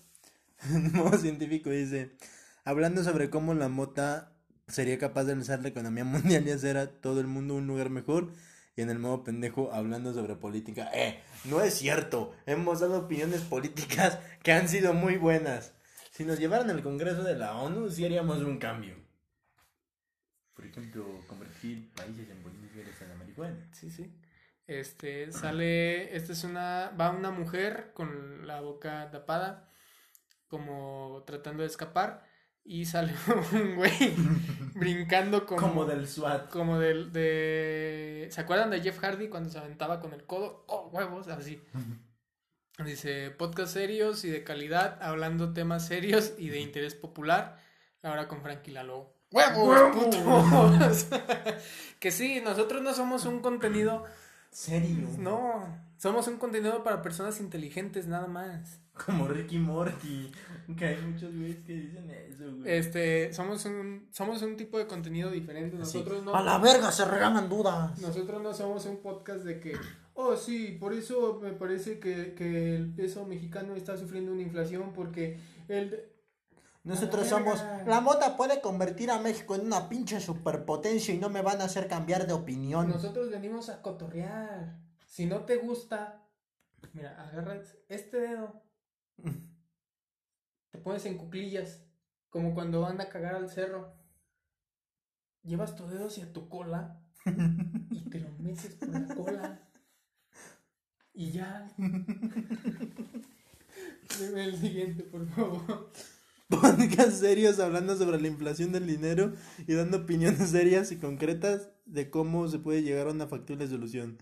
en 0.69 0.91
modo 0.91 1.17
científico 1.17 1.69
dice, 1.69 2.17
hablando 2.65 3.05
sobre 3.05 3.29
cómo 3.29 3.53
la 3.53 3.69
mota 3.69 4.33
sería 4.67 4.99
capaz 4.99 5.23
de 5.23 5.33
alzar 5.33 5.61
la 5.61 5.69
economía 5.69 6.03
mundial 6.03 6.45
y 6.45 6.51
hacer 6.51 6.75
a 6.75 6.87
todo 6.87 7.21
el 7.21 7.27
mundo 7.27 7.55
un 7.55 7.67
lugar 7.67 7.89
mejor. 7.89 8.33
Y 8.75 8.81
en 8.81 8.89
el 8.89 8.99
modo 8.99 9.23
pendejo 9.23 9.71
hablando 9.71 10.13
sobre 10.13 10.35
política. 10.35 10.91
Eh, 10.93 11.21
no 11.45 11.61
es 11.61 11.75
cierto. 11.75 12.33
Hemos 12.45 12.81
dado 12.81 12.99
opiniones 12.99 13.41
políticas 13.41 14.19
que 14.43 14.51
han 14.51 14.67
sido 14.67 14.93
muy 14.93 15.17
buenas. 15.17 15.73
Si 16.11 16.25
nos 16.25 16.39
llevaran 16.39 16.69
al 16.69 16.83
Congreso 16.83 17.23
de 17.23 17.35
la 17.35 17.55
ONU, 17.55 17.89
sí 17.89 18.05
haríamos 18.05 18.39
un 18.39 18.57
cambio. 18.57 18.95
Por 20.53 20.65
ejemplo, 20.65 21.05
convertir 21.27 21.91
países 21.93 22.29
en 22.29 22.41
bolívares 22.43 23.01
a 23.01 23.05
la 23.07 23.15
marihuana. 23.15 23.69
Sí, 23.73 23.89
sí. 23.89 24.13
Este, 24.67 25.31
sale, 25.31 26.15
esta 26.15 26.33
es 26.33 26.43
una, 26.43 26.91
va 26.99 27.11
una 27.11 27.29
mujer 27.29 27.91
con 27.93 28.47
la 28.47 28.61
boca 28.61 29.11
tapada, 29.11 29.69
como 30.47 31.23
tratando 31.27 31.61
de 31.61 31.67
escapar, 31.67 32.25
y 32.65 32.85
sale 32.85 33.13
un 33.53 33.75
güey 33.75 34.15
brincando 34.75 35.45
como, 35.45 35.61
Como 35.61 35.85
del 35.85 36.07
SWAT. 36.07 36.49
como 36.49 36.79
del, 36.79 37.13
de, 37.13 38.27
¿se 38.31 38.41
acuerdan 38.41 38.71
de 38.71 38.81
Jeff 38.81 38.99
Hardy 38.99 39.29
cuando 39.29 39.49
se 39.49 39.59
aventaba 39.59 39.99
con 39.99 40.13
el 40.13 40.25
codo? 40.25 40.65
Oh, 40.67 40.89
huevos, 40.91 41.27
así. 41.27 41.61
Dice, 42.83 43.31
podcast 43.31 43.71
serios 43.71 44.25
y 44.25 44.29
de 44.29 44.43
calidad, 44.43 45.01
hablando 45.01 45.53
temas 45.53 45.87
serios 45.87 46.33
y 46.37 46.49
de 46.49 46.59
interés 46.59 46.93
popular, 46.93 47.57
ahora 48.03 48.27
con 48.27 48.41
Frankie 48.41 48.71
Lalo. 48.71 49.13
¡Huevos, 49.31 49.95
putos! 49.95 51.07
que 51.99 52.11
sí, 52.11 52.41
nosotros 52.43 52.81
no 52.81 52.93
somos 52.93 53.25
un 53.25 53.39
contenido 53.39 54.05
Serio. 54.51 55.07
no, 55.17 55.84
somos 55.97 56.27
un 56.27 56.37
contenido 56.37 56.83
para 56.83 57.01
personas 57.01 57.39
inteligentes 57.39 58.07
nada 58.07 58.27
más. 58.27 58.79
Como 59.05 59.27
Ricky 59.27 59.57
Morty. 59.59 60.31
Que 60.77 60.85
hay 60.85 61.01
muchos 61.01 61.35
güeyes 61.35 61.57
que 61.65 61.73
dicen 61.73 62.09
eso, 62.09 62.45
güey. 62.55 62.77
Este, 62.77 63.33
somos 63.33 63.65
un 63.65 64.07
somos 64.11 64.41
un 64.41 64.55
tipo 64.55 64.77
de 64.77 64.87
contenido 64.87 65.29
diferente. 65.31 65.75
Así, 65.81 65.97
Nosotros 65.97 66.23
no 66.23 66.33
A 66.35 66.41
la 66.41 66.57
verga 66.59 66.91
se 66.91 67.03
regalan 67.05 67.49
dudas. 67.49 67.99
nosotros 67.99 68.41
no 68.41 68.53
somos 68.53 68.85
un 68.85 68.97
podcast 68.97 69.43
de 69.43 69.59
que 69.59 69.73
oh 70.13 70.35
sí, 70.37 70.77
por 70.79 70.93
eso 70.93 71.39
me 71.41 71.51
parece 71.51 71.99
que, 71.99 72.33
que 72.35 72.75
el 72.75 72.93
peso 72.93 73.25
mexicano 73.25 73.75
está 73.75 73.97
sufriendo 73.97 74.31
una 74.31 74.41
inflación 74.43 74.93
porque 74.93 75.39
el 75.67 76.05
Nosotros 76.83 77.27
somos. 77.27 77.61
La 77.85 77.99
mota 77.99 78.37
puede 78.37 78.61
convertir 78.61 79.11
a 79.11 79.19
México 79.19 79.55
en 79.55 79.65
una 79.65 79.89
pinche 79.89 80.21
superpotencia 80.21 81.13
y 81.13 81.17
no 81.17 81.29
me 81.29 81.41
van 81.41 81.59
a 81.61 81.65
hacer 81.65 81.87
cambiar 81.87 82.27
de 82.27 82.33
opinión. 82.33 82.87
nosotros 82.87 83.29
venimos 83.29 83.67
a 83.69 83.81
cotorrear. 83.81 84.84
Si 85.15 85.25
no 85.25 85.45
te 85.45 85.55
gusta, 85.55 86.27
mira, 86.91 87.15
agarras 87.23 87.77
este 87.87 88.17
dedo. 88.19 88.61
Te 90.71 90.77
pones 90.79 91.05
en 91.05 91.17
cuclillas, 91.17 91.85
como 92.27 92.53
cuando 92.53 92.81
van 92.81 92.99
a 92.99 93.07
cagar 93.07 93.35
al 93.35 93.49
cerro. 93.49 93.93
Llevas 95.41 95.77
tu 95.77 95.87
dedo 95.87 96.07
hacia 96.07 96.33
tu 96.33 96.49
cola 96.49 97.01
y 97.91 98.09
te 98.09 98.19
lo 98.19 98.29
metes 98.39 98.75
por 98.75 98.89
la 98.89 99.15
cola. 99.15 99.69
Y 101.13 101.31
ya. 101.31 101.73
Dime 104.19 104.43
el 104.43 104.57
siguiente, 104.57 105.03
por 105.03 105.25
favor. 105.29 105.93
Podcast 106.49 107.21
serios 107.21 107.59
hablando 107.59 107.95
sobre 107.95 108.19
la 108.19 108.27
inflación 108.27 108.73
del 108.73 108.85
dinero 108.85 109.31
y 109.65 109.75
dando 109.75 109.99
opiniones 109.99 110.49
serias 110.49 110.91
y 110.91 110.97
concretas 110.97 111.69
de 111.85 112.09
cómo 112.09 112.49
se 112.49 112.59
puede 112.59 112.83
llegar 112.83 113.07
a 113.07 113.11
una 113.11 113.27
factible 113.27 113.65
solución. 113.69 114.17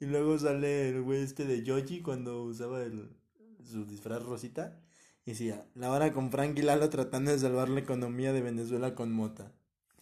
Y 0.00 0.06
luego 0.06 0.38
sale 0.38 0.90
el 0.90 1.02
güey 1.02 1.22
este 1.22 1.44
de 1.44 1.62
Yoji 1.64 2.02
cuando 2.02 2.44
usaba 2.44 2.82
el, 2.82 3.10
su 3.64 3.84
disfraz 3.84 4.22
rosita. 4.22 4.80
Y 5.24 5.32
decía, 5.32 5.66
la 5.74 5.90
hora 5.90 6.12
con 6.12 6.30
Frank 6.30 6.58
y 6.58 6.62
Lalo 6.62 6.88
tratando 6.88 7.30
de 7.30 7.38
salvar 7.38 7.68
la 7.68 7.80
economía 7.80 8.32
de 8.32 8.40
Venezuela 8.40 8.94
con 8.94 9.12
mota. 9.12 9.52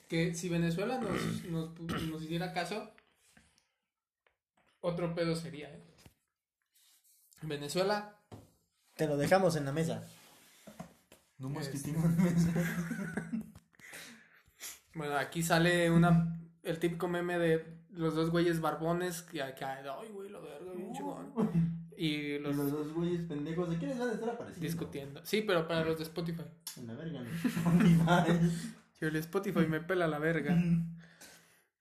Que 0.08 0.34
si 0.34 0.48
Venezuela 0.48 1.00
nos, 1.00 1.44
nos, 1.50 1.80
nos 1.80 2.22
hiciera 2.22 2.52
caso, 2.52 2.92
otro 4.80 5.14
pedo 5.14 5.34
sería, 5.34 5.68
¿eh? 5.70 5.82
Venezuela, 7.42 8.18
Te 8.94 9.06
lo 9.06 9.16
dejamos 9.16 9.56
en 9.56 9.66
la 9.66 9.72
mesa. 9.72 10.06
No 11.38 11.50
más 11.50 11.68
que 11.68 11.76
mesa. 11.76 12.52
bueno, 14.94 15.16
aquí 15.16 15.42
sale 15.42 15.90
una, 15.90 16.38
el 16.66 16.78
típico 16.78 17.08
meme 17.08 17.38
de 17.38 17.64
los 17.92 18.14
dos 18.14 18.30
güeyes 18.30 18.60
barbones 18.60 19.22
que, 19.22 19.38
que 19.56 19.64
ay, 19.64 19.84
güey, 20.12 20.28
la 20.30 20.40
verga, 20.40 20.72
bien 20.74 20.92
chingón. 20.92 21.32
Y 21.98 22.38
los 22.40 22.54
Los 22.54 22.70
dos 22.72 22.92
güeyes 22.92 23.22
pendejos, 23.22 23.70
¿de 23.70 23.78
quiénes 23.78 23.98
van 23.98 24.10
a 24.10 24.12
estar 24.12 24.28
apareciendo? 24.28 24.66
discutiendo. 24.66 25.20
Sí, 25.24 25.40
pero 25.40 25.66
para 25.66 25.82
los 25.82 25.96
de 25.96 26.04
Spotify. 26.04 26.42
En 26.76 26.88
la 26.88 26.92
verga, 26.92 27.22
¿no? 27.22 28.26
Yo 29.00 29.08
el 29.08 29.16
Spotify 29.16 29.60
me 29.66 29.80
pela 29.80 30.06
la 30.06 30.18
verga. 30.18 30.58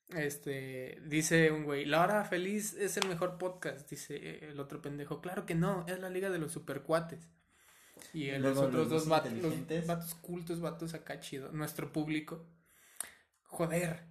Este, 0.10 1.02
dice 1.06 1.52
un 1.52 1.66
güey, 1.66 1.84
La 1.86 2.02
Hora 2.02 2.24
Feliz 2.24 2.74
es 2.76 2.96
el 2.96 3.10
mejor 3.10 3.38
podcast, 3.38 3.90
dice 3.90 4.48
el 4.50 4.60
otro 4.60 4.82
pendejo. 4.82 5.20
Claro 5.20 5.46
que 5.46 5.56
no, 5.56 5.84
es 5.88 6.00
la 6.00 6.10
liga 6.10 6.30
de 6.30 6.40
los 6.40 6.52
supercuates. 6.54 7.28
Y 8.14 8.30
el- 8.30 8.42
los 8.44 8.58
otros 8.58 8.74
los 8.74 8.90
dos 8.90 9.08
vatos, 9.10 9.34
los 9.34 9.88
vatos 9.88 10.16
cultos, 10.16 10.62
vatos 10.62 10.94
acá 10.94 11.20
chido. 11.20 11.52
Nuestro 11.52 11.92
público. 11.92 12.46
Joder, 13.44 14.04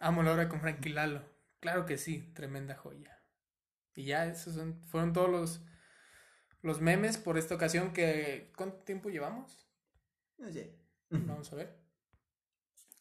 amo 0.00 0.22
la 0.22 0.32
hora 0.32 0.48
con 0.48 0.60
Frankie 0.60 0.90
Lalo. 0.90 1.22
Claro 1.60 1.86
que 1.86 1.98
sí, 1.98 2.32
tremenda 2.34 2.74
joya. 2.74 3.22
Y 3.94 4.04
ya, 4.04 4.26
esos 4.26 4.54
son, 4.54 4.82
fueron 4.84 5.12
todos 5.12 5.30
los, 5.30 5.60
los 6.62 6.80
memes 6.80 7.18
por 7.18 7.38
esta 7.38 7.54
ocasión 7.54 7.92
que... 7.92 8.50
¿Cuánto 8.56 8.78
tiempo 8.78 9.10
llevamos? 9.10 9.68
No 10.38 10.50
sé. 10.50 10.74
Vamos 11.10 11.52
a 11.52 11.56
ver. 11.56 11.76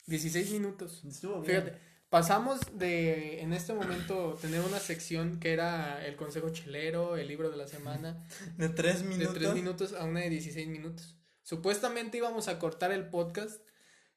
16 0.08 0.52
minutos. 0.52 1.04
Estuvo 1.06 1.42
bien. 1.42 1.62
Fíjate, 1.62 1.80
pasamos 2.10 2.60
de 2.78 3.42
en 3.42 3.54
este 3.54 3.74
momento 3.74 4.38
tener 4.42 4.62
una 4.62 4.80
sección 4.80 5.40
que 5.40 5.54
era 5.54 6.06
el 6.06 6.16
consejo 6.16 6.50
chelero, 6.50 7.16
el 7.16 7.28
libro 7.28 7.50
de 7.50 7.58
la 7.58 7.68
semana, 7.68 8.26
De 8.58 8.70
tres 8.70 9.04
de 9.04 9.10
minutos. 9.10 9.36
3 9.36 9.54
minutos 9.54 9.94
a 9.94 10.04
una 10.04 10.22
de 10.22 10.30
16 10.32 10.68
minutos. 10.68 11.16
Supuestamente 11.44 12.18
íbamos 12.18 12.48
a 12.48 12.60
cortar 12.60 12.92
el 12.92 13.10
podcast, 13.10 13.62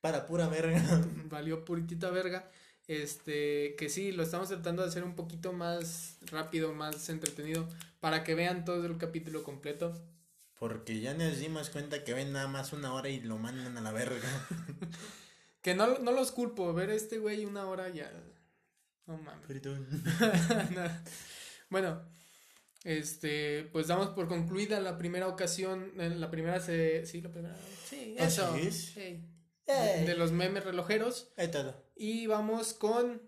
Para 0.01 0.27
pura 0.27 0.49
verga. 0.49 0.83
valió 1.27 1.65
puritita 1.65 2.11
verga. 2.11 2.51
Este, 3.01 3.75
que 3.77 3.89
sí, 3.89 4.13
lo 4.13 4.23
estamos 4.23 4.49
tratando 4.49 4.83
de 4.83 4.89
hacer 4.89 5.03
un 5.03 5.15
poquito 5.15 5.55
más 5.55 6.19
rápido, 6.31 6.75
más 6.75 7.09
entretenido, 7.09 7.67
para 8.01 8.23
que 8.23 8.35
vean 8.35 8.67
todo 8.67 8.85
el 8.85 8.99
capítulo 8.99 9.43
completo. 9.43 9.95
Porque 10.59 11.01
ya 11.01 11.15
nos 11.15 11.39
dimos 11.39 11.71
cuenta 11.71 12.05
que 12.05 12.13
ven 12.13 12.33
nada 12.33 12.49
más 12.49 12.75
una 12.75 12.93
hora 12.93 13.09
y 13.09 13.21
lo 13.21 13.39
mandan 13.39 13.79
a 13.79 13.81
la 13.81 13.93
verga. 13.93 14.29
Que 15.63 15.77
no, 15.77 16.01
no 16.01 16.11
los 16.11 16.33
culpo, 16.33 16.75
ver 16.75 16.91
a 16.91 16.95
este 16.95 17.19
güey 17.19 17.45
una 17.45 17.67
hora 17.67 17.89
ya. 17.89 18.11
No 19.07 19.17
mames. 19.17 19.47
Perdón. 19.47 19.87
Bueno, 21.71 22.03
este, 22.85 23.65
pues 23.73 23.87
damos 23.87 24.09
por 24.09 24.29
concluida 24.29 24.81
la 24.81 24.99
primera 24.99 25.29
ocasión, 25.29 25.93
en 25.99 26.21
la 26.21 26.31
primera 26.31 26.61
se, 26.61 27.07
sí, 27.07 27.23
la 27.23 27.31
primera, 27.31 27.57
sí, 27.89 28.15
eso, 28.19 28.55
es. 28.57 28.95
de 28.95 30.15
los 30.19 30.33
memes 30.33 30.65
relojeros 30.65 31.33
Es 31.39 31.51
todo. 31.51 31.82
Y 31.95 32.27
vamos 32.27 32.75
con 32.75 33.23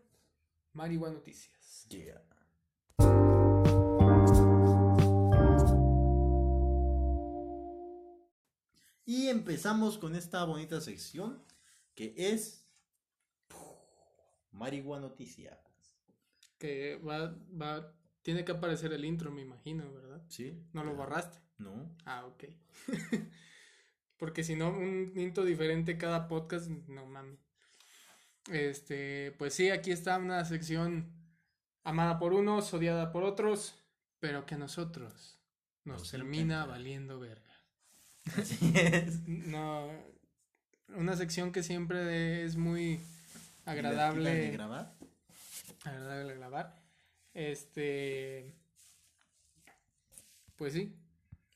Marihuana 0.72 1.14
Noticias. 1.14 1.86
Yeah. 1.88 2.22
Y 9.06 9.28
empezamos 9.28 9.98
con 9.98 10.16
esta 10.16 10.44
bonita 10.44 10.80
sección 10.80 11.42
que 11.94 12.14
es 12.16 12.66
Marihuana 14.52 15.08
Noticias. 15.08 15.58
Que 16.58 16.96
va, 16.96 17.36
va, 17.60 17.92
tiene 18.22 18.44
que 18.44 18.52
aparecer 18.52 18.92
el 18.92 19.04
intro, 19.04 19.30
me 19.30 19.42
imagino, 19.42 19.92
¿verdad? 19.92 20.24
¿Sí? 20.28 20.58
No 20.72 20.84
lo 20.84 20.94
borraste. 20.94 21.38
No. 21.58 21.94
Ah, 22.04 22.24
ok. 22.26 22.44
Porque 24.16 24.42
si 24.44 24.56
no, 24.56 24.70
un 24.70 25.12
intro 25.16 25.44
diferente 25.44 25.98
cada 25.98 26.28
podcast, 26.28 26.68
no 26.68 27.06
mames. 27.06 27.43
Este, 28.50 29.32
pues 29.38 29.54
sí, 29.54 29.70
aquí 29.70 29.90
está 29.90 30.18
una 30.18 30.44
sección 30.44 31.10
amada 31.82 32.18
por 32.18 32.32
unos, 32.34 32.72
odiada 32.74 33.10
por 33.12 33.24
otros, 33.24 33.74
pero 34.20 34.44
que 34.46 34.54
a 34.54 34.58
nosotros 34.58 35.38
nos 35.84 36.00
Nos 36.00 36.10
termina 36.10 36.56
encanta. 36.56 36.66
valiendo 36.66 37.20
verga. 37.20 37.42
Así 38.38 38.72
es. 38.74 39.26
No, 39.28 39.90
una 40.88 41.16
sección 41.16 41.52
que 41.52 41.62
siempre 41.62 42.44
es 42.44 42.56
muy 42.56 43.00
Divertida 43.66 43.66
de 43.66 43.70
agradable, 43.70 44.50
grabar. 44.50 44.94
agradable 45.84 46.32
de 46.32 46.38
grabar. 46.38 46.82
Este, 47.34 48.54
pues 50.56 50.72
sí, 50.72 50.94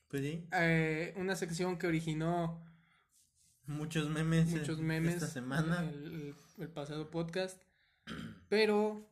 Pues 0.09 0.23
sí. 0.23 0.43
eh, 0.53 1.13
una 1.17 1.35
sección 1.35 1.77
que 1.77 1.87
originó 1.87 2.61
Muchos 3.69 4.09
memes. 4.09 4.47
muchos 4.47 4.79
memes 4.79 5.13
Esta 5.13 5.27
semana. 5.27 5.83
El, 5.83 6.35
pasado 6.73 7.11
podcast. 7.11 7.61
Pero 8.49 9.07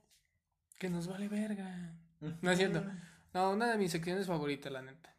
que 0.79 0.89
nos 0.89 1.05
vale 1.07 1.27
verga. 1.29 1.93
No 2.41 2.49
es 2.49 2.57
cierto. 2.57 2.83
No, 3.35 3.51
una 3.51 3.67
de 3.67 3.77
mis 3.77 3.91
secciones 3.91 4.25
favoritas, 4.25 4.71
la 4.73 4.81
neta. 4.81 5.13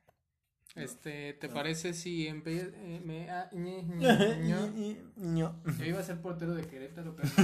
Este, 0.75 1.35
¿te 1.35 1.49
parece 1.49 1.95
si 1.95 2.27
empe- 2.27 2.73
eh, 2.75 3.01
me 3.05 3.31
ah, 3.31 3.49
ñe, 3.53 3.85
ñe. 3.85 5.01
Yo 5.39 5.55
iba 5.85 6.01
a 6.01 6.05
ser 6.05 6.21
portero 6.21 6.57
de 6.57 6.67
Querétaro, 6.67 7.15
pero. 7.15 7.29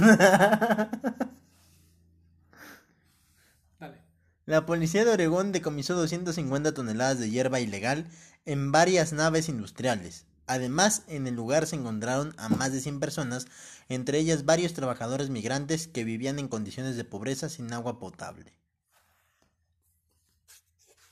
Dale. 3.79 4.01
La 4.45 4.65
policía 4.65 5.05
de 5.05 5.11
Oregón 5.11 5.53
decomisó 5.53 5.95
250 5.95 6.73
toneladas 6.73 7.19
de 7.19 7.29
hierba 7.29 7.61
ilegal 7.61 8.05
en 8.43 8.73
varias 8.73 9.13
naves 9.13 9.47
industriales. 9.47 10.27
Además, 10.47 11.03
en 11.07 11.27
el 11.27 11.35
lugar 11.35 11.65
se 11.65 11.75
encontraron 11.75 12.33
a 12.37 12.49
más 12.49 12.71
de 12.71 12.79
100 12.81 12.99
personas, 12.99 13.47
entre 13.89 14.19
ellas 14.19 14.45
varios 14.45 14.73
trabajadores 14.73 15.29
migrantes 15.29 15.87
que 15.87 16.03
vivían 16.03 16.37
en 16.39 16.47
condiciones 16.47 16.95
de 16.97 17.03
pobreza 17.03 17.49
sin 17.49 17.71
agua 17.73 17.99
potable. 17.99 18.53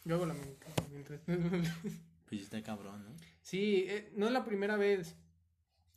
Yo 0.06 0.16
hago 0.16 0.26
la 0.26 0.36
mientras. 0.92 1.20
Pues 2.30 2.42
está 2.42 2.62
cabrón, 2.64 3.04
¿no? 3.06 3.12
Sí, 3.44 3.86
eh, 3.88 4.12
no 4.16 4.26
es 4.26 4.32
la 4.34 4.44
primera 4.44 4.76
vez. 4.76 5.16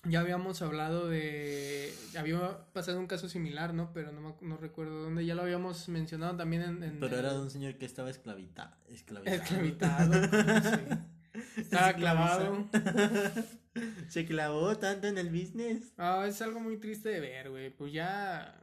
Ya 0.04 0.20
habíamos 0.20 0.60
hablado 0.60 1.08
de... 1.08 1.94
Había 2.16 2.70
pasado 2.74 3.00
un 3.00 3.06
caso 3.06 3.28
similar, 3.28 3.72
¿no? 3.72 3.92
Pero 3.94 4.12
no, 4.12 4.56
recuerdo 4.58 5.02
dónde. 5.02 5.24
Ya 5.24 5.34
lo 5.34 5.42
habíamos 5.42 5.88
mencionado 5.88 6.36
también 6.36 6.62
en... 6.62 6.82
en 6.82 7.00
Pero 7.00 7.14
el- 7.14 7.20
era 7.24 7.32
de 7.32 7.40
un 7.40 7.50
señor 7.50 7.76
que 7.78 7.86
estaba 7.86 8.10
esclavita, 8.10 8.76
esclavizado. 8.88 9.42
Esclavitado. 9.42 10.12
sí. 10.76 10.98
Estaba 11.56 11.94
clavado. 11.94 12.68
Se 14.08 14.24
clavó 14.24 14.76
tanto 14.78 15.06
en 15.06 15.18
el 15.18 15.28
business. 15.30 15.92
Ah, 15.96 16.24
es 16.26 16.40
algo 16.42 16.60
muy 16.60 16.78
triste 16.78 17.08
de 17.10 17.20
ver, 17.20 17.50
güey. 17.50 17.70
Pues 17.70 17.92
ya... 17.92 18.58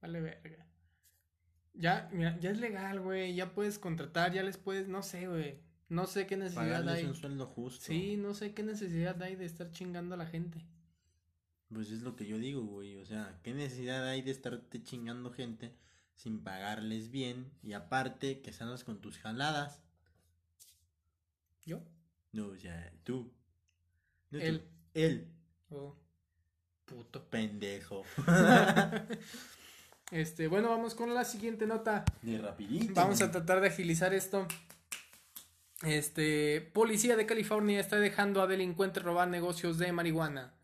Vale 0.00 0.20
verga. 0.20 0.66
Ya, 1.74 2.08
mira, 2.12 2.38
ya 2.40 2.50
es 2.50 2.58
legal, 2.58 3.00
güey. 3.00 3.34
Ya 3.34 3.52
puedes 3.52 3.78
contratar, 3.78 4.32
ya 4.32 4.42
les 4.42 4.56
puedes... 4.56 4.88
No 4.88 5.02
sé, 5.02 5.28
güey. 5.28 5.60
No 5.88 6.06
sé 6.06 6.26
qué 6.26 6.36
necesidad 6.36 6.62
Pagarles 6.62 6.94
hay. 6.96 7.04
un 7.04 7.14
sueldo 7.14 7.46
justo. 7.46 7.84
Sí, 7.84 8.16
no 8.16 8.34
sé 8.34 8.54
qué 8.54 8.62
necesidad 8.62 9.22
hay 9.22 9.36
de 9.36 9.44
estar 9.44 9.70
chingando 9.70 10.14
a 10.14 10.18
la 10.18 10.26
gente. 10.26 10.64
Pues 11.72 11.90
es 11.90 12.02
lo 12.02 12.16
que 12.16 12.26
yo 12.26 12.38
digo, 12.38 12.62
güey. 12.62 12.96
O 12.96 13.04
sea, 13.04 13.38
¿qué 13.42 13.54
necesidad 13.54 14.06
hay 14.08 14.22
de 14.22 14.30
estarte 14.30 14.82
chingando 14.82 15.30
gente 15.32 15.76
sin 16.14 16.42
pagarles 16.42 17.10
bien? 17.10 17.52
Y 17.62 17.74
aparte, 17.74 18.40
que 18.40 18.52
salgas 18.52 18.82
con 18.82 19.00
tus 19.00 19.18
jaladas. 19.18 19.82
¿Yo? 21.64 21.82
No, 22.36 22.48
o 22.48 22.56
sea, 22.58 22.92
tú. 23.02 23.32
No 24.30 24.38
tú. 24.38 24.44
Él. 24.44 24.62
Él. 24.92 25.26
Oh, 25.70 25.96
puto. 26.84 27.24
Pendejo. 27.28 28.04
Este, 30.12 30.46
bueno, 30.46 30.68
vamos 30.68 30.94
con 30.94 31.12
la 31.12 31.24
siguiente 31.24 31.66
nota. 31.66 32.04
De 32.22 32.38
rapidito. 32.38 32.94
Vamos 32.94 33.20
a 33.22 33.32
tratar 33.32 33.60
de 33.60 33.66
agilizar 33.66 34.14
esto. 34.14 34.46
Este, 35.82 36.60
policía 36.60 37.16
de 37.16 37.26
California 37.26 37.80
está 37.80 37.98
dejando 37.98 38.40
a 38.40 38.46
delincuentes 38.46 39.02
robar 39.02 39.26
negocios 39.26 39.78
de 39.78 39.90
marihuana. 39.90 40.54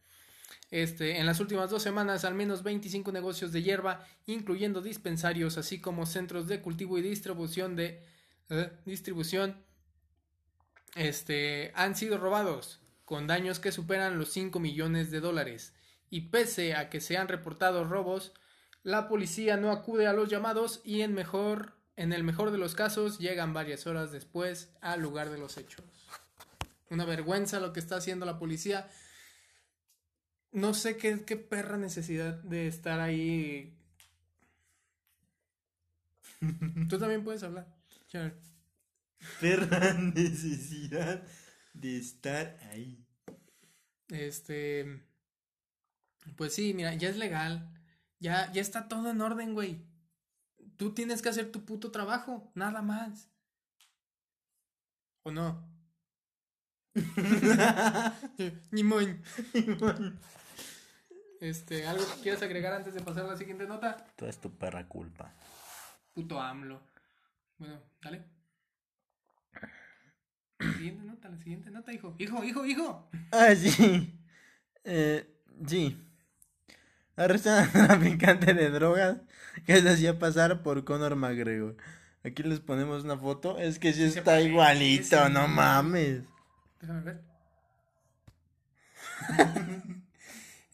Este, 0.70 1.18
en 1.18 1.26
las 1.26 1.40
últimas 1.40 1.70
dos 1.70 1.82
semanas, 1.82 2.24
al 2.24 2.34
menos 2.34 2.62
25 2.62 3.10
negocios 3.10 3.50
de 3.50 3.64
hierba, 3.64 4.06
incluyendo 4.26 4.80
dispensarios, 4.80 5.58
así 5.58 5.80
como 5.80 6.06
centros 6.06 6.46
de 6.46 6.60
cultivo 6.60 6.96
y 6.98 7.02
distribución 7.02 7.74
de 7.74 8.00
eh, 8.48 8.70
distribución, 8.84 9.56
este, 10.94 11.72
han 11.74 11.96
sido 11.96 12.18
robados, 12.18 12.80
con 13.04 13.26
daños 13.26 13.58
que 13.58 13.72
superan 13.72 14.18
los 14.18 14.32
5 14.32 14.58
millones 14.60 15.10
de 15.10 15.20
dólares. 15.20 15.74
Y 16.10 16.22
pese 16.28 16.74
a 16.74 16.90
que 16.90 17.00
se 17.00 17.16
han 17.16 17.28
reportado 17.28 17.84
robos, 17.84 18.32
la 18.82 19.08
policía 19.08 19.56
no 19.56 19.70
acude 19.70 20.06
a 20.06 20.12
los 20.12 20.28
llamados 20.28 20.80
y 20.84 21.02
en 21.02 21.14
mejor, 21.14 21.74
en 21.96 22.12
el 22.12 22.24
mejor 22.24 22.50
de 22.50 22.58
los 22.58 22.74
casos 22.74 23.18
llegan 23.18 23.54
varias 23.54 23.86
horas 23.86 24.12
después 24.12 24.70
al 24.80 25.00
lugar 25.00 25.30
de 25.30 25.38
los 25.38 25.56
hechos. 25.56 25.84
Una 26.90 27.04
vergüenza 27.04 27.60
lo 27.60 27.72
que 27.72 27.80
está 27.80 27.96
haciendo 27.96 28.26
la 28.26 28.38
policía. 28.38 28.90
No 30.50 30.74
sé 30.74 30.98
qué, 30.98 31.24
qué 31.24 31.36
perra 31.36 31.78
necesidad 31.78 32.34
de 32.42 32.66
estar 32.66 33.00
ahí. 33.00 33.74
Tú 36.88 36.98
también 36.98 37.24
puedes 37.24 37.42
hablar. 37.42 37.66
Char. 38.08 38.34
Perra 39.40 39.94
necesidad 39.94 41.22
de 41.74 41.98
estar 41.98 42.58
ahí. 42.70 43.04
Este. 44.08 45.04
Pues 46.36 46.54
sí, 46.54 46.74
mira, 46.74 46.94
ya 46.94 47.08
es 47.08 47.16
legal. 47.16 47.72
Ya, 48.18 48.50
ya 48.52 48.60
está 48.60 48.88
todo 48.88 49.10
en 49.10 49.20
orden, 49.20 49.54
güey. 49.54 49.84
Tú 50.76 50.94
tienes 50.94 51.22
que 51.22 51.28
hacer 51.28 51.50
tu 51.50 51.64
puto 51.64 51.90
trabajo, 51.90 52.52
nada 52.54 52.82
más. 52.82 53.28
¿O 55.24 55.30
no? 55.30 55.68
Ni 58.70 58.84
moin. 58.84 59.22
Este, 61.40 61.86
¿algo 61.86 62.04
que 62.06 62.20
quieras 62.22 62.42
agregar 62.42 62.72
antes 62.74 62.94
de 62.94 63.00
pasar 63.00 63.24
a 63.24 63.28
la 63.28 63.36
siguiente 63.36 63.66
nota? 63.66 63.96
Toda 64.16 64.30
es 64.30 64.40
tu 64.40 64.56
perra 64.56 64.86
culpa. 64.86 65.34
Puto 66.12 66.40
AMLO. 66.40 66.80
Bueno, 67.58 67.80
dale. 68.00 68.31
La 70.58 70.72
siguiente 70.72 71.04
nota, 71.04 71.28
la 71.28 71.38
siguiente 71.38 71.70
nota, 71.70 71.92
hijo. 71.92 72.14
Hijo, 72.18 72.44
hijo, 72.44 72.66
hijo. 72.66 73.10
Ah, 73.30 73.54
sí. 73.54 74.18
Eh, 74.84 75.26
sí. 75.66 75.96
Arrestan 77.16 77.68
a 77.68 77.72
traficante 77.86 78.54
de 78.54 78.70
drogas 78.70 79.18
que 79.66 79.80
se 79.80 79.88
hacía 79.88 80.18
pasar 80.18 80.62
por 80.62 80.84
Conor 80.84 81.16
McGregor. 81.16 81.76
Aquí 82.24 82.42
les 82.42 82.60
ponemos 82.60 83.04
una 83.04 83.16
foto. 83.16 83.58
Es 83.58 83.78
que 83.78 83.92
sí 83.92 84.04
está 84.04 84.40
igualito, 84.40 85.28
no 85.28 85.48
mames. 85.48 86.22
Déjame 86.80 87.00
ver. 87.02 87.20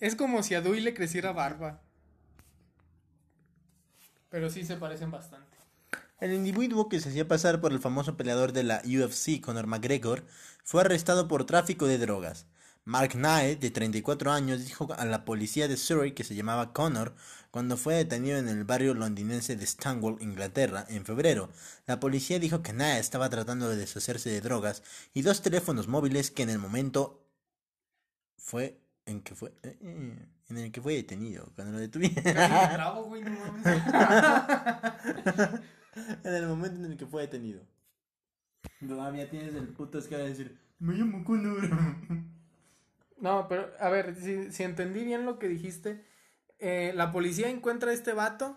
es 0.01 0.15
como 0.15 0.43
si 0.43 0.55
a 0.55 0.61
Dewey 0.61 0.81
le 0.81 0.95
creciera 0.95 1.33
barba. 1.33 1.83
Pero 4.31 4.51
sí 4.51 4.65
se 4.65 4.77
parecen 4.77 5.11
bastante. 5.11 5.58
El 6.21 6.33
individuo 6.33 6.89
que 6.89 6.99
se 6.99 7.11
hacía 7.11 7.29
pasar 7.29 7.61
por 7.61 7.73
el 7.73 7.79
famoso 7.79 8.17
peleador 8.17 8.53
de 8.53 8.65
la 8.65 8.83
UFC, 8.85 9.41
Conor 9.41 9.69
McGregor, 9.69 10.25
fue 10.65 10.81
arrestado 10.81 11.29
por 11.29 11.45
tráfico 11.45 11.87
de 11.87 11.99
drogas. 11.99 12.47
Mark 12.85 13.15
Nye, 13.15 13.55
de 13.55 13.71
34 13.71 14.33
años, 14.33 14.65
dijo 14.65 14.93
a 14.95 15.05
la 15.05 15.25
policía 15.25 15.69
de 15.69 15.77
Surrey 15.77 16.13
que 16.13 16.25
se 16.25 16.35
llamaba 16.35 16.73
Conor 16.73 17.15
cuando 17.53 17.77
fue 17.77 17.95
detenido 17.95 18.39
en 18.39 18.49
el 18.49 18.65
barrio 18.65 18.95
londinense 18.95 19.55
de 19.57 19.67
Stanwell, 19.67 20.21
Inglaterra, 20.21 20.87
en 20.89 21.05
febrero. 21.05 21.51
La 21.87 22.01
policía 22.01 22.41
dijo 22.41 22.63
que 22.63 22.73
Nye 22.73 22.99
estaba 22.99 23.31
tratando 23.31 23.69
de 23.69 23.77
deshacerse 23.77 24.31
de 24.31 24.41
drogas 24.41 24.83
y 25.15 25.23
dos 25.23 25.43
teléfonos 25.43 25.87
móviles 25.87 26.33
que 26.33 26.43
en 26.43 26.51
el 26.51 26.59
momento 26.59 27.25
fue 28.39 28.81
en 29.07 29.23
que 29.23 29.35
fue 29.35 29.51
eh, 29.63 29.79
eh, 29.81 30.27
en 30.49 30.59
el 30.59 30.73
que 30.73 30.83
fue 30.83 30.95
detenido 30.95 31.53
cuando 31.55 31.75
lo 31.75 31.79
detuvieron. 31.79 32.25
En 36.25 36.35
el 36.35 36.47
momento 36.47 36.79
en 36.81 36.93
el 36.93 36.97
que 36.97 37.07
fue 37.07 37.23
detenido. 37.23 37.63
Todavía 38.87 39.29
tienes 39.31 39.55
el 39.55 39.69
puto 39.69 39.99
escala 39.99 40.25
de 40.25 40.31
decir, 40.31 40.59
me 40.79 40.95
llamo 40.95 41.25
Conor. 41.25 41.69
No, 43.21 43.49
pero 43.49 43.73
a 43.81 43.89
ver, 43.89 44.15
si, 44.15 44.53
si 44.53 44.63
entendí 44.63 45.03
bien 45.03 45.27
lo 45.27 45.41
que 45.41 45.49
dijiste, 45.49 46.05
eh, 46.61 46.93
la 46.95 47.11
policía 47.11 47.49
encuentra 47.49 47.91
a 47.91 47.95
este 47.95 48.13
vato 48.13 48.57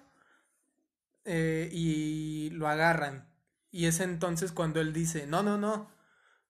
eh, 1.26 1.68
y 1.72 2.52
lo 2.52 2.68
agarran. 2.68 3.28
Y 3.72 3.88
es 3.88 4.00
entonces 4.02 4.52
cuando 4.52 4.80
él 4.80 4.94
dice, 4.94 5.26
no, 5.26 5.42
no, 5.42 5.58
no, 5.58 5.89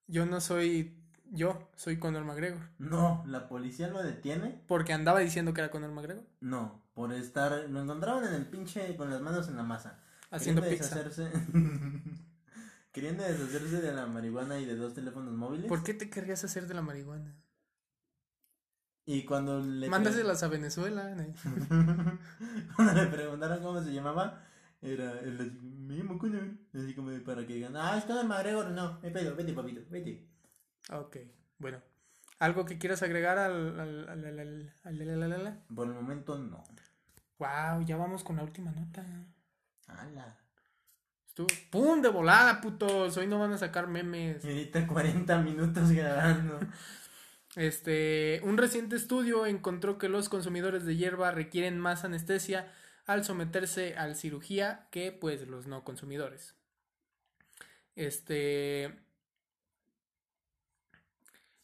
yo 0.07 0.25
no 0.25 0.41
soy 0.41 1.01
yo, 1.33 1.69
soy 1.75 1.97
Conor 1.97 2.25
McGregor. 2.25 2.69
No, 2.77 3.23
la 3.25 3.47
policía 3.47 3.87
lo 3.87 4.03
detiene. 4.03 4.61
Porque 4.67 4.91
andaba 4.91 5.19
diciendo 5.19 5.53
que 5.53 5.61
era 5.61 5.71
Conor 5.71 5.91
McGregor. 5.91 6.25
No, 6.41 6.83
por 6.93 7.13
estar. 7.13 7.69
Lo 7.69 7.81
encontraban 7.81 8.25
en 8.25 8.33
el 8.33 8.45
pinche 8.45 8.95
con 8.97 9.09
las 9.09 9.21
manos 9.21 9.47
en 9.47 9.55
la 9.55 9.63
masa. 9.63 9.99
Haciendo 10.31 10.61
pizza. 10.61 10.95
deshacerse. 11.03 11.31
queriendo 12.91 13.23
deshacerse 13.23 13.81
de 13.81 13.93
la 13.93 14.07
marihuana 14.07 14.59
y 14.59 14.65
de 14.65 14.75
dos 14.75 14.93
teléfonos 14.93 15.33
móviles. 15.33 15.67
¿Por 15.67 15.83
qué 15.83 15.93
te 15.93 16.09
querrías 16.09 16.43
hacer 16.43 16.67
de 16.67 16.73
la 16.73 16.81
marihuana? 16.81 17.35
Y 19.05 19.25
cuando 19.25 19.59
le. 19.61 19.89
Mándaselas 19.89 20.43
a 20.43 20.47
Venezuela. 20.47 21.15
Cuando 22.75 22.93
le 22.93 23.07
preguntaron 23.07 23.61
cómo 23.61 23.83
se 23.83 23.91
llamaba, 23.91 24.43
era 24.81 25.19
el 25.19 25.59
llamo 25.87 26.17
Conor. 26.17 26.51
Así 26.73 26.93
como 26.93 27.09
de 27.09 27.19
para 27.19 27.45
que 27.45 27.55
digan, 27.55 27.75
ah, 27.75 27.97
es 27.97 28.05
Conor 28.05 28.25
McGregor. 28.25 28.69
No, 28.71 28.99
me 29.01 29.09
pedo, 29.11 29.35
vete, 29.35 29.53
papito, 29.53 29.81
vete. 29.89 30.29
Ok, 30.91 31.17
bueno. 31.57 31.81
¿Algo 32.39 32.65
que 32.65 32.77
quieras 32.79 33.03
agregar 33.03 33.37
al... 33.37 33.79
al, 33.79 34.09
al, 34.09 34.25
al, 34.25 34.39
al- 34.39 34.73
al- 34.83 35.01
al- 35.09 35.23
al- 35.33 35.45
al- 35.47 35.63
Por 35.75 35.87
el 35.87 35.93
momento 35.93 36.37
no. 36.39 36.63
Wow, 37.37 37.83
ya 37.85 37.97
vamos 37.97 38.23
con 38.23 38.37
la 38.37 38.43
última 38.43 38.71
nota. 38.71 39.05
Ala. 39.99 40.37
Estuvo... 41.27 41.47
¡Pum! 41.69 42.01
De 42.01 42.09
volada, 42.09 42.61
putos. 42.61 43.17
Hoy 43.17 43.27
no 43.27 43.39
van 43.39 43.53
a 43.53 43.57
sacar 43.57 43.87
memes. 43.87 44.43
Y 44.43 44.49
ahorita 44.49 44.87
40 44.87 45.37
minutos 45.39 45.91
grabando. 45.91 46.59
Este, 47.57 48.39
un 48.43 48.57
reciente 48.57 48.95
estudio 48.95 49.45
encontró 49.45 49.97
que 49.97 50.07
los 50.07 50.29
consumidores 50.29 50.85
de 50.85 50.95
hierba 50.95 51.31
requieren 51.31 51.77
más 51.79 52.05
anestesia 52.05 52.71
al 53.05 53.25
someterse 53.25 53.97
a 53.97 54.07
la 54.07 54.15
cirugía 54.15 54.87
que 54.89 55.11
pues 55.11 55.45
los 55.47 55.67
no 55.67 55.83
consumidores. 55.83 56.55
Este, 57.95 59.01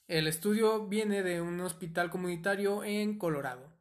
el 0.07 0.28
estudio 0.28 0.88
viene 0.88 1.23
de 1.23 1.41
un 1.41 1.59
hospital 1.61 2.09
comunitario 2.09 2.84
en 2.84 3.17
Colorado. 3.17 3.71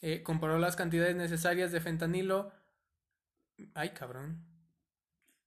Eh, 0.00 0.22
comparó 0.22 0.58
las 0.58 0.76
cantidades 0.76 1.14
necesarias 1.16 1.70
de 1.72 1.80
fentanilo. 1.80 2.52
Ay, 3.74 3.90
cabrón. 3.90 4.44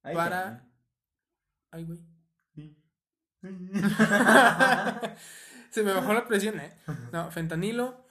Ay, 0.04 0.16
Para- 0.16 0.64
Ay, 1.72 1.84
güey. 1.86 2.00
Se 5.70 5.84
me 5.84 5.94
bajó 5.94 6.14
la 6.14 6.26
presión, 6.28 6.60
¿eh? 6.60 6.76
No, 7.12 7.30
fentanilo, 7.32 8.06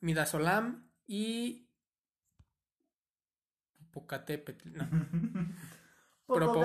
midazolam 0.00 0.88
y. 1.06 1.68
Popocatépetl, 3.92 4.76
no, 4.76 4.84
Propo- 6.26 6.60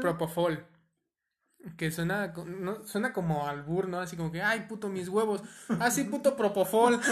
propofol. 0.00 0.66
Que 1.78 1.90
suena, 1.90 2.28
no, 2.46 2.86
suena 2.86 3.12
como 3.12 3.46
albur, 3.46 3.88
¿no? 3.88 3.98
Así 4.00 4.16
como 4.16 4.30
que, 4.32 4.42
ay, 4.42 4.66
puto, 4.68 4.88
mis 4.88 5.08
huevos. 5.08 5.42
Ah, 5.80 5.90
sí, 5.90 6.04
puto 6.04 6.36
propofol. 6.36 7.00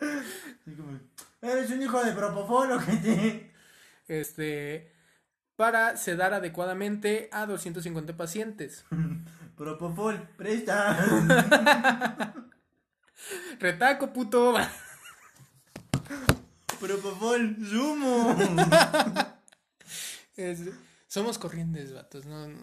Así 0.00 0.74
como, 0.76 0.98
¿Eres 1.42 1.70
un 1.70 1.82
hijo 1.82 2.02
de 2.04 2.12
propofol 2.12 2.72
o 2.72 2.78
qué 2.78 2.96
te...? 2.96 3.50
Este. 4.08 4.92
Para 5.54 5.96
sedar 5.96 6.34
adecuadamente 6.34 7.28
a 7.32 7.46
250 7.46 8.16
pacientes. 8.16 8.84
Propofol, 9.56 10.18
presta. 10.36 10.98
Retaco, 13.60 14.12
puto. 14.12 14.54
Propofol, 16.80 17.56
sumo. 17.68 18.36
Es- 20.36 20.62
somos 21.06 21.38
corrientes, 21.38 21.92
vatos. 21.92 22.24
No, 22.26 22.48
no, 22.48 22.58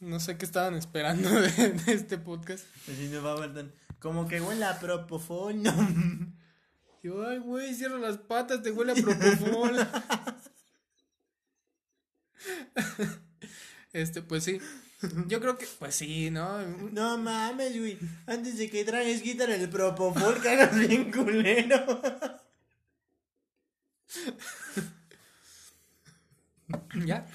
no 0.00 0.20
sé 0.20 0.38
qué 0.38 0.44
estaban 0.44 0.74
esperando 0.76 1.28
de, 1.30 1.50
de 1.50 1.92
este 1.92 2.16
podcast. 2.18 2.64
Así 2.88 3.08
no 3.08 3.22
va. 3.22 3.34
Como 3.98 4.28
que 4.28 4.40
huele 4.40 4.64
a 4.64 4.78
propofol. 4.78 5.56
Yo, 7.04 7.28
ay, 7.28 7.38
güey, 7.38 7.72
cierra 7.74 7.98
las 7.98 8.16
patas, 8.16 8.62
te 8.62 8.70
huele 8.70 8.92
a 8.92 8.94
propofol. 8.94 9.76
este, 13.92 14.22
pues 14.22 14.44
sí. 14.44 14.58
Yo 15.26 15.38
creo 15.38 15.58
que, 15.58 15.66
pues 15.78 15.96
sí, 15.96 16.30
¿no? 16.30 16.62
No 16.92 17.18
mames, 17.18 17.78
güey. 17.78 17.98
Antes 18.26 18.56
de 18.56 18.70
que 18.70 18.86
tragues, 18.86 19.20
quítale 19.20 19.56
el 19.56 19.68
propofol, 19.68 20.40
que 20.40 20.48
hagas 20.48 20.78
bien 20.78 21.12
culero. 21.12 22.00
¿Ya? 27.04 27.26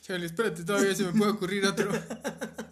Chale, 0.00 0.24
espérate, 0.24 0.64
todavía 0.64 0.94
se 0.94 1.04
me 1.04 1.12
puede 1.12 1.32
ocurrir 1.32 1.66
otro. 1.66 1.92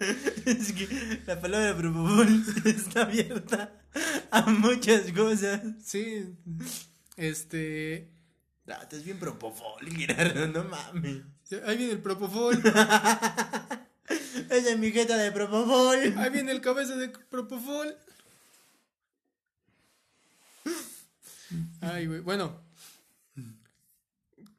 Es 0.46 0.72
que 0.72 1.22
la 1.26 1.40
palabra 1.40 1.76
propofol 1.76 2.44
está 2.64 3.02
abierta 3.02 3.72
a 4.30 4.42
muchas 4.50 5.12
cosas. 5.12 5.60
Sí. 5.84 6.34
Este. 7.16 8.10
No, 8.66 8.80
estás 8.80 9.04
bien 9.04 9.18
propofol, 9.18 9.86
Gerardo, 9.90 10.46
no 10.48 10.64
mames. 10.64 11.22
Ahí 11.66 11.76
viene 11.76 11.92
el 11.92 12.02
propofol. 12.02 12.56
Esa 14.50 14.70
es 14.70 14.78
mi 14.78 14.90
jeta 14.90 15.16
de 15.16 15.32
propofol. 15.32 16.14
Ahí 16.16 16.30
viene 16.30 16.52
el 16.52 16.60
cabeza 16.60 16.96
de 16.96 17.08
propofol. 17.08 17.96
Ay, 21.80 22.06
güey. 22.06 22.20
Bueno. 22.20 22.60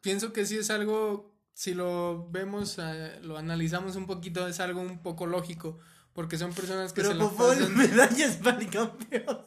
Pienso 0.01 0.33
que 0.33 0.45
sí 0.45 0.57
es 0.57 0.69
algo, 0.71 1.30
si 1.61 1.75
lo 1.75 2.27
vemos, 2.31 2.77
eh, 2.79 3.19
lo 3.21 3.37
analizamos 3.37 3.95
un 3.95 4.07
poquito, 4.07 4.47
es 4.47 4.59
algo 4.59 4.81
un 4.81 4.97
poco 4.97 5.27
lógico. 5.27 5.77
Porque 6.11 6.39
son 6.39 6.53
personas 6.53 6.91
que 6.91 7.03
se 7.03 7.13
la 7.13 7.19
Propofol, 7.19 7.55
pasan, 7.55 7.77
medallas 7.77 8.37
para 8.43 8.57
el 8.57 8.69
campeón. 8.71 9.41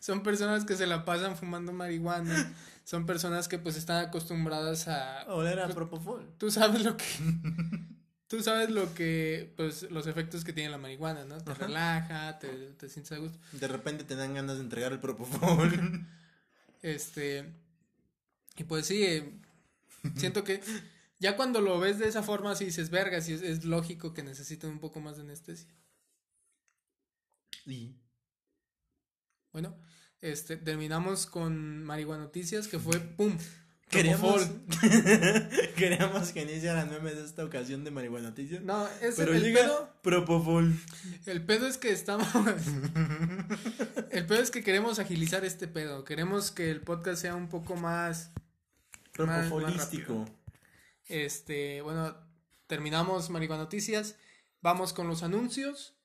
son 0.00 0.22
personas 0.22 0.64
que 0.64 0.76
se 0.76 0.86
la 0.86 1.04
pasan 1.04 1.36
fumando 1.36 1.74
marihuana. 1.74 2.54
Son 2.84 3.04
personas 3.04 3.48
que 3.48 3.58
pues 3.58 3.76
están 3.76 4.06
acostumbradas 4.06 4.88
a 4.88 5.26
Oler 5.26 5.60
a 5.60 5.68
propofol. 5.68 6.26
tú 6.38 6.50
sabes 6.50 6.82
lo 6.82 6.96
que 6.96 7.04
tú 8.26 8.42
sabes 8.42 8.70
lo 8.70 8.94
que 8.94 9.52
pues 9.58 9.90
los 9.90 10.06
efectos 10.06 10.42
que 10.42 10.54
tiene 10.54 10.70
la 10.70 10.78
marihuana, 10.78 11.26
¿no? 11.26 11.36
Te 11.36 11.52
relaja, 11.52 12.38
te, 12.38 12.48
te 12.48 12.88
sientes 12.88 13.12
a 13.12 13.18
gusto. 13.18 13.38
De 13.52 13.68
repente 13.68 14.04
te 14.04 14.16
dan 14.16 14.32
ganas 14.32 14.56
de 14.56 14.62
entregar 14.62 14.90
el 14.92 15.00
propofol. 15.00 15.70
Este 16.80 17.52
y 18.56 18.64
pues 18.64 18.86
sí, 18.86 19.02
eh, 19.02 19.40
siento 20.16 20.44
que 20.44 20.60
ya 21.18 21.36
cuando 21.36 21.60
lo 21.60 21.78
ves 21.80 21.98
de 21.98 22.08
esa 22.08 22.22
forma 22.22 22.54
sí 22.54 22.66
dices, 22.66 22.90
verga, 22.90 23.20
sí 23.20 23.32
es, 23.32 23.42
es 23.42 23.64
lógico 23.64 24.14
que 24.14 24.22
necesiten 24.22 24.70
un 24.70 24.80
poco 24.80 25.00
más 25.00 25.16
de 25.16 25.22
anestesia. 25.22 25.74
Sí. 27.64 27.96
Bueno, 29.52 29.76
este 30.20 30.56
terminamos 30.56 31.26
con 31.26 31.84
Marihuana 31.84 32.24
Noticias 32.24 32.68
que 32.68 32.78
fue 32.78 32.98
pum. 33.00 33.36
Queríamos, 33.88 34.50
queríamos 35.76 36.32
que 36.32 36.42
iniciaran 36.42 36.90
memes 36.90 37.16
de 37.16 37.24
esta 37.24 37.44
ocasión 37.44 37.84
de 37.84 37.90
Marihuana 37.90 38.30
Noticias. 38.30 38.62
No, 38.62 38.88
es 39.00 39.14
pero 39.16 39.34
el 39.34 39.42
llega 39.42 39.62
pedo. 39.62 39.94
Propofol. 40.02 40.74
El 41.26 41.42
pedo 41.42 41.66
es 41.66 41.78
que 41.78 41.92
estamos. 41.92 42.26
el 44.10 44.26
pedo 44.26 44.42
es 44.42 44.50
que 44.50 44.64
queremos 44.64 44.98
agilizar 44.98 45.44
este 45.44 45.68
pedo. 45.68 46.04
Queremos 46.04 46.50
que 46.50 46.70
el 46.70 46.80
podcast 46.80 47.22
sea 47.22 47.36
un 47.36 47.48
poco 47.48 47.76
más. 47.76 48.30
Más 49.18 49.46
Propofolístico. 49.46 50.14
rápido. 50.14 50.38
Este, 51.06 51.82
bueno, 51.82 52.16
terminamos 52.66 53.30
Marihuana 53.30 53.64
Noticias. 53.64 54.16
Vamos 54.60 54.92
con 54.92 55.08
los 55.08 55.22
anuncios. 55.22 55.96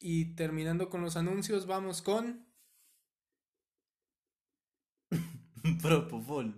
Y 0.00 0.36
terminando 0.36 0.90
con 0.90 1.02
los 1.02 1.16
anuncios, 1.16 1.66
vamos 1.66 2.02
con. 2.02 2.46
Propofol. 5.82 6.54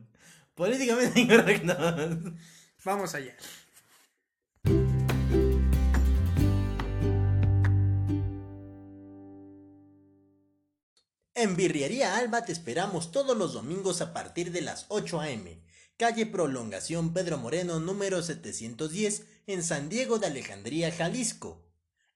Políticamente 0.55 1.20
incorrecto. 1.20 1.74
Vamos 2.85 3.14
allá. 3.14 3.35
En 11.35 11.57
Birrería 11.57 12.18
Alba 12.18 12.45
te 12.45 12.53
esperamos 12.53 13.12
todos 13.12 13.35
los 13.35 13.55
domingos 13.55 14.03
a 14.03 14.12
partir 14.12 14.53
de 14.53 14.61
las 14.61 14.85
8 14.89 15.20
a.m. 15.20 15.59
Calle 16.01 16.25
Prolongación 16.25 17.13
Pedro 17.13 17.37
Moreno 17.37 17.79
número 17.79 18.23
710 18.23 19.27
en 19.47 19.63
San 19.63 19.91
Diego 19.91 20.19
de 20.19 20.29
Alejandría, 20.29 20.91
Jalisco. 20.91 21.63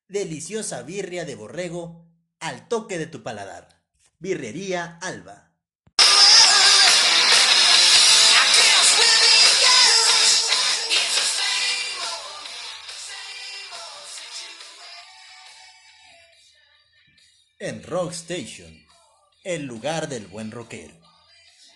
Deliciosa 0.08 0.80
birria 0.80 1.26
de 1.26 1.34
borrego 1.34 2.06
al 2.40 2.66
toque 2.68 2.96
de 2.96 3.06
tu 3.06 3.22
paladar. 3.22 3.82
Birrería 4.18 4.98
Alba. 5.02 5.52
En 17.58 17.82
Rock 17.82 18.12
Station, 18.12 18.82
el 19.42 19.66
lugar 19.66 20.08
del 20.08 20.26
buen 20.26 20.50
rockero. 20.50 21.03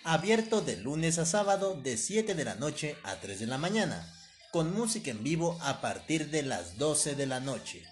Abierto 0.05 0.63
de 0.63 0.77
lunes 0.77 1.19
a 1.19 1.27
sábado 1.27 1.75
de 1.75 1.97
7 1.97 2.35
de 2.35 2.45
la 2.45 2.55
noche 2.55 2.97
a 3.03 3.17
3 3.17 3.41
de 3.41 3.47
la 3.47 3.59
mañana, 3.59 4.11
con 4.53 4.73
música 4.73 5.11
en 5.11 5.23
vivo 5.23 5.59
a 5.61 5.81
partir 5.81 6.31
de 6.31 6.43
las 6.43 6.79
12 6.79 7.15
de 7.15 7.27
la 7.27 7.41
noche. 7.41 7.85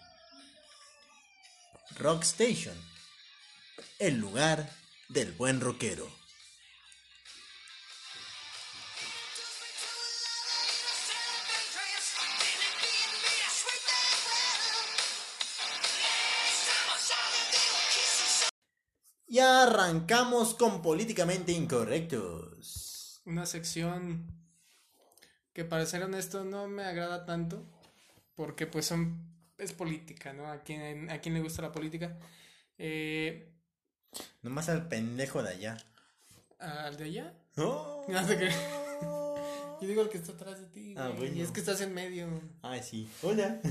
Rock 1.98 2.22
Station, 2.22 2.76
el 3.98 4.16
lugar 4.16 4.70
del 5.08 5.32
buen 5.32 5.60
rockero. 5.60 6.15
Ya 19.36 19.64
arrancamos 19.64 20.54
con 20.54 20.80
políticamente 20.80 21.52
incorrectos. 21.52 23.20
Una 23.26 23.44
sección 23.44 24.24
que 25.52 25.62
para 25.66 25.84
ser 25.84 26.04
honesto 26.04 26.42
no 26.42 26.68
me 26.68 26.84
agrada 26.84 27.26
tanto. 27.26 27.62
Porque 28.34 28.66
pues 28.66 28.86
son. 28.86 29.28
es 29.58 29.74
política, 29.74 30.32
¿no? 30.32 30.50
A 30.50 30.62
quien, 30.62 31.10
a 31.10 31.20
quien 31.20 31.34
le 31.34 31.42
gusta 31.42 31.60
la 31.60 31.70
política. 31.70 32.16
Eh, 32.78 33.52
Nomás 34.40 34.70
al 34.70 34.88
pendejo 34.88 35.42
de 35.42 35.50
allá. 35.50 35.76
¿Al 36.58 36.96
de 36.96 37.04
allá? 37.04 37.34
No 37.56 38.06
sé 38.26 38.38
qué. 38.38 38.48
Yo 39.82 39.86
digo 39.86 40.00
el 40.00 40.08
que 40.08 40.16
está 40.16 40.32
atrás 40.32 40.58
de 40.62 40.66
ti. 40.68 40.94
Ah, 40.96 41.12
bueno. 41.14 41.36
Y 41.36 41.42
es 41.42 41.50
que 41.50 41.60
estás 41.60 41.82
en 41.82 41.92
medio. 41.92 42.26
Ay, 42.62 42.82
sí. 42.82 43.06
Hola. 43.22 43.60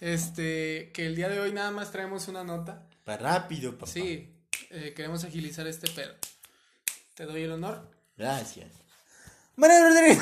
Este, 0.00 0.90
que 0.92 1.06
el 1.06 1.14
día 1.14 1.30
de 1.30 1.40
hoy 1.40 1.52
nada 1.52 1.70
más 1.70 1.90
traemos 1.90 2.28
una 2.28 2.44
nota. 2.44 2.82
Para 3.04 3.22
rápido, 3.22 3.72
papá. 3.72 3.86
Sí, 3.86 4.34
eh, 4.70 4.92
queremos 4.96 5.24
agilizar 5.24 5.66
este 5.66 5.90
pedo. 5.90 6.14
Te 7.14 7.26
doy 7.26 7.42
el 7.42 7.52
honor. 7.52 7.90
Gracias. 8.16 8.72
Mariana 9.56 9.88
Rodríguez. 9.88 10.18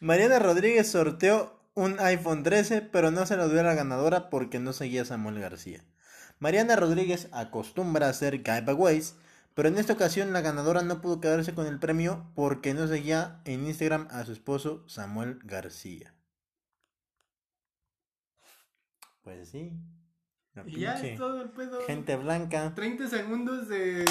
Mariana 0.00 0.38
Rodríguez 0.38 0.90
sorteó 0.90 1.60
un 1.74 1.98
iPhone 2.00 2.42
13, 2.42 2.82
pero 2.82 3.10
no 3.10 3.26
se 3.26 3.36
lo 3.36 3.48
dio 3.48 3.60
a 3.60 3.64
la 3.64 3.74
ganadora 3.74 4.30
porque 4.30 4.58
no 4.58 4.72
seguía 4.72 5.02
a 5.02 5.06
Samuel 5.06 5.40
García. 5.40 5.84
Mariana 6.38 6.76
Rodríguez 6.76 7.28
acostumbra 7.32 8.06
a 8.06 8.10
hacer 8.10 8.42
giveaways, 8.44 9.16
pero 9.54 9.68
en 9.68 9.78
esta 9.78 9.94
ocasión 9.94 10.32
la 10.32 10.40
ganadora 10.40 10.82
no 10.82 11.00
pudo 11.00 11.20
quedarse 11.20 11.54
con 11.54 11.66
el 11.66 11.78
premio 11.78 12.30
porque 12.34 12.74
no 12.74 12.86
seguía 12.86 13.40
en 13.44 13.66
Instagram 13.66 14.08
a 14.10 14.24
su 14.24 14.32
esposo 14.32 14.84
Samuel 14.86 15.40
García. 15.44 16.15
Pues 19.26 19.48
sí. 19.48 19.72
Y 20.66 20.78
ya 20.82 20.94
es 21.04 21.18
todo 21.18 21.42
el 21.42 21.50
pedo. 21.50 21.80
Gente 21.84 22.14
blanca. 22.14 22.72
30 22.76 23.08
segundos 23.08 23.66
de, 23.68 24.04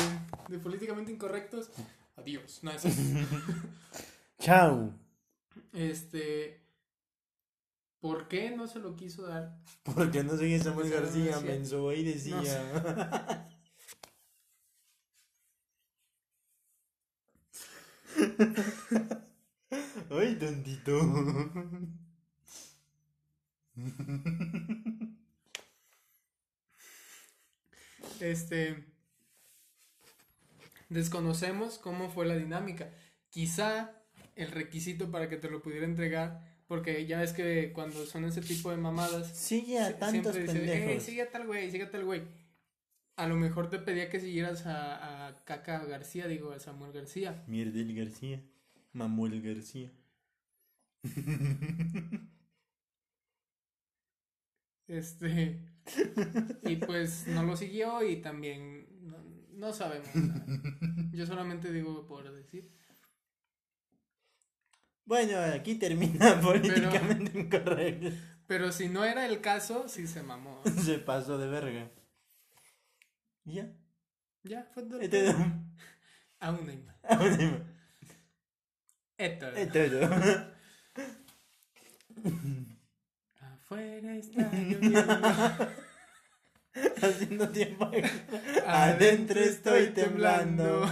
de 0.50 0.60
políticamente 0.60 1.10
incorrectos. 1.14 1.72
Adiós. 2.18 2.60
No, 2.64 2.72
eso- 2.72 2.90
Chao. 4.40 4.92
este. 5.72 6.62
¿Por 8.02 8.28
qué 8.28 8.52
no 8.52 8.68
se 8.68 8.80
lo 8.80 8.98
quiso 8.98 9.26
dar? 9.26 9.58
Porque 9.84 10.22
no 10.22 10.36
seguía 10.36 10.62
Samuel 10.62 10.90
García, 10.90 11.40
menso, 11.40 11.88
ahí 11.88 12.04
decía. 12.04 12.36
No 12.42 13.56
Ay, 20.10 20.36
tontito. 20.40 20.94
Este. 28.20 28.86
Desconocemos 30.90 31.78
cómo 31.80 32.10
fue 32.10 32.26
la 32.26 32.38
dinámica. 32.38 32.90
Quizá 33.30 33.92
el 34.36 34.52
requisito 34.52 35.12
para 35.12 35.30
que 35.30 35.38
te 35.38 35.50
lo 35.50 35.62
pudiera 35.62 35.86
entregar, 35.86 36.42
porque 36.68 37.06
ya 37.06 37.20
ves 37.20 37.34
que 37.34 37.72
cuando 37.74 38.06
son 38.06 38.26
ese 38.26 38.42
tipo 38.42 38.70
de 38.72 38.78
mamadas, 38.78 39.36
Sigue 39.36 39.80
a 39.80 39.98
tantos 39.98 40.34
siempre 40.36 40.62
dice, 40.62 40.96
"Eh, 40.96 41.00
sigue 41.00 41.22
a 41.24 41.32
tal 41.32 41.48
güey, 41.48 41.72
sigue 41.72 41.86
a 41.86 41.92
tal 41.92 42.06
güey. 42.06 42.24
A 43.18 43.28
lo 43.28 43.36
mejor 43.36 43.70
te 43.70 43.80
pedía 43.80 44.10
que 44.10 44.20
siguieras 44.20 44.66
a, 44.66 45.28
a 45.28 45.46
Caca 45.46 45.84
García, 45.86 46.28
digo, 46.28 46.52
a 46.52 46.60
Samuel 46.60 46.92
García. 46.92 47.44
Mierdel 47.48 47.96
García. 47.96 48.42
Mamuel 48.94 49.42
García. 49.42 49.92
Este. 54.88 55.60
y 56.64 56.76
pues 56.78 57.28
no 57.28 57.44
lo 57.44 57.56
siguió 57.58 58.04
y 58.04 58.18
también 58.22 58.88
no, 59.02 59.18
no 59.54 59.74
sabemos. 59.74 60.14
nada. 60.16 60.46
Yo 61.12 61.26
solamente 61.26 61.72
digo 61.72 62.06
por 62.08 62.32
decir. 62.32 62.72
Bueno, 65.06 65.38
aquí 65.54 65.76
termina 65.76 66.40
políticamente 66.42 67.40
incorrecto. 67.40 68.10
Pero 68.48 68.72
si 68.72 68.90
no 68.90 69.04
era 69.04 69.26
el 69.28 69.42
caso, 69.42 69.88
sí 69.88 70.08
se 70.08 70.24
mamó. 70.24 70.62
Se 70.84 71.00
pasó 71.00 71.38
de 71.38 71.48
verga. 71.48 71.92
¿Y 73.44 73.54
¿Ya? 73.56 73.72
Ya, 74.44 74.70
fue 74.74 74.84
todo. 74.84 75.00
Este- 75.00 75.34
Aún 76.40 76.70
hay 76.70 76.78
más. 76.78 76.96
Ahora- 77.04 77.66
Esto. 79.18 79.48
Este- 79.50 79.90
Afuera 83.66 84.16
está 84.16 84.50
lloviendo. 84.54 85.02
Haciendo 87.02 87.50
tiempo. 87.50 87.90
Adentro 88.68 89.40
estoy 89.40 89.88
temblando. 89.88 90.88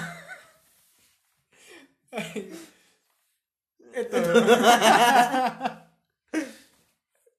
Esto. 3.94 4.18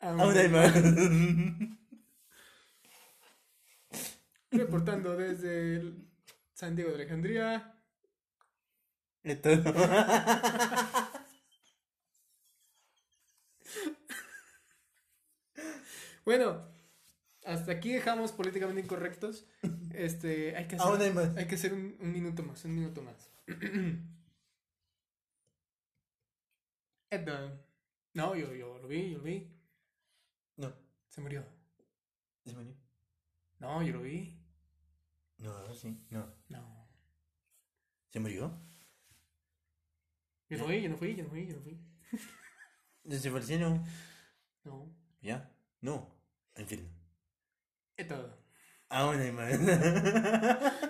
Ahora 0.01 0.41
hay 0.41 0.41
hay 0.41 0.49
más. 0.49 0.72
Reportando 4.53 5.16
desde 5.16 5.76
el 5.76 6.07
San 6.53 6.76
Diego 6.76 6.91
de 6.91 6.97
Alejandría. 6.97 7.74
Esto- 9.24 9.51
Bueno, 16.25 16.67
hasta 17.45 17.73
aquí 17.73 17.93
dejamos 17.93 18.33
políticamente 18.33 18.81
incorrectos. 18.81 19.47
Este, 19.93 20.57
hay 20.57 20.67
que 20.67 20.77
hacer, 20.77 20.89
Aún 20.89 21.01
hay 21.01 21.13
más. 21.13 21.37
hay 21.37 21.47
que 21.47 21.55
hacer 21.55 21.73
un, 21.73 21.97
un 22.01 22.13
minuto 22.13 22.43
más, 22.43 22.65
un 22.65 22.75
minuto 22.75 23.03
más. 23.03 23.31
No, 28.15 28.35
yo, 28.35 28.53
yo 28.55 28.79
lo 28.79 28.89
vi, 28.89 29.11
yo 29.11 29.19
lo 29.19 29.25
vi. 29.25 29.49
No. 30.57 30.73
Se 31.09 31.21
murió. 31.21 31.45
¿Se 32.45 32.53
murió? 32.53 32.75
No, 33.61 33.83
yo 33.83 33.93
lo 33.95 34.03
vi. 34.03 34.37
No, 35.39 35.75
sí. 35.75 36.05
No. 36.11 36.33
No. 36.49 36.89
¿Se 38.11 38.21
murió? 38.21 38.53
Yo 40.49 40.59
no 40.59 40.65
fui, 40.65 40.83
yo 40.83 40.91
no 40.91 40.97
fui, 40.97 41.15
yo 41.17 41.25
no 41.25 41.31
fui, 41.31 41.47
yo 41.47 41.57
no 41.57 41.63
fui. 41.63 41.81
¿Se 43.19 43.31
fue 43.31 43.41
al 43.41 43.47
cielo? 43.47 43.85
No. 44.65 45.04
¿Ya? 45.25 45.51
No. 45.81 46.14
En 46.55 46.66
fin. 46.66 46.89
Esto. 47.97 48.39
Aún 48.91 49.18
hay 49.20 49.33
más. 49.33 49.59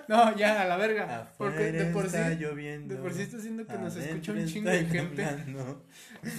No, 0.07 0.35
ya, 0.35 0.61
a 0.61 0.65
la 0.65 0.77
verga. 0.77 1.31
Porque 1.37 1.71
de 1.71 1.85
por 1.85 2.01
sí. 2.03 2.07
está 2.17 2.29
lloviendo. 2.31 2.93
De 2.95 3.01
por 3.01 3.13
sí 3.13 3.21
está 3.23 3.37
haciendo 3.37 3.65
que 3.65 3.77
nos 3.77 3.95
escucha 3.95 4.33
un 4.33 4.45
chingo 4.45 4.69
de 4.69 4.85
gente. 4.85 5.23
temblando. 5.23 5.87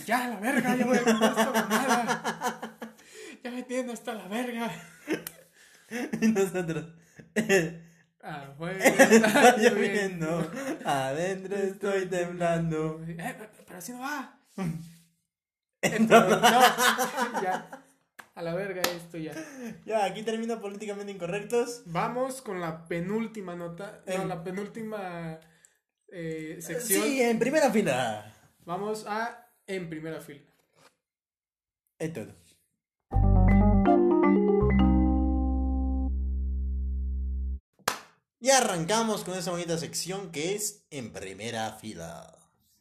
Ya, 0.05 0.27
a 0.27 0.29
la 0.29 0.37
verga, 0.37 0.77
ya 0.77 0.85
voy 0.87 0.97
a 0.99 1.01
quitar 1.01 1.31
esta 1.31 1.53
mamada. 1.53 2.79
Ya 3.43 3.51
me 3.51 3.63
tienen 3.65 3.91
hasta 3.91 4.15
la 4.15 4.29
verga. 4.29 4.71
Y 6.21 6.27
nosotros. 6.29 6.85
Afuera 8.23 8.85
Está 8.85 9.57
lloviendo. 9.57 10.51
Adentro 10.85 11.57
estoy 11.57 12.07
temblando. 12.07 13.03
Eh, 13.09 13.15
pe- 13.17 13.35
pe- 13.35 13.65
pero 13.67 13.79
así 13.79 13.93
no 13.93 14.01
va. 14.01 14.39
Esto, 15.81 16.21
no, 16.29 16.41
ya. 17.43 17.71
A 18.37 18.43
la 18.43 18.55
verga 18.55 18.83
esto 18.83 19.17
ya. 19.19 19.33
Ya, 19.87 20.05
aquí 20.05 20.23
termina 20.23 20.61
políticamente 20.61 21.11
incorrectos. 21.11 21.83
Vamos 21.87 22.43
con 22.43 22.61
la 22.61 22.87
penúltima 22.87 23.57
nota. 23.57 24.03
No, 24.07 24.25
la 24.27 24.45
penúltima 24.45 25.41
eh, 26.09 26.59
sección. 26.61 27.03
Sí, 27.03 27.21
en 27.23 27.39
primera 27.39 27.71
fila. 27.71 28.33
Vamos 28.65 29.05
a 29.09 29.51
en 29.67 29.89
primera 29.89 30.21
fila. 30.21 30.43
Es 31.99 32.13
todo. 32.13 32.35
Y 38.39 38.51
arrancamos 38.51 39.25
con 39.25 39.37
esa 39.37 39.51
bonita 39.51 39.79
sección 39.79 40.31
que 40.31 40.55
es 40.55 40.85
en 40.91 41.13
primera 41.13 41.73
fila. 41.73 42.39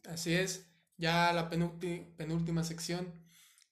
Así 0.08 0.34
es. 0.34 0.66
Ya 0.98 1.32
la 1.32 1.50
penúlti- 1.50 2.04
penúltima 2.16 2.62
sección. 2.62 3.12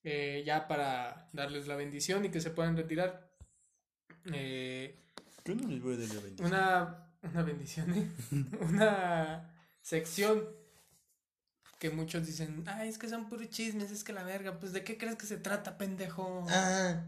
Eh, 0.05 0.43
ya 0.47 0.69
para 0.69 1.29
darles 1.33 1.67
la 1.67 1.77
bendición 1.77 2.25
y 2.25 2.31
que 2.31 2.41
se 2.41 2.51
puedan 2.51 2.77
retirar. 2.77 3.31
Eh, 4.33 5.03
Yo 5.45 5.55
no 5.55 5.69
les 5.69 5.83
voy 5.83 5.95
a 5.95 5.99
dar 5.99 6.09
la 6.09 6.21
bendición. 6.21 6.47
una, 6.49 7.11
una 7.23 7.43
bendición, 7.43 7.93
¿eh? 7.95 8.09
una 8.61 9.51
sección 9.81 10.45
que 11.79 11.91
muchos 11.91 12.27
dicen, 12.27 12.65
ay, 12.67 12.89
es 12.89 12.99
que 12.99 13.09
son 13.09 13.29
puros 13.29 13.49
chismes, 13.51 13.91
es 13.91 14.05
que 14.05 14.13
la 14.13 14.23
verga, 14.25 14.59
pues 14.59 14.73
¿de 14.73 14.83
qué 14.85 14.97
crees 14.97 15.17
que 15.17 15.27
se 15.27 15.37
trata, 15.37 15.77
pendejo? 15.77 16.47
Ah, 16.49 17.03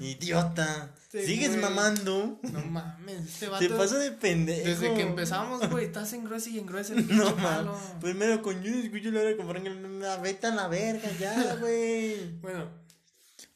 idiota. 0.00 0.90
Sí, 1.10 1.22
Sigues 1.24 1.50
güey. 1.50 1.60
mamando. 1.62 2.38
No 2.42 2.60
mames, 2.66 3.24
este 3.26 3.46
Te 3.46 3.50
vato, 3.50 3.76
pasó 3.76 3.98
de 3.98 4.12
pendejo. 4.12 4.68
desde 4.68 4.94
que 4.94 5.02
empezamos, 5.02 5.68
güey, 5.70 5.86
estás 5.86 6.12
en 6.12 6.24
gruesa 6.24 6.50
y 6.50 6.58
en 6.58 6.66
pinche 6.66 6.94
No, 7.14 7.34
mames. 7.36 7.80
Primero 8.00 8.42
con 8.42 8.62
yo 8.62 8.72
escucho 8.74 9.10
la 9.10 9.20
hora 9.20 9.36
que 9.36 9.44
Frank, 9.44 9.66
la 10.00 10.16
vete 10.18 10.46
a 10.46 10.54
la 10.54 10.68
verga 10.68 11.08
ya, 11.18 11.56
güey. 11.56 12.32
Bueno, 12.40 12.68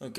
Ok. 0.00 0.18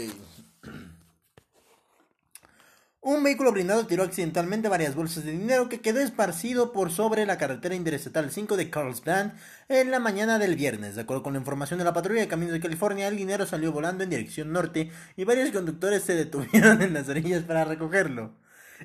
Un 3.07 3.21
vehículo 3.21 3.51
blindado 3.51 3.85
tiró 3.85 4.01
accidentalmente 4.01 4.67
varias 4.67 4.95
bolsas 4.95 5.23
de 5.23 5.31
dinero 5.33 5.69
que 5.69 5.79
quedó 5.79 5.99
esparcido 5.99 6.71
por 6.71 6.91
sobre 6.91 7.27
la 7.27 7.37
carretera 7.37 7.75
interestatal 7.75 8.31
5 8.31 8.57
de 8.57 8.71
Carlsbad 8.71 9.33
en 9.69 9.91
la 9.91 9.99
mañana 9.99 10.39
del 10.39 10.55
viernes. 10.55 10.95
De 10.95 11.01
acuerdo 11.01 11.21
con 11.21 11.33
la 11.33 11.39
información 11.39 11.77
de 11.77 11.85
la 11.85 11.93
patrulla 11.93 12.21
de 12.21 12.27
caminos 12.27 12.53
de 12.53 12.61
California, 12.61 13.07
el 13.07 13.15
dinero 13.15 13.45
salió 13.45 13.71
volando 13.71 14.03
en 14.03 14.09
dirección 14.09 14.51
norte 14.51 14.89
y 15.15 15.23
varios 15.23 15.51
conductores 15.51 16.01
se 16.01 16.15
detuvieron 16.15 16.81
en 16.81 16.95
las 16.95 17.07
orillas 17.07 17.43
para 17.43 17.63
recogerlo. 17.63 18.33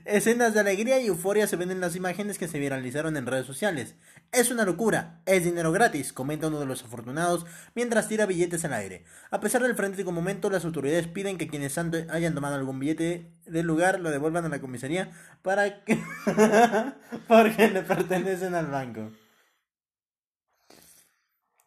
Escenas 0.04 0.52
de 0.52 0.60
alegría 0.60 1.00
y 1.00 1.06
euforia 1.06 1.46
se 1.46 1.56
ven 1.56 1.70
en 1.70 1.80
las 1.80 1.96
imágenes 1.96 2.36
que 2.36 2.46
se 2.46 2.58
viralizaron 2.58 3.16
en 3.16 3.24
redes 3.24 3.46
sociales. 3.46 3.94
Es 4.32 4.52
una 4.52 4.64
locura, 4.64 5.20
es 5.26 5.42
dinero 5.42 5.72
gratis, 5.72 6.12
comenta 6.12 6.46
uno 6.46 6.60
de 6.60 6.66
los 6.66 6.84
afortunados 6.84 7.46
mientras 7.74 8.06
tira 8.06 8.26
billetes 8.26 8.64
al 8.64 8.74
aire. 8.74 9.04
A 9.32 9.40
pesar 9.40 9.60
del 9.60 9.74
frenético 9.74 10.12
momento, 10.12 10.50
las 10.50 10.64
autoridades 10.64 11.08
piden 11.08 11.36
que 11.36 11.48
quienes 11.48 11.76
hayan 11.76 12.34
tomado 12.34 12.54
algún 12.54 12.78
billete 12.78 13.32
del 13.46 13.66
lugar 13.66 13.98
lo 13.98 14.10
devuelvan 14.10 14.44
a 14.44 14.48
la 14.48 14.60
comisaría 14.60 15.10
para 15.42 15.82
que... 15.84 15.98
porque 17.28 17.70
le 17.70 17.82
pertenecen 17.82 18.54
al 18.54 18.66
banco. 18.66 19.10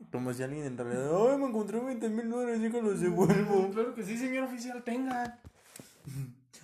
Como 0.09 0.33
si 0.33 0.43
alguien 0.43 0.63
en 0.63 0.77
realidad... 0.77 1.31
¡Ay, 1.31 1.37
me 1.37 1.47
encontré 1.47 1.81
20 1.81 2.09
mil 2.09 2.29
dólares 2.29 2.61
y 2.63 2.71
que 2.71 2.81
los 2.81 3.01
devuelvo! 3.01 3.71
Claro 3.71 3.93
que 3.93 4.03
sí, 4.03 4.17
señor 4.17 4.45
oficial, 4.45 4.81
tenga. 4.85 5.37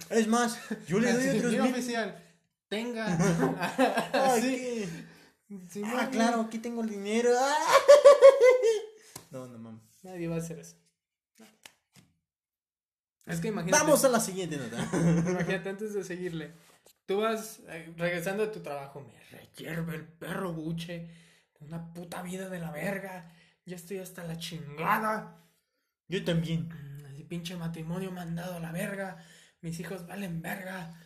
Es 0.09 0.27
más, 0.27 0.57
yo 0.87 0.99
le 0.99 1.11
doy 1.13 1.39
otros 1.39 1.51
mil... 1.51 1.61
oficial, 1.61 2.23
tenga. 2.69 3.17
Ay, 4.13 4.41
Sí, 4.41 4.55
¿qué? 4.55 5.08
Sí, 5.69 5.81
Ah, 5.85 6.03
no, 6.05 6.11
claro, 6.11 6.41
aquí 6.41 6.59
tengo 6.59 6.81
el 6.81 6.89
dinero. 6.89 7.31
Ah. 7.37 7.55
No, 9.31 9.45
no 9.47 9.59
mames. 9.59 9.83
Nadie 10.01 10.27
va 10.27 10.37
a 10.37 10.39
hacer 10.39 10.57
eso. 10.57 10.75
Es 13.27 13.39
que 13.39 13.49
imagínate. 13.49 13.83
Vamos 13.83 14.03
a 14.03 14.09
la 14.09 14.19
siguiente 14.19 14.57
nota. 14.57 14.89
Imagínate 15.29 15.69
antes 15.69 15.93
de 15.93 16.03
seguirle. 16.03 16.53
Tú 17.05 17.17
vas 17.21 17.59
eh, 17.67 17.93
regresando 17.95 18.43
de 18.47 18.51
tu 18.51 18.61
trabajo. 18.61 19.01
Me 19.01 19.19
rehierve 19.37 19.95
el 19.97 20.07
perro 20.07 20.51
buche. 20.51 21.11
Una 21.59 21.93
puta 21.93 22.23
vida 22.23 22.49
de 22.49 22.57
la 22.59 22.71
verga. 22.71 23.31
Ya 23.65 23.75
estoy 23.75 23.99
hasta 23.99 24.23
la 24.23 24.39
chingada. 24.39 25.45
Yo 26.07 26.23
también. 26.23 26.69
Mm, 26.69 27.05
Ese 27.13 27.23
pinche 27.25 27.55
matrimonio 27.55 28.11
me 28.11 28.21
han 28.21 28.35
dado 28.35 28.55
a 28.55 28.59
la 28.59 28.71
verga. 28.71 29.23
Mis 29.61 29.79
hijos 29.79 30.07
valen 30.07 30.41
verga. 30.41 30.99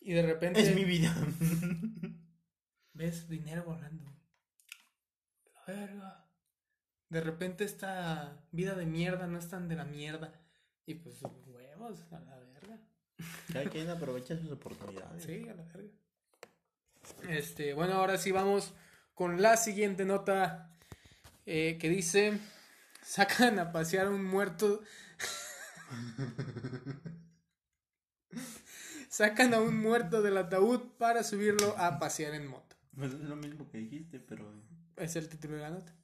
Y 0.00 0.14
de 0.14 0.22
repente 0.22 0.62
Es 0.62 0.74
mi 0.74 0.84
vida. 0.84 1.14
ves 2.98 3.28
dinero 3.28 3.64
volando. 3.64 4.12
La 5.54 5.64
verga. 5.66 6.24
De 7.08 7.20
repente 7.22 7.64
esta 7.64 8.44
vida 8.50 8.74
de 8.74 8.84
mierda 8.84 9.26
no 9.26 9.38
es 9.38 9.48
tan 9.48 9.68
de 9.68 9.76
la 9.76 9.84
mierda. 9.84 10.32
Y 10.84 10.94
pues 10.94 11.22
huevos 11.46 12.04
a 12.12 12.20
la 12.20 12.36
verga. 12.36 12.78
Cada 13.52 13.70
quien 13.70 13.88
aprovecha 13.88 14.36
sus 14.36 14.50
oportunidades. 14.50 15.24
Sí, 15.24 15.48
a 15.48 15.54
la 15.54 15.62
verga. 15.62 15.88
Este, 17.28 17.72
bueno, 17.72 17.94
ahora 17.94 18.18
sí 18.18 18.32
vamos 18.32 18.74
con 19.14 19.40
la 19.40 19.56
siguiente 19.56 20.04
nota 20.04 20.76
eh, 21.46 21.78
que 21.80 21.88
dice: 21.88 22.38
sacan 23.02 23.58
a 23.58 23.72
pasear 23.72 24.08
un 24.08 24.24
muerto. 24.24 24.82
sacan 29.08 29.54
a 29.54 29.60
un 29.60 29.80
muerto 29.80 30.20
del 30.20 30.36
ataúd 30.36 30.80
para 30.98 31.22
subirlo 31.22 31.74
a 31.78 31.98
pasear 31.98 32.34
en 32.34 32.48
moto. 32.48 32.67
Pues 32.98 33.14
es 33.14 33.20
lo 33.20 33.36
mismo 33.36 33.68
que 33.70 33.78
dijiste, 33.78 34.18
pero. 34.18 34.52
Es 34.96 35.14
el 35.14 35.28
título 35.28 35.54
de 35.56 35.62
la 35.62 35.70
nota. 35.70 35.94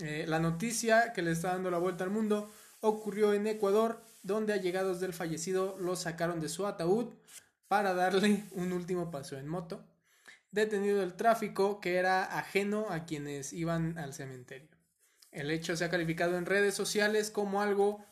Eh, 0.00 0.24
la 0.26 0.40
noticia 0.40 1.12
que 1.12 1.22
le 1.22 1.30
está 1.30 1.52
dando 1.52 1.70
la 1.70 1.78
vuelta 1.78 2.02
al 2.02 2.10
mundo 2.10 2.50
ocurrió 2.80 3.32
en 3.32 3.46
Ecuador, 3.46 4.02
donde 4.22 4.52
allegados 4.52 5.00
del 5.00 5.12
fallecido 5.12 5.76
lo 5.78 5.94
sacaron 5.94 6.40
de 6.40 6.48
su 6.48 6.66
ataúd 6.66 7.14
para 7.68 7.94
darle 7.94 8.44
un 8.52 8.72
último 8.72 9.10
paso 9.10 9.36
en 9.38 9.46
moto, 9.46 9.84
detenido 10.50 11.02
el 11.02 11.14
tráfico 11.14 11.80
que 11.80 11.96
era 11.96 12.24
ajeno 12.38 12.86
a 12.90 13.04
quienes 13.04 13.52
iban 13.52 13.96
al 13.98 14.12
cementerio. 14.12 14.68
El 15.30 15.50
hecho 15.50 15.76
se 15.76 15.84
ha 15.84 15.90
calificado 15.90 16.36
en 16.36 16.46
redes 16.46 16.74
sociales 16.74 17.30
como 17.30 17.62
algo 17.62 18.04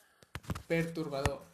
perturbador 0.68 1.44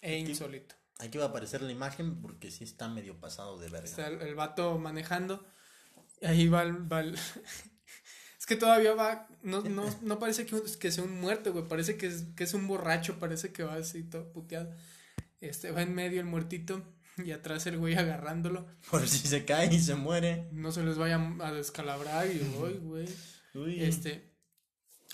e 0.00 0.18
insólito. 0.18 0.74
Aquí 0.98 1.16
va 1.16 1.24
a 1.24 1.28
aparecer 1.28 1.62
la 1.62 1.72
imagen 1.72 2.20
porque 2.20 2.50
sí 2.50 2.64
está 2.64 2.88
medio 2.88 3.18
pasado 3.18 3.58
de 3.58 3.70
verga. 3.70 3.86
Está 3.86 4.08
el, 4.08 4.20
el 4.20 4.34
vato 4.34 4.76
manejando. 4.78 5.46
Ahí 6.22 6.48
va 6.48 6.62
el. 6.62 6.90
va 6.92 7.00
el- 7.00 7.14
es 8.38 8.46
que 8.46 8.56
todavía 8.56 8.94
va. 8.94 9.28
No, 9.42 9.62
no, 9.62 9.84
no 10.02 10.18
parece 10.18 10.44
que, 10.46 10.60
que 10.78 10.90
sea 10.92 11.04
un 11.04 11.20
muerto, 11.20 11.52
güey. 11.52 11.66
Parece 11.66 11.96
que 11.96 12.06
es, 12.06 12.24
que 12.36 12.44
es 12.44 12.54
un 12.54 12.66
borracho. 12.66 13.18
Parece 13.18 13.52
que 13.52 13.62
va 13.62 13.74
así 13.74 14.02
todo 14.02 14.32
puteado. 14.32 14.70
Este 15.40 15.70
va 15.70 15.82
en 15.82 15.94
medio 15.94 16.20
el 16.20 16.26
muertito. 16.26 16.82
Y 17.24 17.32
atrás 17.32 17.66
el 17.66 17.76
güey 17.78 17.94
agarrándolo. 17.96 18.66
Por 18.90 19.06
si 19.06 19.26
se 19.28 19.44
cae 19.44 19.72
y 19.74 19.80
se 19.80 19.94
muere. 19.94 20.48
No 20.52 20.72
se 20.72 20.82
les 20.82 20.96
vaya 20.96 21.20
a 21.40 21.52
descalabrar. 21.52 22.26
Y 22.26 22.40
uy, 22.58 22.74
güey. 22.82 23.08
Uy. 23.54 23.82
Este. 23.82 24.30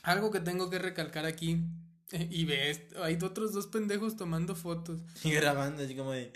Algo 0.02 0.30
que 0.30 0.40
tengo 0.40 0.68
que 0.70 0.78
recalcar 0.78 1.24
aquí. 1.26 1.64
eh, 2.12 2.28
Y 2.30 2.44
ves, 2.44 2.80
hay 3.02 3.18
otros 3.22 3.52
dos 3.52 3.66
pendejos 3.68 4.16
tomando 4.16 4.54
fotos. 4.54 5.00
Y 5.24 5.30
grabando 5.32 5.82
así 5.82 5.96
como 5.96 6.12
de. 6.12 6.32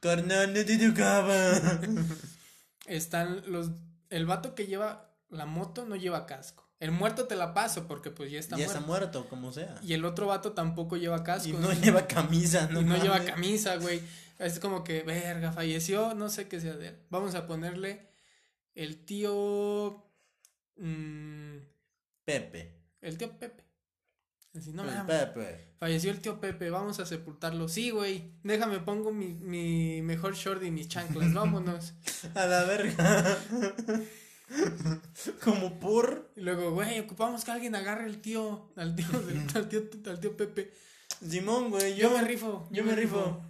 Carnal, 0.00 0.52
no 0.52 0.64
te 0.64 0.76
tocaba. 0.88 1.80
están 2.86 3.42
los 3.50 3.70
el 4.10 4.26
vato 4.26 4.54
que 4.54 4.66
lleva 4.66 5.10
la 5.28 5.46
moto 5.46 5.84
no 5.84 5.96
lleva 5.96 6.26
casco. 6.26 6.64
El 6.78 6.90
muerto 6.90 7.26
te 7.26 7.36
la 7.36 7.54
paso 7.54 7.86
porque 7.86 8.10
pues 8.10 8.30
ya 8.30 8.38
está 8.38 8.56
ya 8.56 8.66
muerto. 8.66 8.74
está 8.74 8.86
muerto, 8.86 9.28
como 9.28 9.52
sea. 9.52 9.78
Y 9.82 9.94
el 9.94 10.04
otro 10.04 10.26
vato 10.26 10.52
tampoco 10.52 10.96
lleva 10.96 11.24
casco. 11.24 11.48
Y 11.48 11.52
no 11.52 11.72
lleva 11.72 12.06
camisa, 12.06 12.68
Y 12.70 12.74
no, 12.74 12.82
no 12.82 13.02
lleva 13.02 13.24
camisa, 13.24 13.76
güey. 13.76 14.02
Es 14.38 14.60
como 14.60 14.84
que, 14.84 15.02
verga, 15.02 15.52
falleció, 15.52 16.14
no 16.14 16.28
sé 16.28 16.48
qué 16.48 16.60
sea 16.60 16.76
de 16.76 16.88
él. 16.88 16.98
Vamos 17.08 17.34
a 17.34 17.46
ponerle 17.46 18.06
el 18.74 19.04
tío 19.06 20.04
mm, 20.76 21.56
Pepe. 22.24 22.74
el 23.00 23.16
tío 23.16 23.38
Pepe. 23.38 23.64
Así, 24.56 24.72
no 24.72 24.84
el. 24.84 25.06
Pepe. 25.06 25.66
Falleció 25.78 26.10
el 26.10 26.20
tío 26.20 26.40
Pepe, 26.40 26.70
vamos 26.70 26.98
a 27.00 27.06
sepultarlo. 27.06 27.68
Sí, 27.68 27.90
güey. 27.90 28.32
Déjame 28.42 28.80
pongo 28.80 29.12
mi, 29.12 29.34
mi 29.34 30.00
mejor 30.02 30.34
short 30.34 30.62
y 30.62 30.70
mis 30.70 30.88
chanclas. 30.88 31.34
Vámonos. 31.34 31.94
A 32.34 32.46
la 32.46 32.64
verga. 32.64 33.38
como 35.42 35.78
por. 35.78 36.32
Y 36.36 36.40
luego, 36.40 36.70
güey, 36.72 36.98
ocupamos 37.00 37.44
que 37.44 37.50
alguien 37.50 37.74
agarre 37.74 38.04
al 38.04 38.18
tío, 38.18 38.72
al 38.76 38.94
tío, 38.94 39.06
al 39.54 39.68
tío, 39.68 39.82
al 40.06 40.20
tío 40.20 40.36
Pepe. 40.36 40.72
Simón, 41.28 41.70
güey. 41.70 41.96
Yo 41.96 42.10
me 42.10 42.22
rifo, 42.22 42.68
Yo 42.70 42.84
me 42.84 42.94
rifo. 42.94 43.42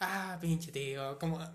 Ah, 0.00 0.38
pinche 0.40 0.72
tío, 0.72 1.18
como... 1.18 1.38
No, 1.38 1.48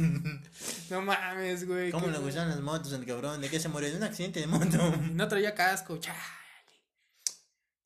mames. 0.00 0.90
no 0.90 1.02
mames, 1.02 1.66
güey. 1.66 1.92
¿Cómo 1.92 2.08
le 2.08 2.18
gustan 2.18 2.48
las 2.48 2.60
motos, 2.60 2.92
el 2.92 3.06
cabrón? 3.06 3.40
¿De 3.40 3.48
qué 3.48 3.60
se 3.60 3.68
murió? 3.68 3.90
De 3.90 3.96
un 3.96 4.02
accidente 4.02 4.40
de 4.40 4.48
moto. 4.48 4.96
No 5.12 5.28
traía 5.28 5.54
casco, 5.54 5.98
chale. 5.98 6.18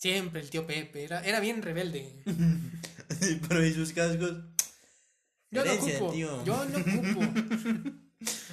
Siempre 0.06 0.40
el 0.40 0.50
tío 0.50 0.64
Pepe, 0.68 1.02
era, 1.02 1.20
era 1.24 1.40
bien 1.40 1.62
rebelde. 1.62 2.12
Pero 3.48 3.66
¿y 3.66 3.72
sus 3.74 3.92
cascos? 3.92 4.36
Yo 5.50 5.64
no 5.64 5.72
ocupo, 5.72 6.12
tío. 6.12 6.44
yo 6.44 6.64
no 6.66 6.78
ocupo. 6.78 7.20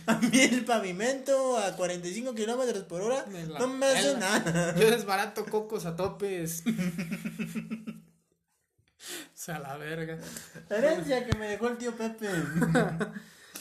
A 0.07 0.17
mí 0.19 0.39
el 0.41 0.65
pavimento 0.65 1.57
a 1.57 1.75
45 1.77 2.35
kilómetros 2.35 2.83
por 2.83 3.01
hora 3.01 3.25
Me 3.31 3.43
no 3.45 3.67
me 3.69 3.85
hace 3.85 4.13
pela. 4.13 4.19
nada. 4.19 4.75
Yo 4.79 4.91
desbarato 4.91 5.45
cocos 5.45 5.85
a 5.85 5.95
topes. 5.95 6.63
o 6.67 6.71
sea, 9.33 9.59
la 9.59 9.77
verga. 9.77 10.19
Herencia 10.69 11.25
que 11.25 11.37
me 11.37 11.47
dejó 11.47 11.69
el 11.69 11.77
tío 11.77 11.95
Pepe. 11.95 12.27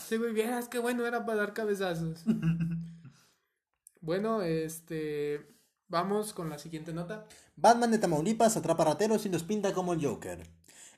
Sí, 0.09 0.17
güey, 0.17 0.33
vieras 0.33 0.67
qué 0.69 0.81
bueno 0.81 1.07
era 1.07 1.25
para 1.25 1.39
dar 1.39 1.53
cabezazos. 1.55 2.25
bueno, 4.01 4.43
este. 4.43 5.47
Vamos 5.87 6.33
con 6.33 6.49
la 6.51 6.59
siguiente 6.59 6.93
nota. 6.93 7.27
Batman 7.63 7.93
de 7.93 7.99
Tamaulipas 7.99 8.57
atrapa 8.57 8.83
rateros 8.83 9.25
y 9.25 9.29
los 9.29 9.45
pinta 9.45 9.73
como 9.73 9.93
el 9.93 10.05
Joker. 10.05 10.43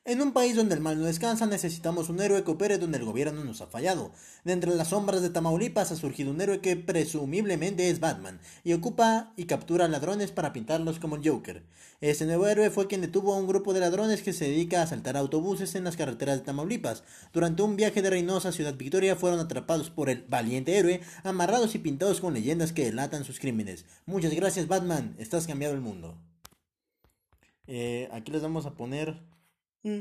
En 0.06 0.22
un 0.22 0.32
país 0.32 0.56
donde 0.56 0.74
el 0.74 0.80
mal 0.80 0.98
no 0.98 1.04
descansa, 1.04 1.44
necesitamos 1.44 2.08
un 2.08 2.20
héroe 2.20 2.42
que 2.42 2.52
opere 2.52 2.78
donde 2.78 2.96
el 2.96 3.04
gobierno 3.04 3.44
nos 3.44 3.60
ha 3.60 3.66
fallado. 3.66 4.12
De 4.44 4.54
entre 4.54 4.74
las 4.74 4.88
sombras 4.88 5.20
de 5.20 5.28
Tamaulipas 5.28 5.92
ha 5.92 5.96
surgido 5.96 6.30
un 6.30 6.40
héroe 6.40 6.62
que 6.62 6.76
presumiblemente 6.76 7.90
es 7.90 8.00
Batman, 8.00 8.40
y 8.64 8.72
ocupa 8.72 9.34
y 9.36 9.44
captura 9.44 9.88
ladrones 9.88 10.30
para 10.30 10.54
pintarlos 10.54 10.98
como 10.98 11.16
el 11.16 11.28
Joker. 11.28 11.64
Este 12.00 12.24
nuevo 12.24 12.46
héroe 12.46 12.70
fue 12.70 12.86
quien 12.86 13.02
detuvo 13.02 13.34
a 13.34 13.38
un 13.38 13.46
grupo 13.46 13.74
de 13.74 13.80
ladrones 13.80 14.22
que 14.22 14.32
se 14.32 14.46
dedica 14.46 14.80
a 14.80 14.84
asaltar 14.84 15.18
autobuses 15.18 15.74
en 15.74 15.84
las 15.84 15.98
carreteras 15.98 16.38
de 16.38 16.44
Tamaulipas. 16.46 17.04
Durante 17.34 17.60
un 17.62 17.76
viaje 17.76 18.00
de 18.00 18.08
Reynosa 18.08 18.48
a 18.48 18.52
Ciudad 18.52 18.74
Victoria 18.74 19.16
fueron 19.16 19.40
atrapados 19.40 19.90
por 19.90 20.08
el 20.08 20.24
valiente 20.30 20.78
héroe, 20.78 21.02
amarrados 21.24 21.74
y 21.74 21.78
pintados 21.78 22.22
con 22.22 22.32
leyendas 22.32 22.72
que 22.72 22.86
delatan 22.86 23.24
sus 23.24 23.38
crímenes. 23.38 23.84
Muchas 24.06 24.32
gracias 24.32 24.66
Batman, 24.66 25.14
estás 25.18 25.46
cambiado 25.46 25.74
el 25.74 25.82
mundo. 25.82 26.16
Eh, 27.66 28.08
aquí 28.12 28.30
les 28.30 28.42
vamos 28.42 28.66
a 28.66 28.74
poner 28.74 29.22
mm, 29.82 30.00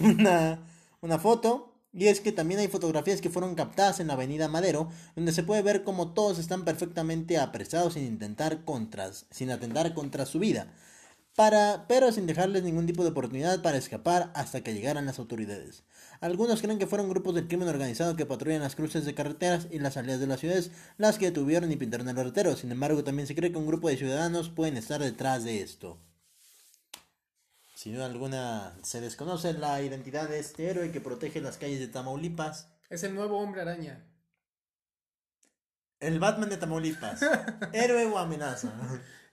una, 0.00 0.66
una 1.00 1.18
foto. 1.18 1.70
Y 1.92 2.08
es 2.08 2.20
que 2.20 2.32
también 2.32 2.58
hay 2.58 2.66
fotografías 2.66 3.20
que 3.20 3.30
fueron 3.30 3.54
captadas 3.54 4.00
en 4.00 4.08
la 4.08 4.14
avenida 4.14 4.48
Madero, 4.48 4.88
donde 5.14 5.32
se 5.32 5.44
puede 5.44 5.62
ver 5.62 5.84
como 5.84 6.12
todos 6.12 6.40
están 6.40 6.64
perfectamente 6.64 7.38
apresados 7.38 7.94
sin 7.94 8.04
intentar 8.04 8.64
contras, 8.64 9.26
sin 9.30 9.50
atentar 9.52 9.94
contra 9.94 10.26
su 10.26 10.40
vida. 10.40 10.72
Para, 11.36 11.86
pero 11.88 12.10
sin 12.10 12.26
dejarles 12.26 12.64
ningún 12.64 12.86
tipo 12.86 13.04
de 13.04 13.10
oportunidad 13.10 13.62
para 13.62 13.78
escapar 13.78 14.32
hasta 14.34 14.62
que 14.62 14.74
llegaran 14.74 15.06
las 15.06 15.20
autoridades. 15.20 15.84
Algunos 16.20 16.62
creen 16.62 16.78
que 16.78 16.86
fueron 16.86 17.08
grupos 17.08 17.34
del 17.34 17.48
crimen 17.48 17.68
organizado 17.68 18.16
que 18.16 18.26
patrullan 18.26 18.62
las 18.62 18.76
cruces 18.76 19.04
de 19.04 19.14
carreteras 19.14 19.68
y 19.70 19.78
las 19.78 19.94
salidas 19.94 20.20
de 20.20 20.26
las 20.26 20.40
ciudades 20.40 20.70
las 20.96 21.18
que 21.18 21.26
detuvieron 21.26 21.70
y 21.70 21.76
pintaron 21.76 22.08
a 22.08 22.12
los 22.12 22.24
rateros. 22.24 22.60
Sin 22.60 22.72
embargo, 22.72 23.04
también 23.04 23.28
se 23.28 23.34
cree 23.34 23.52
que 23.52 23.58
un 23.58 23.66
grupo 23.66 23.88
de 23.88 23.96
ciudadanos 23.96 24.48
pueden 24.48 24.76
estar 24.76 25.00
detrás 25.00 25.44
de 25.44 25.60
esto. 25.60 25.98
Sin 27.84 27.92
duda 27.92 28.06
alguna 28.06 28.78
se 28.82 29.02
desconoce 29.02 29.52
la 29.52 29.82
identidad 29.82 30.26
de 30.26 30.38
este 30.38 30.70
héroe 30.70 30.90
que 30.90 31.02
protege 31.02 31.42
las 31.42 31.58
calles 31.58 31.80
de 31.80 31.88
Tamaulipas. 31.88 32.72
Es 32.88 33.02
el 33.02 33.14
nuevo 33.14 33.38
hombre 33.38 33.60
araña. 33.60 34.02
El 36.00 36.18
Batman 36.18 36.48
de 36.48 36.56
Tamaulipas. 36.56 37.20
héroe 37.74 38.06
o 38.06 38.16
amenaza. 38.16 38.72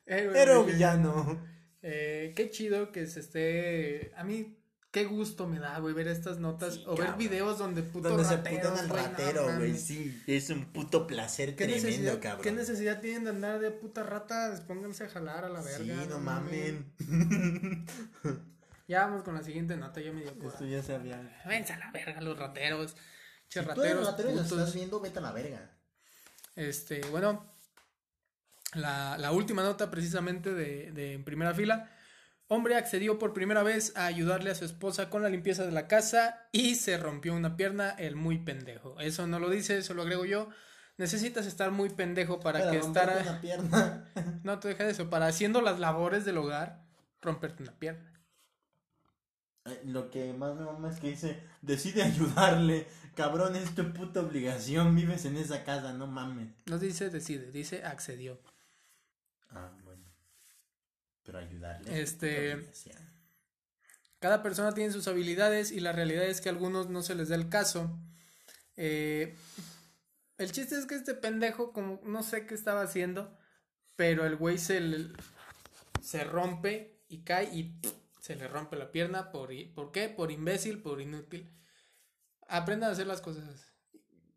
Héroe, 0.06 0.38
Héroe 0.38 0.66
villano. 0.66 1.42
Eh, 1.82 2.34
qué 2.36 2.50
chido 2.50 2.92
que 2.92 3.08
se 3.08 3.22
esté. 3.22 4.12
A 4.18 4.26
mí, 4.26 4.61
qué 4.92 5.06
gusto 5.06 5.48
me 5.48 5.60
da, 5.60 5.80
güey, 5.80 5.94
ver 5.94 6.08
estas 6.08 6.38
notas 6.40 6.76
Sí, 6.76 6.84
o 6.86 6.96
ver 6.96 7.14
videos 7.16 7.58
donde 7.58 7.82
puto 7.82 8.10
Donde 8.10 8.26
se 8.26 8.36
rateros, 8.38 8.60
putan 8.72 8.80
al 8.80 8.88
güey, 8.90 9.02
no 9.04 9.08
ratero, 9.10 9.58
güey. 9.58 9.78
Sí, 9.78 10.24
es 10.28 10.50
un 10.50 10.66
puto 10.66 11.08
placer 11.08 11.56
¿Qué 11.56 11.68
tremendo, 11.68 12.20
cabrón. 12.20 12.42
¿Qué 12.44 12.52
necesidad 12.52 13.00
tienen 13.00 13.24
de 13.24 13.30
andar 13.32 13.60
de 13.60 13.72
puta 13.72 14.04
ratas? 14.04 14.62
Pónganse 14.62 15.06
a 15.06 15.10
jalar 15.10 15.46
a 15.46 15.50
la 15.50 15.62
verga. 15.62 16.04
Sí, 16.04 16.10
no 16.10 16.20
mamen. 16.20 16.94
Ya 18.88 19.06
vamos 19.06 19.24
con 19.24 19.34
la 19.36 19.42
siguiente 19.42 19.78
nota, 19.78 20.02
ya 20.02 20.12
me 20.12 20.20
dio 20.20 20.32
Esto 20.32 20.44
coraje. 20.44 20.70
ya 20.70 20.84
se 20.84 20.94
había. 20.94 21.42
Váyanse 21.46 21.72
a 21.72 21.80
la 21.80 21.92
verga 21.92 22.20
los 22.20 22.38
rateros. 22.38 22.98
Che, 23.48 23.62
Si 23.62 23.66
tú 23.66 23.84
eres 23.84 24.06
rateros, 24.06 24.08
ratero 24.08 24.32
y 24.32 24.38
estás 24.40 24.74
viendo, 24.76 25.00
vete 25.00 25.20
a 25.20 25.22
la 25.22 25.32
verga. 25.32 25.72
Este, 26.58 27.00
bueno, 27.10 27.56
la, 28.74 29.18
la 29.18 29.32
última 29.32 29.64
nota 29.64 29.90
precisamente 29.90 30.54
de, 30.54 30.92
de 30.92 31.14
en 31.14 31.24
primera 31.24 31.54
fila. 31.54 31.90
Hombre 32.54 32.76
accedió 32.76 33.18
por 33.18 33.32
primera 33.32 33.64
vez 33.64 33.96
a 33.96 34.08
ayudarle 34.08 34.52
a 34.52 34.56
su 34.56 34.66
esposa 34.66 35.10
con 35.10 35.24
la 35.24 35.30
limpieza 35.30 35.66
de 35.66 35.72
la 35.72 35.88
casa 35.88 36.50
y 36.52 36.76
se 36.76 36.98
rompió 36.98 37.34
una 37.34 37.56
pierna, 37.56 37.92
el 37.92 38.18
muy 38.18 38.40
pendejo. 38.40 39.00
Eso 39.00 39.26
no 39.26 39.40
lo 39.40 39.50
dice, 39.50 39.78
eso 39.78 39.94
lo 39.94 40.02
agrego 40.02 40.26
yo. 40.26 40.50
Necesitas 40.98 41.46
estar 41.46 41.72
muy 41.72 41.88
pendejo 41.92 42.42
para 42.42 42.60
Para 42.60 42.72
que 42.72 42.78
estar... 42.80 43.22
una 43.22 43.40
pierna. 43.40 44.04
No 44.44 44.60
te 44.60 44.68
dejes 44.68 44.86
de 44.86 44.92
eso, 44.92 45.10
para 45.10 45.28
haciendo 45.28 45.62
las 45.62 45.80
labores 45.80 46.26
del 46.26 46.40
hogar, 46.40 46.84
romperte 47.22 47.64
una 47.64 47.72
pierna. 47.72 48.22
Lo 49.86 50.12
que 50.12 50.34
más 50.34 50.54
me 50.56 50.66
mama 50.66 50.90
es 50.90 51.00
que 51.00 51.08
dice, 51.08 51.42
decide 51.62 52.04
ayudarle. 52.04 52.86
Cabrón, 53.16 53.56
es 53.56 53.74
tu 53.76 53.94
puta 53.94 54.20
obligación. 54.20 54.94
Vives 54.94 55.24
en 55.24 55.38
esa 55.38 55.64
casa, 55.64 55.94
no 55.94 56.06
mames. 56.06 56.50
No 56.66 56.78
dice 56.80 57.10
decide, 57.10 57.50
dice 57.50 57.86
accedió. 57.86 58.42
Ah. 59.52 59.72
Pero 61.24 61.38
ayudarle. 61.40 62.02
Este-. 62.02 62.70
Cada 64.20 64.44
persona 64.44 64.72
tiene 64.74 64.92
sus 64.94 65.08
habilidades 65.08 65.72
y 65.72 65.80
la 65.80 65.92
realidad 65.94 66.26
es 66.26 66.42
que 66.42 66.50
a 66.50 66.52
algunos 66.52 66.90
no 66.90 67.02
se 67.02 67.16
les 67.16 67.30
da 67.30 67.36
el 67.36 67.50
caso. 67.50 68.00
Eh, 68.78 69.36
el 70.38 70.52
chiste 70.52 70.76
es 70.78 70.86
que 70.86 70.96
este 70.96 71.14
pendejo, 71.16 71.74
como 71.74 72.02
no 72.04 72.22
sé 72.24 72.46
qué 72.46 72.54
estaba 72.54 72.82
haciendo, 72.84 73.36
pero 73.96 74.26
el 74.26 74.36
güey 74.36 74.58
se, 74.58 74.80
le- 74.80 75.12
se 76.02 76.24
rompe 76.24 77.04
y 77.08 77.24
cae 77.24 77.46
y 77.54 77.80
se 78.22 78.36
le 78.36 78.48
rompe 78.48 78.76
la 78.76 78.92
pierna. 78.92 79.32
¿Por, 79.32 79.50
¿Por 79.74 79.92
qué? 79.92 80.10
Por 80.10 80.32
imbécil, 80.32 80.82
por 80.82 81.02
inútil. 81.02 81.52
Aprendan 82.48 82.90
a 82.90 82.94
hacer 82.94 83.08
las 83.08 83.22
cosas. 83.22 83.74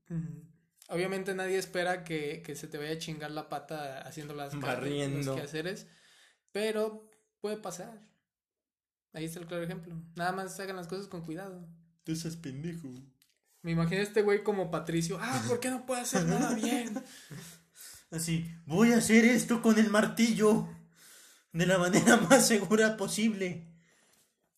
Mm. 0.08 0.40
Obviamente 0.88 1.34
nadie 1.34 1.58
espera 1.58 2.04
que, 2.04 2.42
que 2.44 2.54
se 2.56 2.68
te 2.68 2.78
vaya 2.78 2.92
a 2.92 2.98
chingar 2.98 3.30
la 3.30 3.48
pata 3.48 4.00
haciendo 4.02 4.34
las 4.34 4.58
Barriendo. 4.58 5.32
los 5.32 5.36
quehaceres, 5.40 5.86
pero 6.54 7.10
puede 7.40 7.56
pasar. 7.56 8.00
Ahí 9.12 9.24
está 9.24 9.40
el 9.40 9.46
claro 9.46 9.64
ejemplo. 9.64 9.94
Nada 10.14 10.30
más 10.30 10.58
hagan 10.60 10.76
las 10.76 10.86
cosas 10.86 11.08
con 11.08 11.22
cuidado. 11.22 11.68
Tú 12.04 12.14
seas 12.14 12.36
pendejo. 12.36 12.88
Me 13.62 13.72
imagino 13.72 14.00
a 14.00 14.04
este 14.04 14.22
güey 14.22 14.42
como 14.44 14.70
Patricio. 14.70 15.18
Ah, 15.20 15.42
¿por 15.48 15.58
qué 15.58 15.70
no 15.70 15.84
puede 15.84 16.02
hacer 16.02 16.24
nada 16.26 16.54
bien? 16.54 17.02
Así, 18.10 18.48
voy 18.66 18.92
a 18.92 18.98
hacer 18.98 19.24
esto 19.24 19.60
con 19.62 19.78
el 19.78 19.90
martillo. 19.90 20.68
De 21.52 21.66
la 21.66 21.78
manera 21.78 22.16
más 22.30 22.46
segura 22.46 22.96
posible. 22.96 23.66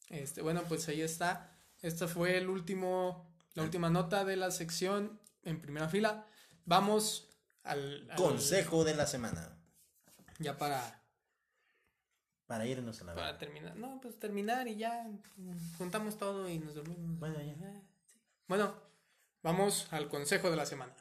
Este, 0.09 0.43
bueno, 0.43 0.63
pues 0.69 0.87
ahí 0.89 1.01
está. 1.01 1.57
Esta 1.83 2.09
fue 2.09 2.37
el 2.37 2.49
último, 2.51 3.35
la 3.55 3.63
última 3.63 3.89
nota 3.91 4.25
de 4.25 4.37
la 4.37 4.51
sección 4.51 5.21
en 5.45 5.61
primera 5.63 5.89
fila. 5.89 6.27
Vamos 6.65 7.29
al, 7.63 8.11
al- 8.11 8.17
Consejo 8.17 8.85
de 8.85 8.95
la 8.95 9.07
semana. 9.07 9.57
ya 10.39 10.57
para, 10.59 10.96
Para 12.47 12.65
irnos 12.67 13.01
a 13.01 13.05
la 13.05 13.15
para 13.15 13.27
verga. 13.27 13.39
terminar. 13.39 13.77
No, 13.77 14.01
pues 14.01 14.19
terminar 14.19 14.69
y 14.69 14.77
ya 14.77 15.07
juntamos 15.79 16.17
todo 16.17 16.49
y 16.49 16.59
nos 16.59 16.75
dormimos. 16.75 17.19
Bueno, 17.19 17.37
ya. 17.41 17.73
Sí. 18.07 18.21
Bueno, 18.47 18.75
vamos 19.43 19.89
al 19.93 20.09
consejo 20.09 20.51
de 20.51 20.57
la 20.57 20.67
semana. 20.67 20.95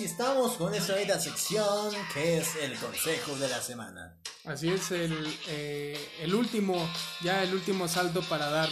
Y 0.00 0.04
estamos 0.04 0.56
con 0.56 0.74
esta 0.74 0.94
bonita 0.94 1.18
sección 1.18 1.94
que 2.12 2.38
es 2.38 2.56
el 2.56 2.76
consejo 2.76 3.36
de 3.36 3.48
la 3.48 3.60
semana. 3.62 4.16
Así 4.44 4.68
es, 4.68 4.90
el, 4.90 5.38
eh, 5.48 6.10
el 6.20 6.34
último, 6.34 6.88
ya 7.22 7.42
el 7.42 7.54
último 7.54 7.88
salto 7.88 8.20
para 8.22 8.50
dar 8.50 8.68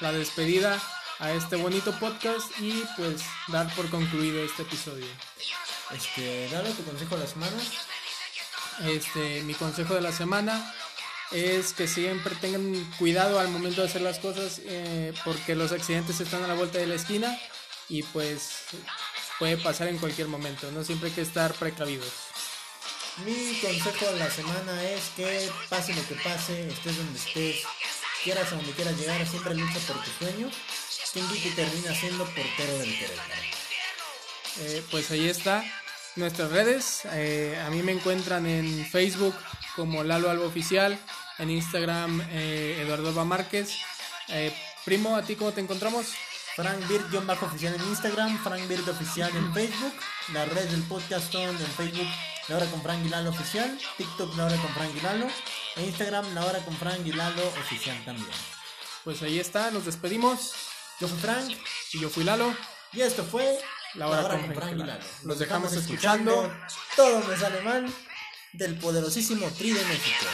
la 0.00 0.12
despedida 0.12 0.80
a 1.18 1.32
este 1.32 1.56
bonito 1.56 1.92
podcast 1.98 2.50
y 2.60 2.84
pues 2.96 3.22
dar 3.48 3.74
por 3.74 3.88
concluido 3.90 4.42
este 4.42 4.62
episodio. 4.62 5.06
Este, 5.94 6.48
dale 6.50 6.70
tu 6.72 6.84
consejo 6.84 7.16
de 7.16 7.22
la 7.22 7.30
semana. 7.30 7.56
Este, 8.84 9.42
mi 9.42 9.54
consejo 9.54 9.94
de 9.94 10.02
la 10.02 10.12
semana 10.12 10.74
es 11.32 11.72
que 11.72 11.88
siempre 11.88 12.36
tengan 12.36 12.84
cuidado 12.98 13.40
al 13.40 13.48
momento 13.48 13.80
de 13.80 13.88
hacer 13.88 14.02
las 14.02 14.18
cosas 14.18 14.60
eh, 14.64 15.12
porque 15.24 15.54
los 15.54 15.72
accidentes 15.72 16.20
están 16.20 16.44
a 16.44 16.46
la 16.46 16.54
vuelta 16.54 16.78
de 16.78 16.86
la 16.86 16.94
esquina 16.94 17.36
y 17.88 18.02
pues 18.02 18.64
puede 19.38 19.56
pasar 19.56 19.88
en 19.88 19.98
cualquier 19.98 20.28
momento, 20.28 20.70
no 20.72 20.84
siempre 20.84 21.08
hay 21.08 21.14
que 21.14 21.22
estar 21.22 21.52
precavidos. 21.54 22.12
Mi 23.24 23.58
consejo 23.60 24.12
de 24.12 24.18
la 24.18 24.30
semana 24.30 24.82
es 24.84 25.02
que 25.16 25.50
pase 25.68 25.94
lo 25.94 26.06
que 26.06 26.14
pase, 26.16 26.68
estés 26.68 26.96
donde 26.96 27.18
estés, 27.18 27.62
quieras 28.22 28.52
a 28.52 28.56
donde 28.56 28.72
quieras 28.72 28.96
llegar, 28.96 29.26
siempre 29.26 29.54
lucha 29.54 29.78
por 29.86 30.02
tu 30.02 30.10
sueño. 30.24 30.50
Te 31.12 31.50
termina 31.50 31.94
siendo 31.94 32.24
portero 32.26 32.78
del 32.78 32.96
Querétaro. 32.96 33.42
Eh, 34.60 34.84
pues 34.90 35.10
ahí 35.10 35.28
está 35.28 35.64
nuestras 36.16 36.50
redes. 36.50 37.02
Eh, 37.12 37.58
a 37.64 37.70
mí 37.70 37.82
me 37.82 37.92
encuentran 37.92 38.46
en 38.46 38.86
Facebook 38.86 39.34
como 39.74 40.04
Lalo 40.04 40.30
Alba 40.30 40.44
Oficial, 40.44 40.98
en 41.38 41.50
Instagram 41.50 42.20
eh, 42.30 42.82
Eduardo 42.82 43.08
Alba 43.08 43.24
Márquez. 43.24 43.78
Eh, 44.28 44.54
primo, 44.84 45.16
¿a 45.16 45.22
ti 45.22 45.34
cómo 45.34 45.52
te 45.52 45.60
encontramos? 45.60 46.12
Frank 46.58 46.88
Bird, 46.88 47.30
oficial 47.40 47.72
en 47.72 47.82
Instagram, 47.84 48.36
Frank 48.42 48.66
Bird 48.66 48.88
oficial 48.88 49.30
en 49.36 49.54
Facebook, 49.54 49.92
las 50.32 50.48
redes 50.48 50.72
del 50.72 50.82
podcast 50.82 51.30
son 51.30 51.42
en 51.42 51.66
Facebook 51.76 52.08
La 52.48 52.56
Hora 52.56 52.66
con 52.66 52.82
Frank 52.82 53.06
y 53.06 53.08
Lalo 53.08 53.30
oficial, 53.30 53.78
TikTok 53.96 54.36
La 54.36 54.46
Hora 54.46 54.56
con 54.56 54.74
Frank 54.74 54.90
y 54.96 55.00
Lalo, 55.00 55.28
e 55.76 55.84
Instagram 55.84 56.34
La 56.34 56.44
Hora 56.44 56.58
con 56.64 56.76
Frank 56.76 57.06
y 57.06 57.12
Lalo 57.12 57.46
oficial 57.60 58.04
también. 58.04 58.26
Pues 59.04 59.22
ahí 59.22 59.38
está, 59.38 59.70
nos 59.70 59.84
despedimos. 59.84 60.52
Yo 60.98 61.06
soy 61.06 61.18
Frank 61.18 61.56
Y 61.92 62.00
yo 62.00 62.10
fui 62.10 62.24
Lalo. 62.24 62.52
y 62.92 63.02
esto 63.02 63.22
fue 63.22 63.60
La 63.94 64.08
Hora 64.08 64.28
con 64.28 64.52
Frank 64.52 64.72
y 64.72 64.78
Lalo. 64.78 65.04
Los 65.22 65.38
dejamos 65.38 65.72
escuchando. 65.74 66.52
Todo 66.96 67.22
me 67.22 67.36
sale 67.36 67.60
mal 67.60 67.86
del 68.52 68.76
poderosísimo 68.80 69.48
Tri 69.56 69.70
de 69.70 69.84
México. 69.84 70.26